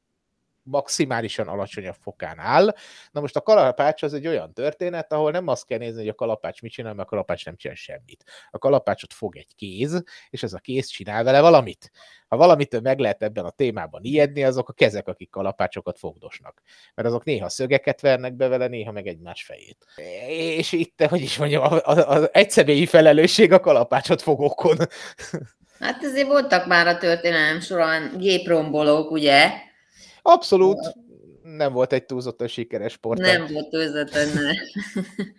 maximálisan 0.64 1.48
alacsonyabb 1.48 1.96
fokán 2.02 2.40
áll. 2.40 2.76
Na 3.12 3.22
most 3.22 3.36
a 3.36 3.42
kalapács 3.42 4.04
az 4.04 4.14
egy 4.14 4.28
olyan 4.28 4.54
történet, 4.54 5.14
ahol 5.14 5.32
nem 5.32 5.48
azt 5.48 5.66
kell 5.66 5.78
nézni, 5.78 6.00
hogy 6.00 6.08
a 6.08 6.14
kalapács 6.14 6.62
mit 6.62 6.72
csinál, 6.72 6.94
mert 6.94 7.08
a 7.08 7.10
kalapács 7.10 7.46
nem 7.46 7.56
csinál 7.56 7.76
semmit. 7.76 8.24
A 8.52 8.58
kalapácsot 8.58 9.14
fog 9.14 9.38
egy 9.38 9.56
kéz, 9.56 10.04
és 10.30 10.44
ez 10.44 10.54
a 10.54 10.60
kéz 10.60 10.88
csinál 10.88 11.24
vele 11.24 11.42
valamit. 11.42 11.92
Ha 12.28 12.38
valamitől 12.38 12.82
meg 12.82 13.00
lehet 13.00 13.24
ebben 13.24 13.46
a 13.46 13.50
témában 13.50 14.04
ijedni, 14.04 14.44
azok 14.44 14.70
a 14.70 14.74
kezek, 14.74 15.08
akik 15.08 15.30
kalapácsokat 15.30 16.00
fogdosnak. 16.00 16.62
Mert 16.96 17.08
azok 17.08 17.24
néha 17.24 17.50
szögeket 17.50 18.02
vernek 18.02 18.34
be 18.34 18.48
vele, 18.48 18.68
néha 18.68 18.92
meg 18.92 19.08
egymás 19.08 19.44
fejét. 19.44 19.86
És 20.28 20.72
itt, 20.72 21.04
hogy 21.04 21.22
is 21.22 21.38
mondjam, 21.38 21.64
az 21.84 22.30
egyszemélyi 22.32 22.86
felelősség 22.86 23.52
a 23.52 23.60
kalapácsot 23.60 24.22
fogókon. 24.22 24.78
Hát 25.80 26.04
azért 26.04 26.28
voltak 26.28 26.68
már 26.68 26.88
a 26.88 26.98
történelem 26.98 27.60
során 27.60 28.18
géprombolók, 28.18 29.12
ugye? 29.12 29.52
Abszolút 30.26 30.96
nem 31.44 31.74
volt 31.74 31.94
egy 31.94 32.06
túlzottan 32.06 32.48
sikeres 32.48 32.92
sport. 32.92 33.20
Nem 33.20 33.48
volt 33.52 33.70
túlzottan, 33.70 34.28
nem. 34.28 34.56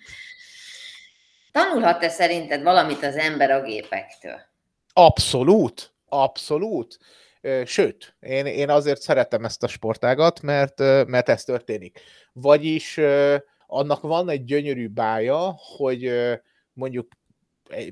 Tanulhat-e 1.52 2.08
szerinted 2.08 2.62
valamit 2.62 3.02
az 3.02 3.16
ember 3.16 3.50
a 3.50 3.62
gépektől? 3.62 4.40
Abszolút, 4.92 5.94
abszolút. 6.08 6.98
Sőt, 7.64 8.16
én, 8.20 8.46
én 8.46 8.70
azért 8.70 9.00
szeretem 9.00 9.44
ezt 9.44 9.62
a 9.62 9.68
sportágat, 9.68 10.42
mert, 10.42 10.78
mert 11.06 11.28
ez 11.28 11.44
történik. 11.44 12.00
Vagyis 12.32 13.00
annak 13.66 14.00
van 14.00 14.28
egy 14.28 14.44
gyönyörű 14.44 14.88
bája, 14.88 15.54
hogy 15.76 16.12
mondjuk 16.72 17.08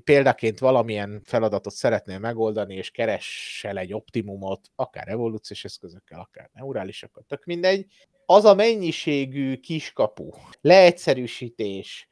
példaként 0.05 0.59
valamilyen 0.59 1.21
feladatot 1.25 1.73
szeretnél 1.73 2.19
megoldani, 2.19 2.75
és 2.75 2.91
keresel 2.91 3.79
egy 3.79 3.93
optimumot, 3.93 4.71
akár 4.75 5.09
evolúciós 5.09 5.65
eszközökkel, 5.65 6.21
akár 6.21 6.51
neurálisakat, 6.53 7.25
tök 7.25 7.45
mindegy, 7.45 7.87
az 8.27 8.45
a 8.45 8.55
mennyiségű 8.55 9.57
kiskapu, 9.57 10.31
leegyszerűsítés, 10.61 12.09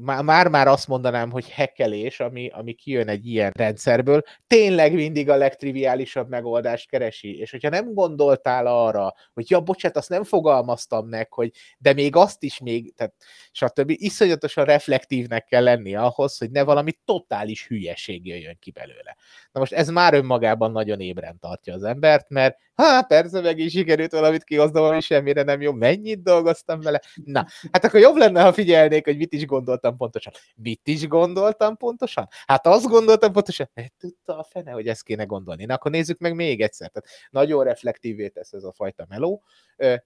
már-már 0.00 0.68
azt 0.68 0.88
mondanám, 0.88 1.30
hogy 1.30 1.48
hekkelés, 1.48 2.20
ami, 2.20 2.48
ami 2.48 2.72
kijön 2.72 3.08
egy 3.08 3.26
ilyen 3.26 3.50
rendszerből, 3.54 4.22
tényleg 4.46 4.94
mindig 4.94 5.30
a 5.30 5.36
legtriviálisabb 5.36 6.28
megoldást 6.28 6.88
keresi. 6.88 7.38
És 7.38 7.50
hogyha 7.50 7.68
nem 7.68 7.94
gondoltál 7.94 8.66
arra, 8.66 9.14
hogy 9.34 9.50
ja, 9.50 9.60
bocsát, 9.60 9.96
azt 9.96 10.08
nem 10.08 10.24
fogalmaztam 10.24 11.08
meg, 11.08 11.32
hogy 11.32 11.50
de 11.78 11.92
még 11.92 12.16
azt 12.16 12.42
is 12.42 12.58
még, 12.58 12.94
tehát 12.94 13.14
stb. 13.52 13.90
Iszonyatosan 13.90 14.64
reflektívnek 14.64 15.44
kell 15.44 15.62
lenni 15.62 15.94
ahhoz, 15.94 16.38
hogy 16.38 16.50
ne 16.50 16.62
valami 16.62 16.92
totális 17.04 17.66
hülyeség 17.66 18.26
jöjjön 18.26 18.56
ki 18.60 18.70
belőle. 18.70 19.16
Na 19.52 19.60
most 19.60 19.72
ez 19.72 19.88
már 19.88 20.14
önmagában 20.14 20.72
nagyon 20.72 21.00
ébren 21.00 21.38
tartja 21.38 21.74
az 21.74 21.82
embert, 21.82 22.28
mert 22.28 22.58
hát 22.84 23.06
persze 23.06 23.40
meg 23.40 23.58
is 23.58 23.72
sikerült 23.72 24.12
valamit 24.12 24.44
ami 24.72 25.00
semmire 25.00 25.42
nem 25.42 25.60
jó, 25.60 25.72
mennyit 25.72 26.22
dolgoztam 26.22 26.80
vele. 26.80 27.00
Na, 27.24 27.46
hát 27.72 27.84
akkor 27.84 28.00
jobb 28.00 28.16
lenne, 28.16 28.42
ha 28.42 28.52
figyelnék, 28.52 29.04
hogy 29.04 29.16
mit 29.16 29.32
is 29.32 29.46
gondoltam 29.46 29.96
pontosan. 29.96 30.32
Mit 30.56 30.80
is 30.84 31.08
gondoltam 31.08 31.76
pontosan? 31.76 32.28
Hát 32.46 32.66
azt 32.66 32.86
gondoltam 32.86 33.32
pontosan, 33.32 33.70
hát 33.74 33.92
tudta 33.98 34.38
a 34.38 34.44
fene, 34.44 34.70
hogy 34.70 34.88
ezt 34.88 35.02
kéne 35.02 35.24
gondolni. 35.24 35.64
Na, 35.64 35.74
akkor 35.74 35.90
nézzük 35.90 36.18
meg 36.18 36.34
még 36.34 36.60
egyszer. 36.60 36.90
Tehát 36.90 37.08
nagyon 37.30 37.64
reflektívé 37.64 38.28
tesz 38.28 38.52
ez 38.52 38.64
a 38.64 38.72
fajta 38.72 39.06
meló. 39.08 39.42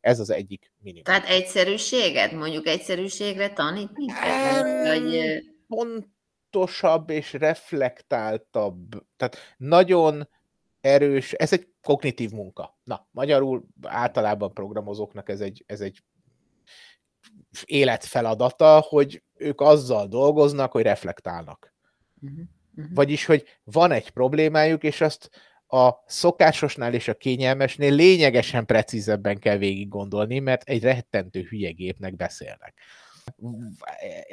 Ez 0.01 0.21
az 0.21 0.31
egyik 0.31 0.73
minimum. 0.79 1.05
Tehát 1.05 1.29
egyszerűséget, 1.29 2.33
mondjuk 2.33 2.67
egyszerűségre 2.67 3.53
tanítni? 3.53 4.07
Vagy... 4.83 5.43
Pontosabb 5.69 7.11
és 7.11 7.33
reflektáltabb. 7.33 9.07
Tehát 9.17 9.37
nagyon 9.57 10.29
erős, 10.87 11.33
ez 11.33 11.53
egy 11.53 11.69
kognitív 11.83 12.31
munka. 12.31 12.79
Na, 12.85 13.09
magyarul 13.11 13.67
általában 13.83 14.53
programozóknak 14.53 15.29
ez 15.29 15.41
egy, 15.41 15.65
ez 15.67 15.81
egy 15.81 16.03
életfeladata, 17.65 18.81
hogy 18.89 19.23
ők 19.35 19.61
azzal 19.61 20.07
dolgoznak, 20.07 20.73
hogy 20.73 20.83
reflektálnak. 20.83 21.75
Uh-huh. 22.21 22.39
Uh-huh. 22.77 22.95
Vagyis, 22.95 23.25
hogy 23.25 23.45
van 23.65 23.93
egy 23.93 24.11
problémájuk, 24.11 24.83
és 24.83 25.01
azt 25.01 25.31
a 25.67 25.91
szokásosnál 26.07 26.95
és 26.95 27.09
a 27.09 27.15
kényelmesnél 27.15 27.93
lényegesen 27.95 28.67
precízebben 28.67 29.39
kell 29.39 29.57
végig 29.57 29.89
gondolni, 29.89 30.39
mert 30.39 30.69
egy 30.69 30.83
rettentő 30.83 31.43
hülye 31.43 31.71
gépnek 31.71 32.17
beszélnek 32.17 32.75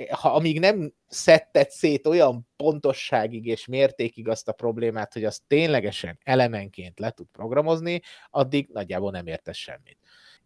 ha 0.09 0.33
amíg 0.33 0.59
nem 0.59 0.93
szedted 1.07 1.69
szét 1.69 2.07
olyan 2.07 2.47
pontosságig 2.55 3.45
és 3.45 3.65
mértékig 3.65 4.27
azt 4.27 4.47
a 4.47 4.51
problémát, 4.51 5.13
hogy 5.13 5.25
azt 5.25 5.41
ténylegesen 5.47 6.19
elemenként 6.23 6.99
le 6.99 7.11
tud 7.11 7.27
programozni, 7.31 8.01
addig 8.29 8.69
nagyjából 8.71 9.11
nem 9.11 9.27
értesz 9.27 9.57
semmit. 9.57 9.97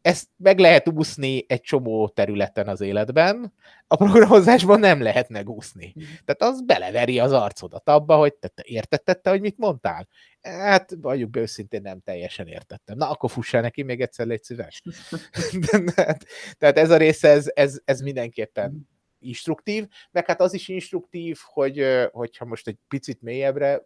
Ezt 0.08 0.28
meg 0.36 0.60
lehet 0.60 0.89
úszni 0.89 1.45
egy 1.47 1.62
csomó 1.62 2.10
területen 2.10 2.68
az 2.68 2.82
életben, 2.82 3.53
a 3.88 3.95
programozásban 3.95 4.80
nem 4.80 5.01
lehet 5.01 5.30
megúszni. 5.30 5.93
Mm. 5.99 6.03
Tehát 6.26 6.41
az 6.53 6.62
beleveri 6.66 7.20
az 7.20 7.32
arcodat 7.32 7.89
abba, 7.89 8.16
hogy 8.16 8.34
te, 8.34 8.47
te 8.47 8.64
értetted 8.66 9.22
te, 9.22 9.30
hogy 9.30 9.41
mit 9.41 9.58
mondtál? 9.58 10.08
Hát, 10.41 10.95
vagyunk 11.01 11.32
be 11.32 11.39
őszintén, 11.39 11.82
nem 11.82 11.99
teljesen 11.99 12.47
értettem. 12.47 12.97
Na, 12.97 13.10
akkor 13.10 13.32
fussál 13.32 13.62
neki 13.62 13.84
még 13.84 14.01
egyszer, 14.01 14.28
légy 14.28 14.43
szíves. 14.43 14.82
Tehát 16.58 16.78
ez 16.78 16.89
a 16.89 16.97
része, 16.97 17.30
ez, 17.30 17.51
ez, 17.53 17.80
ez 17.86 18.01
mindenképpen 18.01 18.72
mm. 18.72 18.80
instruktív, 19.20 19.88
meg 20.12 20.26
hát 20.26 20.41
az 20.41 20.53
is 20.53 20.68
instruktív, 20.68 21.38
hogy 21.43 21.86
hogyha 22.12 22.45
most 22.45 22.68
egy 22.68 22.78
picit 22.88 23.22
mélyebbre 23.22 23.86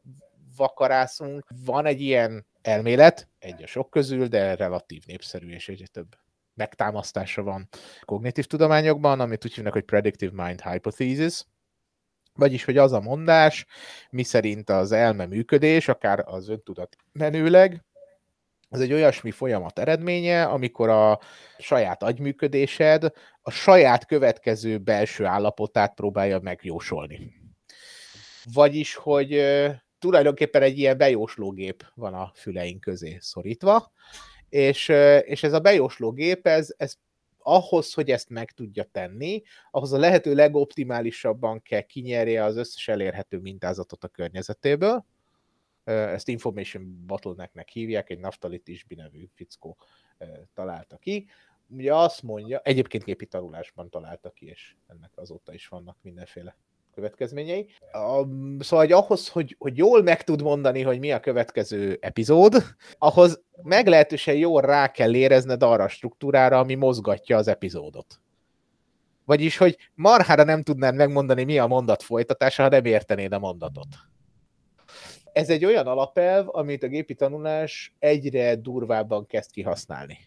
vakarászunk, 0.55 1.47
van 1.65 1.85
egy 1.85 2.01
ilyen 2.01 2.45
elmélet, 2.61 3.27
egy 3.39 3.63
a 3.63 3.67
sok 3.67 3.89
közül, 3.89 4.27
de 4.27 4.55
relatív 4.55 5.03
népszerű, 5.05 5.49
és 5.49 5.69
egyre 5.69 5.87
több 5.87 6.15
megtámasztása 6.53 7.43
van 7.43 7.69
kognitív 8.01 8.45
tudományokban, 8.45 9.19
amit 9.19 9.45
úgy 9.45 9.53
hívnak, 9.53 9.73
hogy 9.73 9.83
Predictive 9.83 10.43
Mind 10.43 10.61
Hypothesis, 10.61 11.45
vagyis, 12.33 12.63
hogy 12.63 12.77
az 12.77 12.91
a 12.91 12.99
mondás, 12.99 13.65
mi 14.09 14.23
szerint 14.23 14.69
az 14.69 14.91
elme 14.91 15.25
működés, 15.25 15.87
akár 15.87 16.23
az 16.25 16.49
öntudat 16.49 16.95
menőleg, 17.11 17.83
ez 18.69 18.79
egy 18.79 18.93
olyasmi 18.93 19.31
folyamat 19.31 19.79
eredménye, 19.79 20.43
amikor 20.43 20.89
a 20.89 21.19
saját 21.57 22.03
agyműködésed 22.03 23.11
a 23.41 23.51
saját 23.51 24.05
következő 24.05 24.77
belső 24.77 25.25
állapotát 25.25 25.93
próbálja 25.93 26.39
megjósolni. 26.39 27.33
Vagyis, 28.53 28.95
hogy 28.95 29.31
tulajdonképpen 30.01 30.61
egy 30.61 30.77
ilyen 30.77 30.97
bejóslógép 30.97 31.91
van 31.95 32.13
a 32.13 32.31
füleink 32.35 32.79
közé 32.79 33.17
szorítva, 33.19 33.91
és, 34.49 34.89
és 35.23 35.43
ez 35.43 35.53
a 35.53 35.59
bejóslógép, 35.59 36.47
ez, 36.47 36.73
ez 36.77 36.95
ahhoz, 37.37 37.93
hogy 37.93 38.11
ezt 38.11 38.29
meg 38.29 38.51
tudja 38.51 38.83
tenni, 38.83 39.41
ahhoz 39.71 39.93
a 39.93 39.97
lehető 39.97 40.33
legoptimálisabban 40.33 41.61
kell 41.61 41.81
kinyerje 41.81 42.43
az 42.43 42.55
összes 42.55 42.87
elérhető 42.87 43.37
mintázatot 43.37 44.03
a 44.03 44.07
környezetéből. 44.07 45.05
Ezt 45.83 46.27
information 46.27 47.05
bottlenecknek 47.05 47.69
hívják, 47.69 48.09
egy 48.09 48.19
Naftalit 48.19 48.67
Isbi 48.67 48.95
nevű 48.95 49.29
fickó 49.33 49.77
találta 50.53 50.97
ki. 50.97 51.27
Ugye 51.67 51.95
azt 51.95 52.23
mondja, 52.23 52.59
egyébként 52.59 53.03
gépi 53.03 53.25
tanulásban 53.25 53.89
találta 53.89 54.29
ki, 54.29 54.45
és 54.45 54.75
ennek 54.87 55.11
azóta 55.15 55.53
is 55.53 55.67
vannak 55.67 55.97
mindenféle 56.01 56.55
következményei. 56.93 57.67
Um, 57.93 58.57
szóval 58.59 58.85
hogy 58.85 58.93
ahhoz, 58.93 59.27
hogy, 59.27 59.55
hogy 59.59 59.77
jól 59.77 60.03
meg 60.03 60.23
tud 60.23 60.41
mondani, 60.41 60.81
hogy 60.81 60.99
mi 60.99 61.11
a 61.11 61.19
következő 61.19 61.97
epizód, 62.01 62.63
ahhoz 62.97 63.41
meglehetősen 63.63 64.35
jól 64.35 64.61
rá 64.61 64.91
kell 64.91 65.15
érezned 65.15 65.63
arra 65.63 65.83
a 65.83 65.87
struktúrára, 65.87 66.59
ami 66.59 66.75
mozgatja 66.75 67.37
az 67.37 67.47
epizódot. 67.47 68.19
Vagyis, 69.25 69.57
hogy 69.57 69.77
marhára 69.95 70.43
nem 70.43 70.63
tudnád 70.63 70.95
megmondani, 70.95 71.43
mi 71.43 71.59
a 71.59 71.67
mondat 71.67 72.03
folytatása, 72.03 72.63
ha 72.63 72.69
nem 72.69 72.85
értenéd 72.85 73.31
a 73.31 73.39
mondatot. 73.39 73.87
Ez 75.33 75.49
egy 75.49 75.65
olyan 75.65 75.87
alapelv, 75.87 76.45
amit 76.47 76.83
a 76.83 76.87
gépi 76.87 77.15
tanulás 77.15 77.95
egyre 77.99 78.55
durvábban 78.55 79.25
kezd 79.25 79.51
kihasználni. 79.51 80.17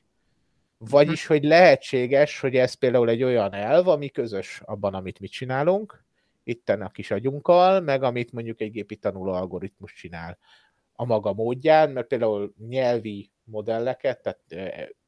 Vagyis, 0.78 1.26
hogy 1.26 1.44
lehetséges, 1.44 2.40
hogy 2.40 2.56
ez 2.56 2.74
például 2.74 3.08
egy 3.08 3.22
olyan 3.22 3.52
elv, 3.52 3.88
ami 3.88 4.08
közös 4.08 4.60
abban, 4.64 4.94
amit 4.94 5.20
mi 5.20 5.28
csinálunk, 5.28 6.03
itten 6.44 6.82
a 6.82 6.90
kis 6.90 7.10
agyunkkal, 7.10 7.80
meg 7.80 8.02
amit 8.02 8.32
mondjuk 8.32 8.60
egy 8.60 8.70
gépi 8.70 8.96
tanuló 8.96 9.32
algoritmus 9.32 9.92
csinál 9.92 10.38
a 10.92 11.04
maga 11.04 11.32
módján, 11.32 11.90
mert 11.90 12.06
például 12.06 12.54
nyelvi 12.68 13.30
modelleket, 13.44 14.22
tehát 14.22 14.40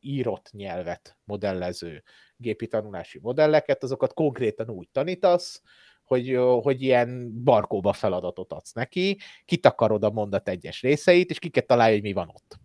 írott 0.01 0.51
nyelvet 0.53 1.19
modellező 1.25 2.03
gépi 2.37 2.67
tanulási 2.67 3.19
modelleket, 3.23 3.83
azokat 3.83 4.13
konkrétan 4.13 4.71
úgy 4.71 4.89
tanítasz, 4.93 5.63
hogy, 6.05 6.39
hogy 6.63 6.83
ilyen 6.83 7.43
barkóba 7.45 7.93
feladatot 7.93 8.53
adsz 8.53 8.73
neki, 8.73 9.19
kitakarod 9.45 10.05
a 10.05 10.11
mondat 10.11 10.49
egyes 10.49 10.83
részeit, 10.83 11.31
és 11.31 11.39
kiket 11.39 11.67
találja, 11.67 11.95
hogy 11.95 12.03
mi 12.03 12.13
van 12.13 12.29
ott 12.29 12.59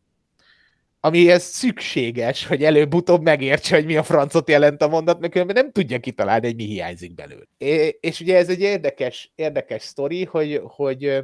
amihez 1.03 1.43
szükséges, 1.43 2.45
hogy 2.45 2.63
előbb-utóbb 2.63 3.21
megértse, 3.21 3.75
hogy 3.75 3.85
mi 3.85 3.95
a 3.95 4.03
francot 4.03 4.49
jelent 4.49 4.81
a 4.81 4.87
mondat, 4.87 5.19
mert 5.19 5.31
különben 5.31 5.55
nem 5.55 5.71
tudja 5.71 5.99
kitalálni, 5.99 6.45
hogy 6.45 6.55
mi 6.55 6.63
hiányzik 6.63 7.13
belőle. 7.13 7.45
És 7.99 8.19
ugye 8.19 8.37
ez 8.37 8.49
egy 8.49 8.61
érdekes, 8.61 9.31
érdekes 9.35 9.81
sztori, 9.81 10.25
hogy, 10.25 10.61
hogy 10.63 11.23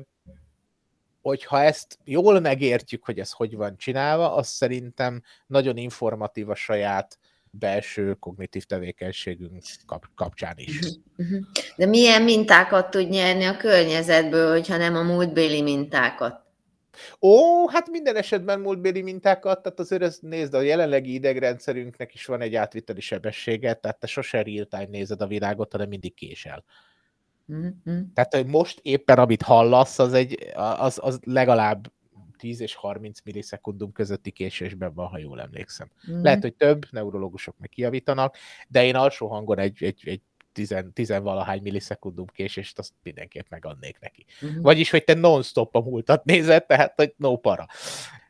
hogy 1.21 1.43
ha 1.43 1.61
ezt 1.61 1.97
jól 2.03 2.39
megértjük, 2.39 3.05
hogy 3.05 3.19
ez 3.19 3.32
hogy 3.32 3.55
van 3.55 3.78
csinálva, 3.78 4.36
az 4.36 4.47
szerintem 4.47 5.21
nagyon 5.47 5.78
informatív 5.78 6.49
a 6.49 6.55
saját 6.55 7.17
belső 7.49 8.13
kognitív 8.13 8.63
tevékenységünk 8.63 9.63
kap- 9.86 10.09
kapcsán 10.15 10.53
is. 10.55 10.80
Mhm, 10.80 11.28
mhm. 11.28 11.43
De 11.75 11.86
milyen 11.86 12.21
mintákat 12.21 12.89
tud 12.89 13.09
nyerni 13.09 13.43
a 13.43 13.57
környezetből, 13.57 14.51
hogyha 14.51 14.78
nem 14.78 14.95
a 14.95 15.01
múltbéli 15.01 15.61
mintákat? 15.61 16.46
Ó, 17.21 17.67
hát 17.67 17.89
minden 17.89 18.15
esetben 18.15 18.59
múltbéli 18.59 19.01
mintákat, 19.01 19.61
tehát 19.61 19.79
azért 19.79 20.01
ezt 20.01 20.21
nézd, 20.21 20.53
a 20.53 20.61
jelenlegi 20.61 21.13
idegrendszerünknek 21.13 22.13
is 22.13 22.25
van 22.25 22.41
egy 22.41 22.55
átviteli 22.55 23.01
sebessége, 23.01 23.73
tehát 23.73 23.99
te 23.99 24.07
sose 24.07 24.43
real-time 24.43 24.87
nézed 24.89 25.21
a 25.21 25.27
világot, 25.27 25.71
hanem 25.71 25.87
mindig 25.87 26.13
késel. 26.13 26.63
Mm-hmm. 27.53 28.01
Tehát, 28.13 28.35
hogy 28.35 28.45
most 28.45 28.79
éppen 28.81 29.17
amit 29.17 29.41
hallasz, 29.41 29.99
az, 29.99 30.13
egy, 30.13 30.51
az, 30.55 30.99
az 31.01 31.19
legalább 31.23 31.91
10 32.37 32.61
és 32.61 32.75
30 32.75 33.19
millisekundum 33.23 33.91
közötti 33.91 34.31
késésben 34.31 34.93
van, 34.93 35.07
ha 35.07 35.17
jól 35.17 35.41
emlékszem. 35.41 35.91
Mm. 36.11 36.21
Lehet, 36.21 36.41
hogy 36.41 36.53
több, 36.53 36.85
neurológusok 36.91 37.55
meg 37.57 37.69
kiavítanak, 37.69 38.35
de 38.67 38.85
én 38.85 38.95
alsó 38.95 39.27
hangon 39.27 39.59
egy, 39.59 39.83
egy, 39.83 40.01
egy 40.05 40.21
tizen, 40.57 40.93
tizenvalahány 40.93 41.61
millisekundum 41.61 42.25
késést, 42.25 42.79
azt 42.79 42.93
mindenképp 43.03 43.45
megadnék 43.49 43.99
neki. 43.99 44.25
Uh-huh. 44.41 44.61
Vagyis, 44.61 44.89
hogy 44.89 45.03
te 45.03 45.13
non-stop 45.13 45.75
a 45.75 45.79
múltat 45.79 46.25
nézed, 46.25 46.65
tehát, 46.65 46.93
hogy 46.95 47.13
no 47.17 47.37
para. 47.37 47.67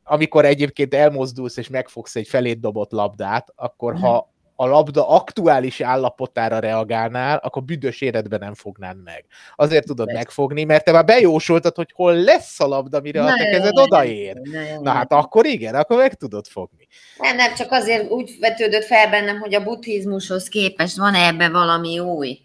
Amikor 0.03 0.45
egyébként 0.45 0.93
elmozdulsz 0.93 1.57
és 1.57 1.67
megfogsz 1.67 2.15
egy 2.15 2.27
felét 2.27 2.59
dobott 2.59 2.91
labdát, 2.91 3.53
akkor 3.55 3.93
uh-huh. 3.93 4.09
ha 4.09 4.33
a 4.59 4.65
labda 4.65 5.09
aktuális 5.09 5.81
állapotára 5.81 6.59
reagálnál, 6.59 7.37
akkor 7.37 7.63
büdös 7.63 8.01
életben 8.01 8.39
nem 8.39 8.53
fognád 8.53 9.03
meg. 9.03 9.25
Azért 9.55 9.85
tudod 9.85 10.07
Lesz. 10.07 10.15
megfogni, 10.15 10.63
mert 10.63 10.83
te 10.83 10.91
már 10.91 11.05
bejósoltad, 11.05 11.75
hogy 11.75 11.91
hol 11.93 12.13
lesz 12.15 12.59
a 12.59 12.67
labda, 12.67 12.99
mire 12.99 13.21
Na, 13.21 13.27
a 13.27 13.35
te 13.35 13.49
kezed 13.49 13.77
odaér. 13.77 14.35
Na, 14.35 14.81
Na 14.81 14.91
hát 14.91 15.11
akkor 15.11 15.45
igen, 15.45 15.75
akkor 15.75 15.97
meg 15.97 16.13
tudod 16.13 16.47
fogni. 16.47 16.87
Nem, 17.17 17.35
nem, 17.35 17.53
csak 17.53 17.71
azért 17.71 18.11
úgy 18.11 18.35
vetődött 18.39 18.83
fel 18.83 19.09
bennem, 19.09 19.39
hogy 19.39 19.53
a 19.53 19.63
buddhizmushoz 19.63 20.47
képest 20.47 20.97
van 20.97 21.13
-e 21.13 21.27
ebbe 21.27 21.49
valami 21.49 21.99
új? 21.99 22.39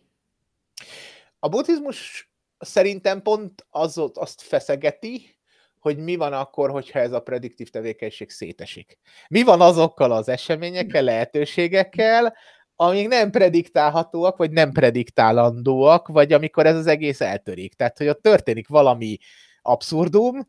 A 1.38 1.48
buddhizmus 1.48 2.30
szerintem 2.58 3.22
pont 3.22 3.66
az, 3.70 4.02
azt 4.14 4.42
feszegeti, 4.42 5.36
hogy 5.82 5.98
mi 5.98 6.16
van 6.16 6.32
akkor, 6.32 6.70
hogyha 6.70 6.98
ez 6.98 7.12
a 7.12 7.20
prediktív 7.20 7.70
tevékenység 7.70 8.30
szétesik. 8.30 8.98
Mi 9.28 9.42
van 9.42 9.60
azokkal 9.60 10.12
az 10.12 10.28
eseményekkel, 10.28 11.02
lehetőségekkel, 11.02 12.34
amik 12.76 13.08
nem 13.08 13.30
prediktálhatóak, 13.30 14.36
vagy 14.36 14.50
nem 14.50 14.72
prediktálandóak, 14.72 16.08
vagy 16.08 16.32
amikor 16.32 16.66
ez 16.66 16.76
az 16.76 16.86
egész 16.86 17.20
eltörik. 17.20 17.74
Tehát, 17.74 17.98
hogy 17.98 18.08
ott 18.08 18.22
történik 18.22 18.68
valami 18.68 19.18
abszurdum, 19.62 20.46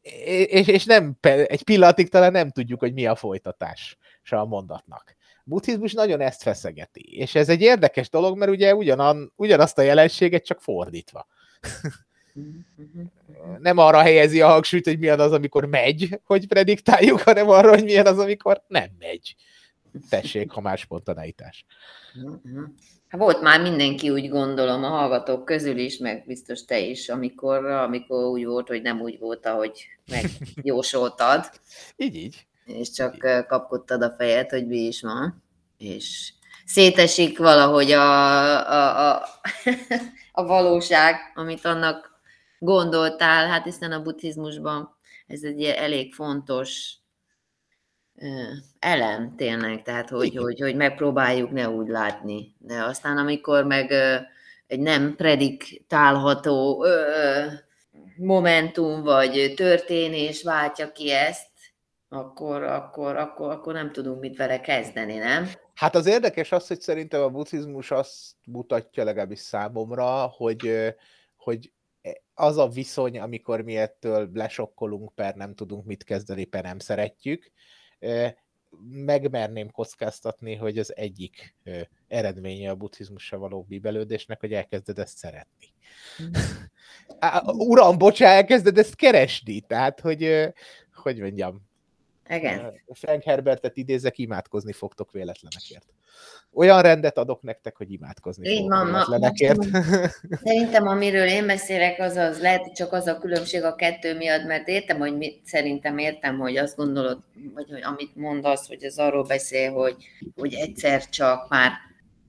és, 0.00 0.66
és 0.66 0.84
nem, 0.84 1.16
egy 1.20 1.64
pillanatig 1.64 2.08
talán 2.08 2.32
nem 2.32 2.50
tudjuk, 2.50 2.80
hogy 2.80 2.92
mi 2.92 3.06
a 3.06 3.14
folytatás 3.14 3.96
a 4.30 4.44
mondatnak. 4.44 5.16
Buddhizmus 5.44 5.92
nagyon 5.92 6.20
ezt 6.20 6.42
feszegeti, 6.42 7.18
és 7.18 7.34
ez 7.34 7.48
egy 7.48 7.60
érdekes 7.60 8.10
dolog, 8.10 8.38
mert 8.38 8.50
ugye 8.50 8.74
ugyanan, 8.74 9.32
ugyanazt 9.36 9.78
a 9.78 9.82
jelenséget 9.82 10.44
csak 10.44 10.60
fordítva. 10.60 11.26
nem 13.58 13.78
arra 13.78 13.98
helyezi 13.98 14.40
a 14.40 14.48
hangsúlyt, 14.48 14.84
hogy 14.84 14.98
milyen 14.98 15.20
az, 15.20 15.32
amikor 15.32 15.64
megy, 15.64 16.20
hogy 16.24 16.46
prediktáljuk, 16.46 17.20
hanem 17.20 17.48
arra, 17.48 17.68
hogy 17.68 17.84
milyen 17.84 18.06
az, 18.06 18.18
amikor 18.18 18.62
nem 18.68 18.88
megy. 18.98 19.36
Tessék, 20.08 20.50
ha 20.50 20.60
más 20.60 20.80
spontaneitás. 20.80 21.64
Hát 23.08 23.20
volt 23.20 23.40
már 23.40 23.60
mindenki 23.60 24.10
úgy 24.10 24.28
gondolom 24.28 24.84
a 24.84 24.88
hallgatók 24.88 25.44
közül 25.44 25.78
is, 25.78 25.98
meg 25.98 26.24
biztos 26.26 26.64
te 26.64 26.78
is, 26.78 27.08
amikor, 27.08 27.64
amikor 27.64 28.24
úgy 28.24 28.44
volt, 28.44 28.68
hogy 28.68 28.82
nem 28.82 29.00
úgy 29.00 29.18
volt, 29.18 29.46
ahogy 29.46 29.86
megjósoltad. 30.10 31.50
így, 31.96 32.14
így. 32.14 32.46
És 32.64 32.90
csak 32.90 33.14
így. 33.14 33.46
kapkodtad 33.46 34.02
a 34.02 34.14
fejed, 34.18 34.50
hogy 34.50 34.66
mi 34.66 34.78
is 34.78 35.00
van. 35.00 35.42
És 35.78 36.32
szétesik 36.64 37.38
valahogy 37.38 37.90
a, 37.90 38.02
a, 38.70 39.10
a, 39.10 39.26
a 40.32 40.46
valóság, 40.46 41.16
amit 41.34 41.64
annak 41.64 42.07
gondoltál, 42.58 43.48
hát 43.48 43.64
hiszen 43.64 43.92
a 43.92 44.02
buddhizmusban 44.02 44.96
ez 45.26 45.42
egy 45.42 45.62
elég 45.64 46.14
fontos 46.14 46.96
elem 48.78 49.36
tényleg, 49.36 49.82
tehát 49.82 50.08
hogy, 50.08 50.36
hogy, 50.36 50.60
hogy 50.60 50.76
megpróbáljuk 50.76 51.50
ne 51.50 51.68
úgy 51.68 51.88
látni. 51.88 52.54
De 52.58 52.82
aztán 52.82 53.16
amikor 53.16 53.64
meg 53.64 53.92
egy 54.66 54.80
nem 54.80 55.16
prediktálható 55.16 56.86
momentum 58.16 59.02
vagy 59.02 59.52
történés 59.56 60.42
váltja 60.42 60.92
ki 60.92 61.10
ezt, 61.10 61.46
akkor, 62.08 62.62
akkor, 62.62 63.16
akkor, 63.16 63.50
akkor 63.50 63.72
nem 63.72 63.92
tudunk 63.92 64.20
mit 64.20 64.36
vele 64.36 64.60
kezdeni, 64.60 65.16
nem? 65.16 65.48
Hát 65.74 65.94
az 65.94 66.06
érdekes 66.06 66.52
az, 66.52 66.66
hogy 66.66 66.80
szerintem 66.80 67.22
a 67.22 67.28
buddhizmus 67.28 67.90
azt 67.90 68.16
mutatja 68.46 69.04
legalábbis 69.04 69.38
számomra, 69.38 70.26
hogy, 70.36 70.94
hogy 71.36 71.72
az 72.38 72.56
a 72.56 72.68
viszony, 72.68 73.18
amikor 73.18 73.60
mi 73.60 73.76
ettől 73.76 74.30
lesokkolunk, 74.34 75.14
per 75.14 75.34
nem 75.34 75.54
tudunk 75.54 75.84
mit 75.84 76.04
kezdeni, 76.04 76.44
per 76.44 76.62
nem 76.62 76.78
szeretjük, 76.78 77.52
megmerném 78.90 79.70
kockáztatni, 79.70 80.54
hogy 80.54 80.78
az 80.78 80.96
egyik 80.96 81.54
eredménye 82.08 82.70
a 82.70 82.74
buddhizmusra 82.74 83.38
való 83.38 83.62
bibelődésnek, 83.68 84.40
hogy 84.40 84.52
elkezded 84.52 84.98
ezt 84.98 85.16
szeretni. 85.16 85.66
Mm. 86.22 86.26
Uram, 87.70 87.98
bocsá, 87.98 88.28
elkezded 88.28 88.78
ezt 88.78 88.96
keresni, 88.96 89.60
tehát, 89.60 90.00
hogy, 90.00 90.52
hogy 90.94 91.20
mondjam, 91.20 91.67
igen. 92.28 92.80
Frank 92.92 93.22
Herbertet 93.22 93.76
idézek, 93.76 94.18
imádkozni 94.18 94.72
fogtok 94.72 95.12
véletlenekért. 95.12 95.86
Olyan 96.52 96.82
rendet 96.82 97.18
adok 97.18 97.42
nektek, 97.42 97.76
hogy 97.76 97.92
imádkozni 97.92 98.48
Így 98.48 98.68
van, 98.68 98.86
véletlenekért. 98.86 99.62
Szerintem, 100.44 100.86
amiről 100.86 101.26
én 101.26 101.46
beszélek, 101.46 102.00
az 102.00 102.16
az 102.16 102.40
lehet, 102.40 102.62
hogy 102.62 102.72
csak 102.72 102.92
az 102.92 103.06
a 103.06 103.18
különbség 103.18 103.62
a 103.62 103.74
kettő 103.74 104.16
miatt, 104.16 104.44
mert 104.44 104.68
értem, 104.68 104.98
hogy 104.98 105.16
mit, 105.16 105.40
szerintem 105.44 105.98
értem, 105.98 106.38
hogy 106.38 106.56
azt 106.56 106.76
gondolod, 106.76 107.18
vagy 107.54 107.70
hogy 107.70 107.82
amit 107.82 108.16
mondasz, 108.16 108.68
hogy 108.68 108.82
ez 108.82 108.96
arról 108.96 109.24
beszél, 109.24 109.72
hogy, 109.72 109.96
hogy 110.36 110.54
egyszer 110.54 111.08
csak 111.08 111.48
már 111.48 111.72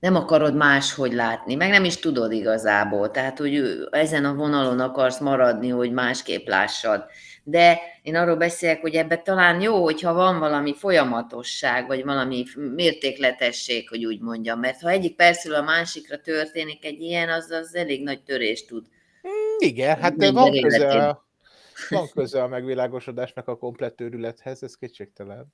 nem 0.00 0.14
akarod 0.14 0.56
máshogy 0.56 1.12
látni, 1.12 1.54
meg 1.54 1.70
nem 1.70 1.84
is 1.84 1.96
tudod 1.96 2.32
igazából, 2.32 3.10
tehát 3.10 3.38
hogy 3.38 3.62
ezen 3.90 4.24
a 4.24 4.34
vonalon 4.34 4.80
akarsz 4.80 5.20
maradni, 5.20 5.68
hogy 5.68 5.92
másképp 5.92 6.46
lássad 6.46 7.04
de 7.42 7.80
én 8.02 8.16
arról 8.16 8.36
beszélek, 8.36 8.80
hogy 8.80 8.94
ebben 8.94 9.24
talán 9.24 9.60
jó, 9.60 9.82
hogyha 9.82 10.12
van 10.12 10.38
valami 10.38 10.74
folyamatosság, 10.74 11.86
vagy 11.86 12.04
valami 12.04 12.44
mértékletesség, 12.54 13.88
hogy 13.88 14.04
úgy 14.04 14.20
mondjam, 14.20 14.60
mert 14.60 14.80
ha 14.80 14.88
egyik 14.88 15.16
percről 15.16 15.54
a 15.54 15.62
másikra 15.62 16.20
történik 16.20 16.84
egy 16.84 17.00
ilyen, 17.00 17.28
az, 17.28 17.50
az 17.50 17.74
elég 17.74 18.02
nagy 18.02 18.22
törést 18.22 18.66
tud. 18.66 18.86
Mm, 19.28 19.56
igen, 19.58 19.98
hát 19.98 20.16
de 20.16 20.32
van 20.32 20.60
köze, 20.60 21.18
van 21.88 22.08
köze 22.08 22.42
a 22.42 22.48
megvilágosodásnak 22.48 23.48
a 23.48 23.56
komplett 23.56 24.00
őrülethez, 24.00 24.62
ez 24.62 24.74
kétségtelen. 24.74 25.46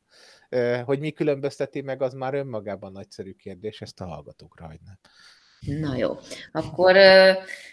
Hogy 0.84 1.00
mi 1.00 1.10
különbözteti 1.10 1.80
meg, 1.80 2.02
az 2.02 2.12
már 2.12 2.34
önmagában 2.34 2.92
nagyszerű 2.92 3.32
kérdés, 3.32 3.80
ezt 3.80 4.00
a 4.00 4.06
hallgatókra 4.06 4.66
hagynám. 4.66 4.98
Na 5.66 5.96
jó, 5.96 6.18
akkor 6.52 6.96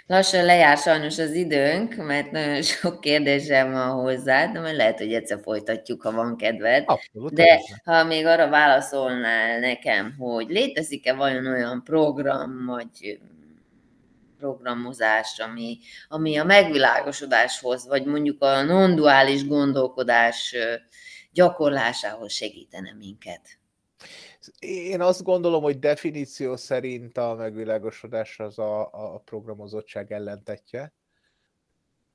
lassan 0.07 0.45
lejár 0.45 0.77
sajnos 0.77 1.19
az 1.19 1.33
időnk, 1.33 1.95
mert 1.95 2.31
nagyon 2.31 2.61
sok 2.81 3.01
kérdésem 3.01 3.71
van 3.71 3.89
hozzá, 3.89 4.45
de 4.47 4.59
majd 4.59 4.75
lehet, 4.75 4.97
hogy 4.97 5.13
egyszer 5.13 5.39
folytatjuk, 5.43 6.01
ha 6.01 6.11
van 6.11 6.37
kedved. 6.37 6.83
Abszolút. 6.85 7.33
De 7.33 7.59
ha 7.83 8.03
még 8.03 8.25
arra 8.25 8.49
válaszolnál 8.49 9.59
nekem, 9.59 10.15
hogy 10.17 10.49
létezik-e 10.49 11.13
vajon 11.13 11.47
olyan 11.47 11.83
program, 11.83 12.65
vagy 12.65 13.19
programozás, 14.37 15.39
ami, 15.39 15.77
ami 16.07 16.37
a 16.37 16.43
megvilágosodáshoz, 16.43 17.87
vagy 17.87 18.05
mondjuk 18.05 18.41
a 18.41 18.61
non-duális 18.61 19.47
gondolkodás 19.47 20.55
gyakorlásához 21.31 22.31
segítene 22.33 22.93
minket? 22.99 23.41
Én 24.59 25.01
azt 25.01 25.23
gondolom, 25.23 25.63
hogy 25.63 25.79
definíció 25.79 26.55
szerint 26.55 27.17
a 27.17 27.35
megvilágosodás 27.35 28.39
az 28.39 28.59
a, 28.59 28.89
a 29.13 29.17
programozottság 29.17 30.11
ellentetje. 30.11 30.93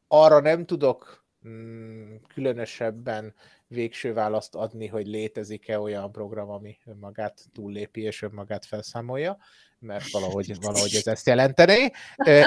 Arra 0.06 0.40
nem 0.40 0.66
tudok 0.66 1.26
mm, 1.48 2.14
különösebben 2.34 3.34
végső 3.66 4.12
választ 4.12 4.54
adni, 4.54 4.86
hogy 4.86 5.06
létezik-e 5.06 5.80
olyan 5.80 6.12
program, 6.12 6.50
ami 6.50 6.78
önmagát 6.84 7.44
túllépi 7.52 8.00
és 8.00 8.22
önmagát 8.22 8.64
felszámolja, 8.64 9.38
mert 9.80 10.10
valahogy, 10.10 10.60
valahogy 10.60 10.94
ez 10.94 11.06
ezt 11.06 11.26
jelentené. 11.26 11.90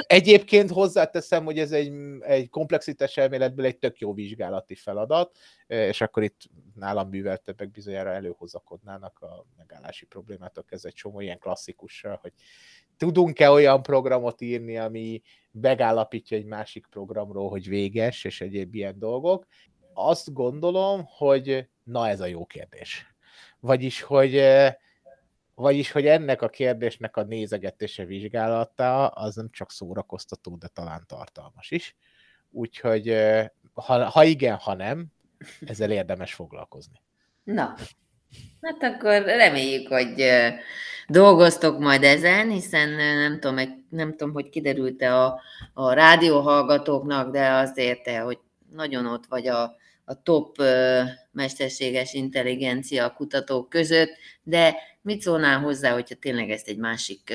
Egyébként 0.06 0.70
hozzáteszem, 0.70 1.44
hogy 1.44 1.58
ez 1.58 1.72
egy, 1.72 1.92
egy 2.20 2.48
komplexitás 2.48 3.16
elméletből 3.16 3.64
egy 3.64 3.78
tök 3.78 3.98
jó 3.98 4.14
vizsgálati 4.14 4.74
feladat, 4.74 5.38
és 5.66 6.00
akkor 6.00 6.22
itt 6.22 6.40
nálam 6.74 7.08
műveltebbek 7.08 7.70
bizonyára 7.70 8.10
előhozakodnának 8.10 9.18
a 9.20 9.46
megállási 9.56 10.06
problémától 10.06 10.64
ez 10.68 10.84
egy 10.84 10.94
csomó 10.94 11.20
ilyen 11.20 11.38
klasszikussal, 11.38 12.18
hogy 12.22 12.32
tudunk-e 12.96 13.50
olyan 13.50 13.82
programot 13.82 14.40
írni, 14.40 14.78
ami 14.78 15.22
megállapítja 15.50 16.36
egy 16.36 16.44
másik 16.44 16.86
programról, 16.90 17.48
hogy 17.48 17.68
véges, 17.68 18.24
és 18.24 18.40
egyéb 18.40 18.74
ilyen 18.74 18.98
dolgok. 18.98 19.46
Azt 19.94 20.32
gondolom, 20.32 21.04
hogy 21.04 21.68
na 21.84 22.08
ez 22.08 22.20
a 22.20 22.26
jó 22.26 22.46
kérdés. 22.46 23.14
Vagyis, 23.60 24.02
hogy 24.02 24.42
vagyis, 25.54 25.90
hogy 25.90 26.06
ennek 26.06 26.42
a 26.42 26.48
kérdésnek 26.48 27.16
a 27.16 27.22
nézegetése 27.22 28.04
vizsgálata 28.04 29.06
az 29.06 29.34
nem 29.34 29.48
csak 29.50 29.70
szórakoztató, 29.70 30.56
de 30.56 30.68
talán 30.68 31.04
tartalmas 31.06 31.70
is. 31.70 31.96
Úgyhogy 32.50 33.16
ha, 33.74 34.10
ha 34.10 34.24
igen, 34.24 34.56
ha 34.56 34.74
nem, 34.74 35.06
ezzel 35.60 35.90
érdemes 35.90 36.34
foglalkozni. 36.34 37.02
Na, 37.44 37.74
hát 38.60 38.82
akkor 38.82 39.22
reméljük, 39.22 39.88
hogy 39.88 40.24
dolgoztok 41.08 41.78
majd 41.78 42.02
ezen, 42.02 42.50
hiszen 42.50 42.88
nem 42.98 43.40
tudom, 43.40 43.84
nem 43.88 44.10
tudom 44.10 44.32
hogy 44.32 44.48
kiderült-e 44.48 45.16
a, 45.16 45.40
a 45.72 45.92
rádióhallgatóknak, 45.92 47.30
de 47.32 47.48
azért, 47.48 48.08
hogy 48.08 48.38
nagyon 48.70 49.06
ott 49.06 49.26
vagy 49.26 49.46
a, 49.48 49.76
a 50.04 50.22
top 50.22 50.56
mesterséges 51.32 52.12
intelligencia 52.12 53.12
kutatók 53.12 53.68
között, 53.68 54.10
de 54.42 54.76
mit 55.02 55.20
szólnál 55.20 55.60
hozzá, 55.60 55.92
hogyha 55.92 56.14
tényleg 56.14 56.50
ezt 56.50 56.68
egy 56.68 56.78
másik, 56.78 57.34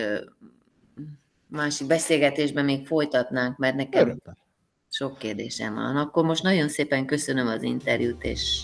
másik 1.48 1.88
beszélgetésben 1.88 2.66
még 2.66 2.88
folytatnánk, 2.88 3.58
mert 3.58 3.76
nekem 3.76 4.02
Örömmel. 4.02 4.38
sok 4.90 5.18
kérdésem 5.18 5.74
van. 5.74 5.98
Akkor 5.98 6.26
most 6.26 6.44
nagyon 6.44 6.70
szépen 6.70 7.06
köszönöm 7.06 7.48
az 7.48 7.64
interjút, 7.64 8.24
és 8.24 8.64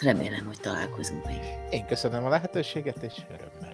remélem, 0.00 0.46
hogy 0.46 0.60
találkozunk 0.60 1.26
még. 1.26 1.40
Én 1.70 1.86
köszönöm 1.86 2.24
a 2.24 2.28
lehetőséget, 2.28 3.02
és 3.02 3.12
örömmel. 3.30 3.73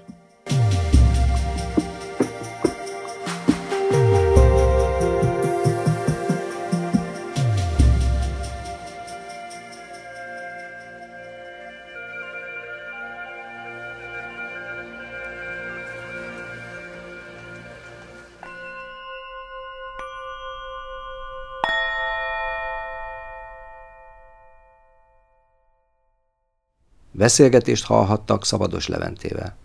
Beszélgetést 27.21 27.85
hallhattak 27.85 28.45
Szabados 28.45 28.87
Leventével. 28.87 29.57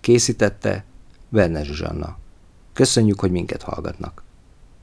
Készítette 0.00 0.84
Werner 1.32 1.64
Zsuzsanna. 1.64 2.16
Köszönjük, 2.72 3.20
hogy 3.20 3.30
minket 3.30 3.62
hallgatnak. 3.62 4.22